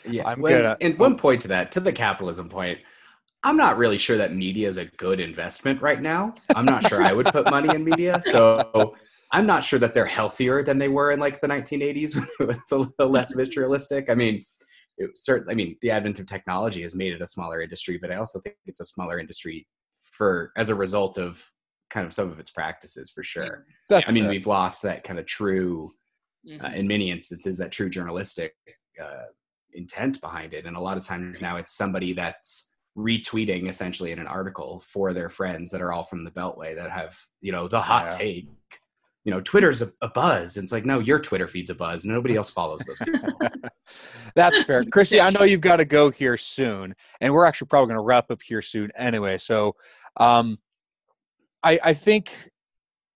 Yeah. 0.05 0.29
I'm 0.29 0.41
when, 0.41 0.63
gonna, 0.63 0.77
and 0.81 0.99
one 0.99 1.17
point 1.17 1.41
to 1.43 1.49
that 1.49 1.71
to 1.73 1.81
the 1.81 1.93
capitalism 1.93 2.49
point 2.49 2.79
I'm 3.45 3.57
not 3.57 3.77
really 3.77 3.99
sure 3.99 4.17
that 4.17 4.35
media 4.35 4.69
is 4.69 4.77
a 4.77 4.85
good 4.85 5.19
investment 5.19 5.83
right 5.83 6.01
now. 6.01 6.35
I'm 6.55 6.65
not 6.65 6.89
sure 6.89 7.03
I 7.03 7.13
would 7.13 7.27
put 7.27 7.51
money 7.51 7.75
in 7.75 7.85
media. 7.85 8.21
So 8.23 8.95
I'm 9.33 9.47
not 9.47 9.65
sure 9.65 9.79
that 9.79 9.95
they're 9.95 10.07
healthier 10.07 10.63
than 10.63 10.79
they 10.79 10.89
were 10.89 11.11
in 11.11 11.19
like 11.19 11.41
the 11.41 11.49
1980s 11.49 12.15
when 12.17 12.29
it 12.41 12.47
was 12.47 12.71
a 12.71 12.77
little 12.77 13.09
less 13.09 13.33
vitrialistic. 13.33 14.11
I 14.11 14.15
mean, 14.15 14.45
it 14.99 15.11
certainly, 15.17 15.53
I 15.53 15.55
mean, 15.57 15.77
the 15.81 15.91
advent 15.91 16.21
of 16.21 16.27
technology 16.27 16.83
has 16.83 16.95
made 16.95 17.13
it 17.13 17.23
a 17.23 17.27
smaller 17.27 17.61
industry, 17.61 17.99
but 18.01 18.13
I 18.13 18.17
also 18.17 18.41
think 18.41 18.57
it's 18.67 18.81
a 18.81 18.85
smaller 18.85 19.19
industry 19.19 19.67
for 20.03 20.53
as 20.57 20.69
a 20.69 20.75
result 20.75 21.19
of 21.19 21.45
kind 21.91 22.07
of 22.07 22.13
some 22.13 22.31
of 22.31 22.39
its 22.39 22.51
practices 22.51 23.11
for 23.11 23.23
sure. 23.23 23.67
That's 23.89 24.09
I 24.09 24.13
mean, 24.13 24.25
fair. 24.25 24.31
we've 24.31 24.47
lost 24.47 24.83
that 24.83 25.03
kind 25.03 25.19
of 25.19 25.27
true, 25.27 25.93
uh, 26.47 26.51
mm-hmm. 26.51 26.65
uh, 26.65 26.71
in 26.71 26.87
many 26.87 27.11
instances, 27.11 27.59
that 27.59 27.73
true 27.73 27.91
journalistic 27.91 28.55
uh, 29.03 29.25
intent 29.73 30.21
behind 30.21 30.55
it. 30.55 30.67
And 30.67 30.77
a 30.77 30.81
lot 30.81 30.97
of 30.97 31.07
times 31.07 31.41
now 31.41 31.57
it's 31.57 31.73
somebody 31.77 32.13
that's 32.13 32.72
retweeting 32.97 33.69
essentially 33.69 34.13
in 34.13 34.19
an 34.19 34.27
article 34.27 34.79
for 34.81 35.13
their 35.13 35.29
friends 35.29 35.71
that 35.71 35.81
are 35.81 35.93
all 35.93 36.03
from 36.03 36.25
the 36.25 36.31
beltway 36.31 36.75
that 36.75 36.91
have 36.91 37.19
you 37.41 37.53
know 37.53 37.69
the 37.69 37.81
hot 37.81 38.07
yeah. 38.13 38.19
take. 38.19 38.49
You 39.25 39.31
know 39.31 39.41
twitter's 39.41 39.83
a, 39.83 39.89
a, 40.03 40.09
buzz. 40.09 40.57
And 40.57 40.65
it's 40.65 40.73
like 40.73 40.85
no 40.85 40.99
your 40.99 41.21
twitter 41.21 41.47
feed's 41.47 41.71
a 41.71 41.75
buzz. 41.75 42.05
Nobody 42.05 42.37
else 42.37 42.51
follows 42.51 42.81
those 42.81 42.99
people. 42.99 43.39
That's 44.35 44.63
fair. 44.65 44.85
Chrissy 44.85 45.21
i 45.21 45.31
know 45.31 45.45
you've 45.45 45.61
got 45.61 45.77
to 45.77 45.85
go 45.85 46.11
here 46.11 46.37
soon 46.37 46.95
and 47.21 47.33
we're 47.33 47.45
actually 47.45 47.69
probably 47.69 47.89
going 47.89 47.99
to 47.99 48.05
wrap 48.05 48.31
up 48.31 48.43
here 48.43 48.63
soon 48.63 48.91
anyway 48.97 49.39
so 49.39 49.77
um 50.17 50.59
i 51.63 51.79
i 51.85 51.95
think 51.95 52.51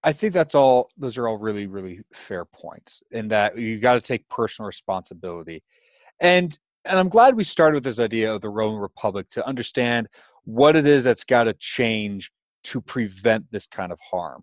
i 0.04 0.12
think 0.12 0.32
that's 0.32 0.54
all 0.54 0.90
those 0.96 1.18
are 1.18 1.26
all 1.26 1.38
really 1.38 1.66
really 1.66 2.00
fair 2.12 2.44
points 2.44 3.02
in 3.10 3.26
that 3.28 3.58
you 3.58 3.78
got 3.80 3.94
to 3.94 4.00
take 4.00 4.28
personal 4.28 4.66
responsibility. 4.66 5.62
And 6.20 6.58
and 6.87 6.99
I'm 6.99 7.09
glad 7.09 7.37
we 7.37 7.45
started 7.45 7.74
with 7.74 7.84
this 7.84 8.01
idea 8.01 8.32
of 8.32 8.41
the 8.41 8.49
Roman 8.49 8.80
Republic 8.80 9.28
to 9.30 9.47
understand 9.47 10.09
what 10.45 10.76
it 10.76 10.87
is 10.87 11.05
that's 11.05 11.24
got 11.24 11.45
to 11.45 11.55
change 11.55 12.30
to 12.64 12.80
prevent 12.80 13.45
this 13.51 13.66
kind 13.66 13.93
of 13.93 13.99
harm. 14.01 14.43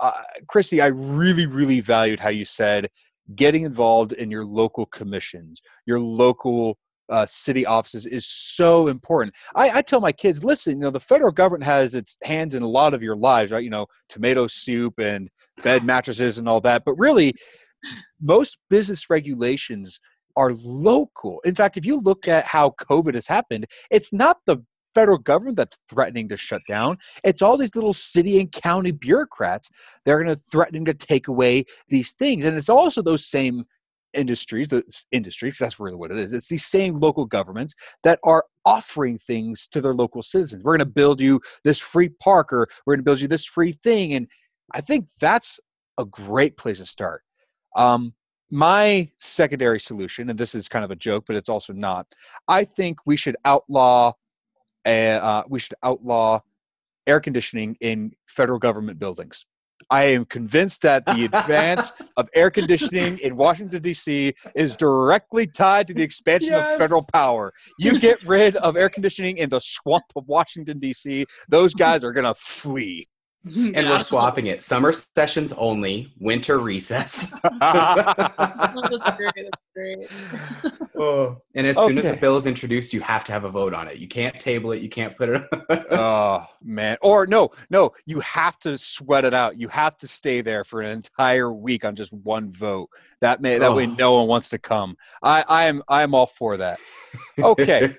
Uh, 0.00 0.12
Christy, 0.48 0.80
I 0.80 0.86
really, 0.86 1.46
really 1.46 1.80
valued 1.80 2.20
how 2.20 2.30
you 2.30 2.44
said 2.44 2.88
getting 3.34 3.64
involved 3.64 4.12
in 4.12 4.30
your 4.30 4.44
local 4.44 4.86
commissions, 4.86 5.62
your 5.86 6.00
local 6.00 6.76
uh, 7.08 7.26
city 7.26 7.66
offices 7.66 8.06
is 8.06 8.26
so 8.26 8.88
important. 8.88 9.34
I, 9.54 9.70
I, 9.78 9.82
tell 9.82 10.00
my 10.00 10.12
kids, 10.12 10.44
listen, 10.44 10.74
you 10.74 10.80
know, 10.80 10.90
the 10.90 11.00
federal 11.00 11.30
government 11.30 11.64
has 11.64 11.94
its 11.94 12.16
hands 12.22 12.54
in 12.54 12.62
a 12.62 12.68
lot 12.68 12.94
of 12.94 13.02
your 13.02 13.16
lives, 13.16 13.52
right? 13.52 13.62
You 13.62 13.70
know, 13.70 13.86
tomato 14.08 14.46
soup 14.46 14.98
and 14.98 15.28
bed 15.62 15.84
mattresses 15.84 16.38
and 16.38 16.48
all 16.48 16.60
that. 16.62 16.84
But 16.84 16.94
really, 16.94 17.34
most 18.20 18.58
business 18.70 19.10
regulations 19.10 20.00
are 20.36 20.52
local. 20.54 21.40
In 21.44 21.54
fact, 21.54 21.76
if 21.76 21.84
you 21.84 21.98
look 22.00 22.28
at 22.28 22.44
how 22.44 22.74
COVID 22.80 23.14
has 23.14 23.26
happened, 23.26 23.66
it's 23.90 24.12
not 24.12 24.38
the 24.46 24.58
federal 24.94 25.18
government 25.18 25.56
that's 25.56 25.78
threatening 25.88 26.28
to 26.28 26.36
shut 26.36 26.62
down. 26.68 26.98
It's 27.24 27.42
all 27.42 27.56
these 27.56 27.74
little 27.74 27.92
city 27.92 28.40
and 28.40 28.50
county 28.52 28.90
bureaucrats 28.90 29.70
They're 30.04 30.22
going 30.22 30.34
to 30.34 30.42
threaten 30.50 30.84
to 30.84 30.94
take 30.94 31.28
away 31.28 31.64
these 31.88 32.12
things. 32.12 32.44
And 32.44 32.56
it's 32.56 32.68
also 32.68 33.02
those 33.02 33.26
same 33.26 33.64
industries, 34.14 34.68
the 34.68 34.84
industries, 35.10 35.56
that's 35.58 35.80
really 35.80 35.96
what 35.96 36.10
it 36.10 36.18
is. 36.18 36.32
It's 36.32 36.48
these 36.48 36.66
same 36.66 36.98
local 36.98 37.24
governments 37.24 37.74
that 38.02 38.18
are 38.24 38.44
offering 38.64 39.18
things 39.18 39.66
to 39.68 39.80
their 39.80 39.94
local 39.94 40.22
citizens. 40.22 40.62
We're 40.62 40.76
going 40.76 40.86
to 40.86 40.94
build 40.94 41.20
you 41.20 41.40
this 41.64 41.78
free 41.78 42.10
park 42.20 42.52
or 42.52 42.68
we're 42.86 42.94
going 42.94 43.00
to 43.00 43.04
build 43.04 43.20
you 43.20 43.28
this 43.28 43.46
free 43.46 43.72
thing. 43.72 44.14
And 44.14 44.28
I 44.72 44.80
think 44.80 45.08
that's 45.20 45.58
a 45.98 46.04
great 46.04 46.56
place 46.56 46.78
to 46.78 46.86
start. 46.86 47.22
Um, 47.76 48.12
my 48.52 49.10
secondary 49.18 49.80
solution, 49.80 50.28
and 50.28 50.38
this 50.38 50.54
is 50.54 50.68
kind 50.68 50.84
of 50.84 50.90
a 50.90 50.96
joke, 50.96 51.24
but 51.26 51.36
it's 51.36 51.48
also 51.48 51.72
not. 51.72 52.06
I 52.46 52.64
think 52.64 52.98
we 53.06 53.16
should 53.16 53.34
outlaw, 53.46 54.12
uh, 54.84 55.42
we 55.48 55.58
should 55.58 55.74
outlaw 55.82 56.40
air 57.06 57.18
conditioning 57.18 57.78
in 57.80 58.12
federal 58.26 58.58
government 58.58 58.98
buildings. 58.98 59.46
I 59.90 60.04
am 60.04 60.26
convinced 60.26 60.82
that 60.82 61.04
the 61.06 61.24
advance 61.24 61.92
of 62.18 62.28
air 62.34 62.50
conditioning 62.50 63.18
in 63.18 63.36
Washington, 63.36 63.80
D.C. 63.80 64.34
is 64.54 64.76
directly 64.76 65.46
tied 65.46 65.86
to 65.88 65.94
the 65.94 66.02
expansion 66.02 66.50
yes. 66.50 66.74
of 66.74 66.78
federal 66.78 67.04
power. 67.10 67.52
You 67.78 67.98
get 67.98 68.22
rid 68.24 68.56
of 68.56 68.76
air 68.76 68.90
conditioning 68.90 69.38
in 69.38 69.48
the 69.48 69.60
swamp 69.60 70.04
of 70.14 70.28
Washington, 70.28 70.78
D.C., 70.78 71.24
those 71.48 71.74
guys 71.74 72.04
are 72.04 72.12
going 72.12 72.26
to 72.26 72.34
flee. 72.34 73.08
and 73.44 73.74
yeah. 73.74 73.90
we're 73.90 73.98
swapping 73.98 74.46
it. 74.46 74.62
Summer 74.62 74.92
sessions 74.92 75.52
only 75.54 76.12
winter 76.18 76.58
recess. 76.58 77.34
Oh, 78.74 78.88
that's 78.88 79.16
great, 79.16 79.32
that's 79.36 79.62
great. 79.74 80.10
oh, 80.98 81.36
and 81.54 81.66
as 81.66 81.76
okay. 81.76 81.88
soon 81.88 81.98
as 81.98 82.08
a 82.08 82.16
bill 82.16 82.36
is 82.36 82.46
introduced 82.46 82.92
you 82.92 83.00
have 83.00 83.24
to 83.24 83.32
have 83.32 83.44
a 83.44 83.50
vote 83.50 83.74
on 83.74 83.86
it. 83.88 83.98
You 83.98 84.08
can't 84.08 84.38
table 84.40 84.72
it 84.72 84.82
you 84.82 84.88
can't 84.88 85.16
put 85.16 85.28
it 85.28 85.42
oh 85.90 86.44
man. 86.62 86.96
Or 87.02 87.26
no 87.26 87.50
no 87.70 87.92
you 88.06 88.20
have 88.20 88.58
to 88.60 88.78
sweat 88.78 89.24
it 89.24 89.34
out. 89.34 89.58
You 89.58 89.68
have 89.68 89.96
to 89.98 90.08
stay 90.08 90.40
there 90.40 90.64
for 90.64 90.80
an 90.80 90.90
entire 90.90 91.52
week 91.52 91.84
on 91.84 91.94
just 91.94 92.12
one 92.12 92.52
vote. 92.52 92.88
That 93.20 93.40
may 93.40 93.58
that 93.58 93.70
oh. 93.70 93.76
way 93.76 93.86
no 93.86 94.14
one 94.14 94.26
wants 94.26 94.50
to 94.50 94.58
come. 94.58 94.96
I 95.22 95.44
i 95.48 95.64
am 95.66 95.82
i 95.88 96.02
am 96.02 96.14
all 96.14 96.26
for 96.26 96.56
that. 96.56 96.78
Okay 97.38 97.96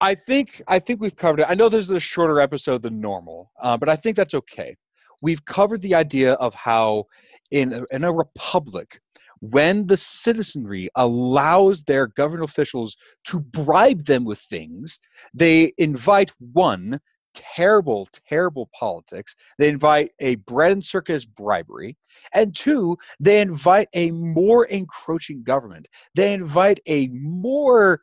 I 0.00 0.14
think 0.14 0.62
I 0.66 0.78
think 0.78 1.00
we've 1.00 1.16
covered 1.16 1.40
it. 1.40 1.46
I 1.48 1.54
know 1.54 1.68
this 1.68 1.84
is 1.84 1.90
a 1.90 2.00
shorter 2.00 2.40
episode 2.40 2.82
than 2.82 3.00
normal, 3.00 3.50
uh, 3.60 3.76
but 3.76 3.88
I 3.88 3.96
think 3.96 4.16
that's 4.16 4.34
okay. 4.34 4.76
We've 5.22 5.44
covered 5.44 5.82
the 5.82 5.94
idea 5.94 6.34
of 6.34 6.54
how 6.54 7.04
in 7.50 7.72
a, 7.72 7.84
in 7.90 8.04
a 8.04 8.12
republic, 8.12 9.00
when 9.40 9.86
the 9.86 9.96
citizenry 9.96 10.88
allows 10.94 11.82
their 11.82 12.06
government 12.06 12.48
officials 12.48 12.96
to 13.24 13.40
bribe 13.40 14.04
them 14.04 14.24
with 14.24 14.38
things, 14.38 14.98
they 15.34 15.72
invite 15.76 16.32
one 16.52 17.00
terrible, 17.34 18.08
terrible 18.28 18.68
politics. 18.78 19.36
They 19.58 19.68
invite 19.68 20.10
a 20.20 20.36
bread 20.36 20.72
and 20.72 20.84
circus 20.84 21.24
bribery. 21.24 21.96
And 22.34 22.54
two, 22.56 22.96
they 23.20 23.40
invite 23.40 23.88
a 23.94 24.10
more 24.10 24.66
encroaching 24.66 25.42
government. 25.42 25.86
They 26.14 26.32
invite 26.32 26.80
a 26.86 27.08
more 27.08 28.00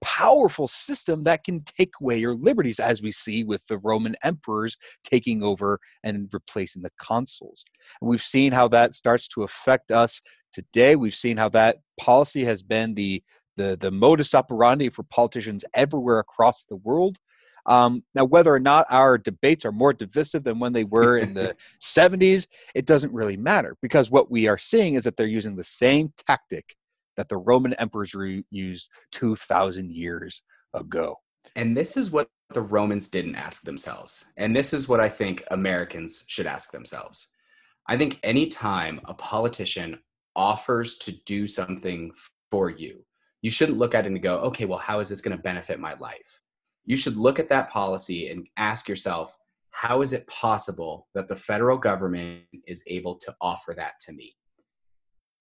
powerful 0.00 0.68
system 0.68 1.22
that 1.22 1.44
can 1.44 1.58
take 1.60 1.92
away 2.00 2.18
your 2.18 2.34
liberties, 2.34 2.80
as 2.80 3.02
we 3.02 3.10
see 3.10 3.44
with 3.44 3.66
the 3.66 3.78
Roman 3.78 4.14
emperors 4.22 4.76
taking 5.04 5.42
over 5.42 5.78
and 6.04 6.28
replacing 6.32 6.82
the 6.82 6.90
consuls. 7.00 7.64
And 8.00 8.10
we've 8.10 8.22
seen 8.22 8.52
how 8.52 8.68
that 8.68 8.94
starts 8.94 9.28
to 9.28 9.42
affect 9.42 9.90
us 9.90 10.20
today. 10.52 10.96
We've 10.96 11.14
seen 11.14 11.36
how 11.36 11.48
that 11.50 11.78
policy 11.98 12.44
has 12.44 12.62
been 12.62 12.94
the 12.94 13.22
the, 13.56 13.76
the 13.80 13.90
modus 13.90 14.34
operandi 14.34 14.88
for 14.88 15.02
politicians 15.02 15.64
everywhere 15.74 16.20
across 16.20 16.64
the 16.64 16.76
world. 16.76 17.18
Um, 17.66 18.02
now, 18.14 18.24
whether 18.24 18.54
or 18.54 18.60
not 18.60 18.86
our 18.88 19.18
debates 19.18 19.66
are 19.66 19.72
more 19.72 19.92
divisive 19.92 20.44
than 20.44 20.58
when 20.58 20.72
they 20.72 20.84
were 20.84 21.18
in 21.18 21.34
the 21.34 21.54
70s, 21.82 22.46
it 22.74 22.86
doesn't 22.86 23.12
really 23.12 23.36
matter 23.36 23.76
because 23.82 24.10
what 24.10 24.30
we 24.30 24.48
are 24.48 24.56
seeing 24.56 24.94
is 24.94 25.04
that 25.04 25.16
they're 25.16 25.26
using 25.26 25.54
the 25.54 25.64
same 25.64 26.10
tactic 26.26 26.76
that 27.18 27.28
the 27.28 27.36
Roman 27.36 27.74
emperors 27.74 28.14
re- 28.14 28.44
used 28.50 28.90
2,000 29.12 29.90
years 29.90 30.42
ago. 30.72 31.16
And 31.56 31.76
this 31.76 31.96
is 31.96 32.12
what 32.12 32.28
the 32.54 32.62
Romans 32.62 33.08
didn't 33.08 33.34
ask 33.34 33.62
themselves. 33.62 34.24
And 34.36 34.54
this 34.54 34.72
is 34.72 34.88
what 34.88 35.00
I 35.00 35.08
think 35.08 35.42
Americans 35.50 36.24
should 36.28 36.46
ask 36.46 36.70
themselves. 36.70 37.28
I 37.88 37.96
think 37.96 38.20
anytime 38.22 39.00
a 39.04 39.14
politician 39.14 39.98
offers 40.36 40.96
to 40.98 41.12
do 41.26 41.48
something 41.48 42.12
for 42.52 42.70
you, 42.70 43.04
you 43.42 43.50
shouldn't 43.50 43.78
look 43.78 43.96
at 43.96 44.06
it 44.06 44.12
and 44.12 44.22
go, 44.22 44.38
okay, 44.38 44.64
well, 44.64 44.78
how 44.78 45.00
is 45.00 45.08
this 45.08 45.20
going 45.20 45.36
to 45.36 45.42
benefit 45.42 45.80
my 45.80 45.94
life? 45.94 46.40
You 46.84 46.96
should 46.96 47.16
look 47.16 47.40
at 47.40 47.48
that 47.48 47.68
policy 47.68 48.30
and 48.30 48.46
ask 48.56 48.88
yourself, 48.88 49.36
how 49.70 50.02
is 50.02 50.12
it 50.12 50.26
possible 50.28 51.08
that 51.14 51.26
the 51.26 51.36
federal 51.36 51.78
government 51.78 52.42
is 52.66 52.84
able 52.86 53.16
to 53.16 53.34
offer 53.40 53.74
that 53.74 53.94
to 54.06 54.12
me? 54.12 54.36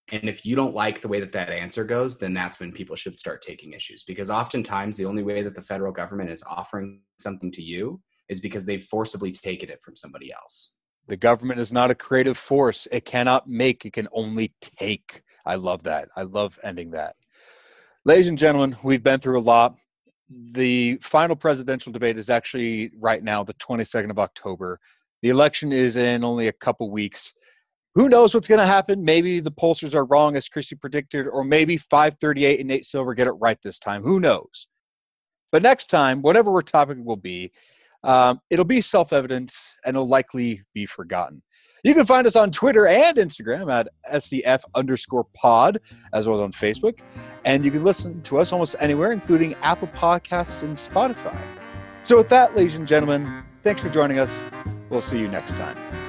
And 0.09 0.29
if 0.29 0.45
you 0.45 0.55
don't 0.55 0.73
like 0.73 1.01
the 1.01 1.07
way 1.07 1.19
that 1.19 1.33
that 1.33 1.49
answer 1.49 1.83
goes, 1.83 2.17
then 2.17 2.33
that's 2.33 2.59
when 2.59 2.71
people 2.71 2.95
should 2.95 3.17
start 3.17 3.41
taking 3.41 3.73
issues. 3.73 4.03
Because 4.03 4.29
oftentimes, 4.29 4.95
the 4.95 5.05
only 5.05 5.23
way 5.23 5.41
that 5.41 5.53
the 5.53 5.61
federal 5.61 5.91
government 5.91 6.29
is 6.29 6.43
offering 6.47 7.01
something 7.19 7.51
to 7.51 7.61
you 7.61 8.01
is 8.29 8.39
because 8.39 8.65
they've 8.65 8.83
forcibly 8.83 9.31
taken 9.31 9.69
it 9.69 9.81
from 9.81 9.95
somebody 9.95 10.31
else. 10.31 10.75
The 11.07 11.17
government 11.17 11.59
is 11.59 11.73
not 11.73 11.91
a 11.91 11.95
creative 11.95 12.37
force. 12.37 12.87
It 12.91 13.05
cannot 13.05 13.47
make, 13.47 13.85
it 13.85 13.93
can 13.93 14.07
only 14.11 14.53
take. 14.61 15.23
I 15.45 15.55
love 15.55 15.83
that. 15.83 16.09
I 16.15 16.23
love 16.23 16.59
ending 16.63 16.91
that. 16.91 17.15
Ladies 18.05 18.27
and 18.27 18.37
gentlemen, 18.37 18.75
we've 18.83 19.03
been 19.03 19.19
through 19.19 19.39
a 19.39 19.41
lot. 19.41 19.77
The 20.29 20.97
final 21.01 21.35
presidential 21.35 21.91
debate 21.91 22.17
is 22.17 22.29
actually 22.29 22.91
right 22.97 23.23
now, 23.23 23.43
the 23.43 23.53
22nd 23.55 24.09
of 24.09 24.19
October. 24.19 24.79
The 25.21 25.29
election 25.29 25.71
is 25.71 25.95
in 25.95 26.23
only 26.23 26.47
a 26.47 26.53
couple 26.53 26.91
weeks 26.91 27.33
who 27.97 28.09
knows 28.09 28.35
what's 28.35 28.47
going 28.47 28.59
to 28.59 28.65
happen? 28.67 29.03
Maybe 29.03 29.39
the 29.39 29.51
pollsters 29.51 29.95
are 29.95 30.05
wrong, 30.05 30.35
as 30.35 30.47
Christy 30.47 30.75
predicted, 30.75 31.25
or 31.25 31.43
maybe 31.43 31.77
538 31.77 32.59
and 32.59 32.69
Nate 32.69 32.85
Silver 32.85 33.15
get 33.15 33.25
it 33.25 33.31
right 33.31 33.57
this 33.63 33.79
time. 33.79 34.03
Who 34.03 34.19
knows? 34.19 34.67
But 35.51 35.63
next 35.63 35.87
time, 35.87 36.21
whatever 36.21 36.51
our 36.51 36.61
topic 36.61 36.99
will 37.01 37.15
be, 37.15 37.51
um, 38.03 38.39
it'll 38.51 38.65
be 38.65 38.81
self 38.81 39.13
evident 39.13 39.51
and 39.83 39.95
it'll 39.95 40.07
likely 40.07 40.61
be 40.75 40.85
forgotten. 40.85 41.41
You 41.83 41.95
can 41.95 42.05
find 42.05 42.27
us 42.27 42.35
on 42.35 42.51
Twitter 42.51 42.85
and 42.85 43.17
Instagram 43.17 43.73
at 43.73 43.87
SCF 44.13 44.61
underscore 44.75 45.25
pod, 45.33 45.79
as 46.13 46.27
well 46.27 46.37
as 46.37 46.43
on 46.43 46.51
Facebook. 46.51 46.99
And 47.45 47.65
you 47.65 47.71
can 47.71 47.83
listen 47.83 48.21
to 48.23 48.37
us 48.37 48.51
almost 48.51 48.75
anywhere, 48.79 49.11
including 49.11 49.55
Apple 49.63 49.87
Podcasts 49.87 50.61
and 50.61 50.75
Spotify. 50.75 51.35
So, 52.03 52.15
with 52.15 52.29
that, 52.29 52.55
ladies 52.55 52.75
and 52.75 52.87
gentlemen, 52.87 53.43
thanks 53.63 53.81
for 53.81 53.89
joining 53.89 54.19
us. 54.19 54.43
We'll 54.91 55.01
see 55.01 55.17
you 55.17 55.27
next 55.27 55.57
time. 55.57 56.06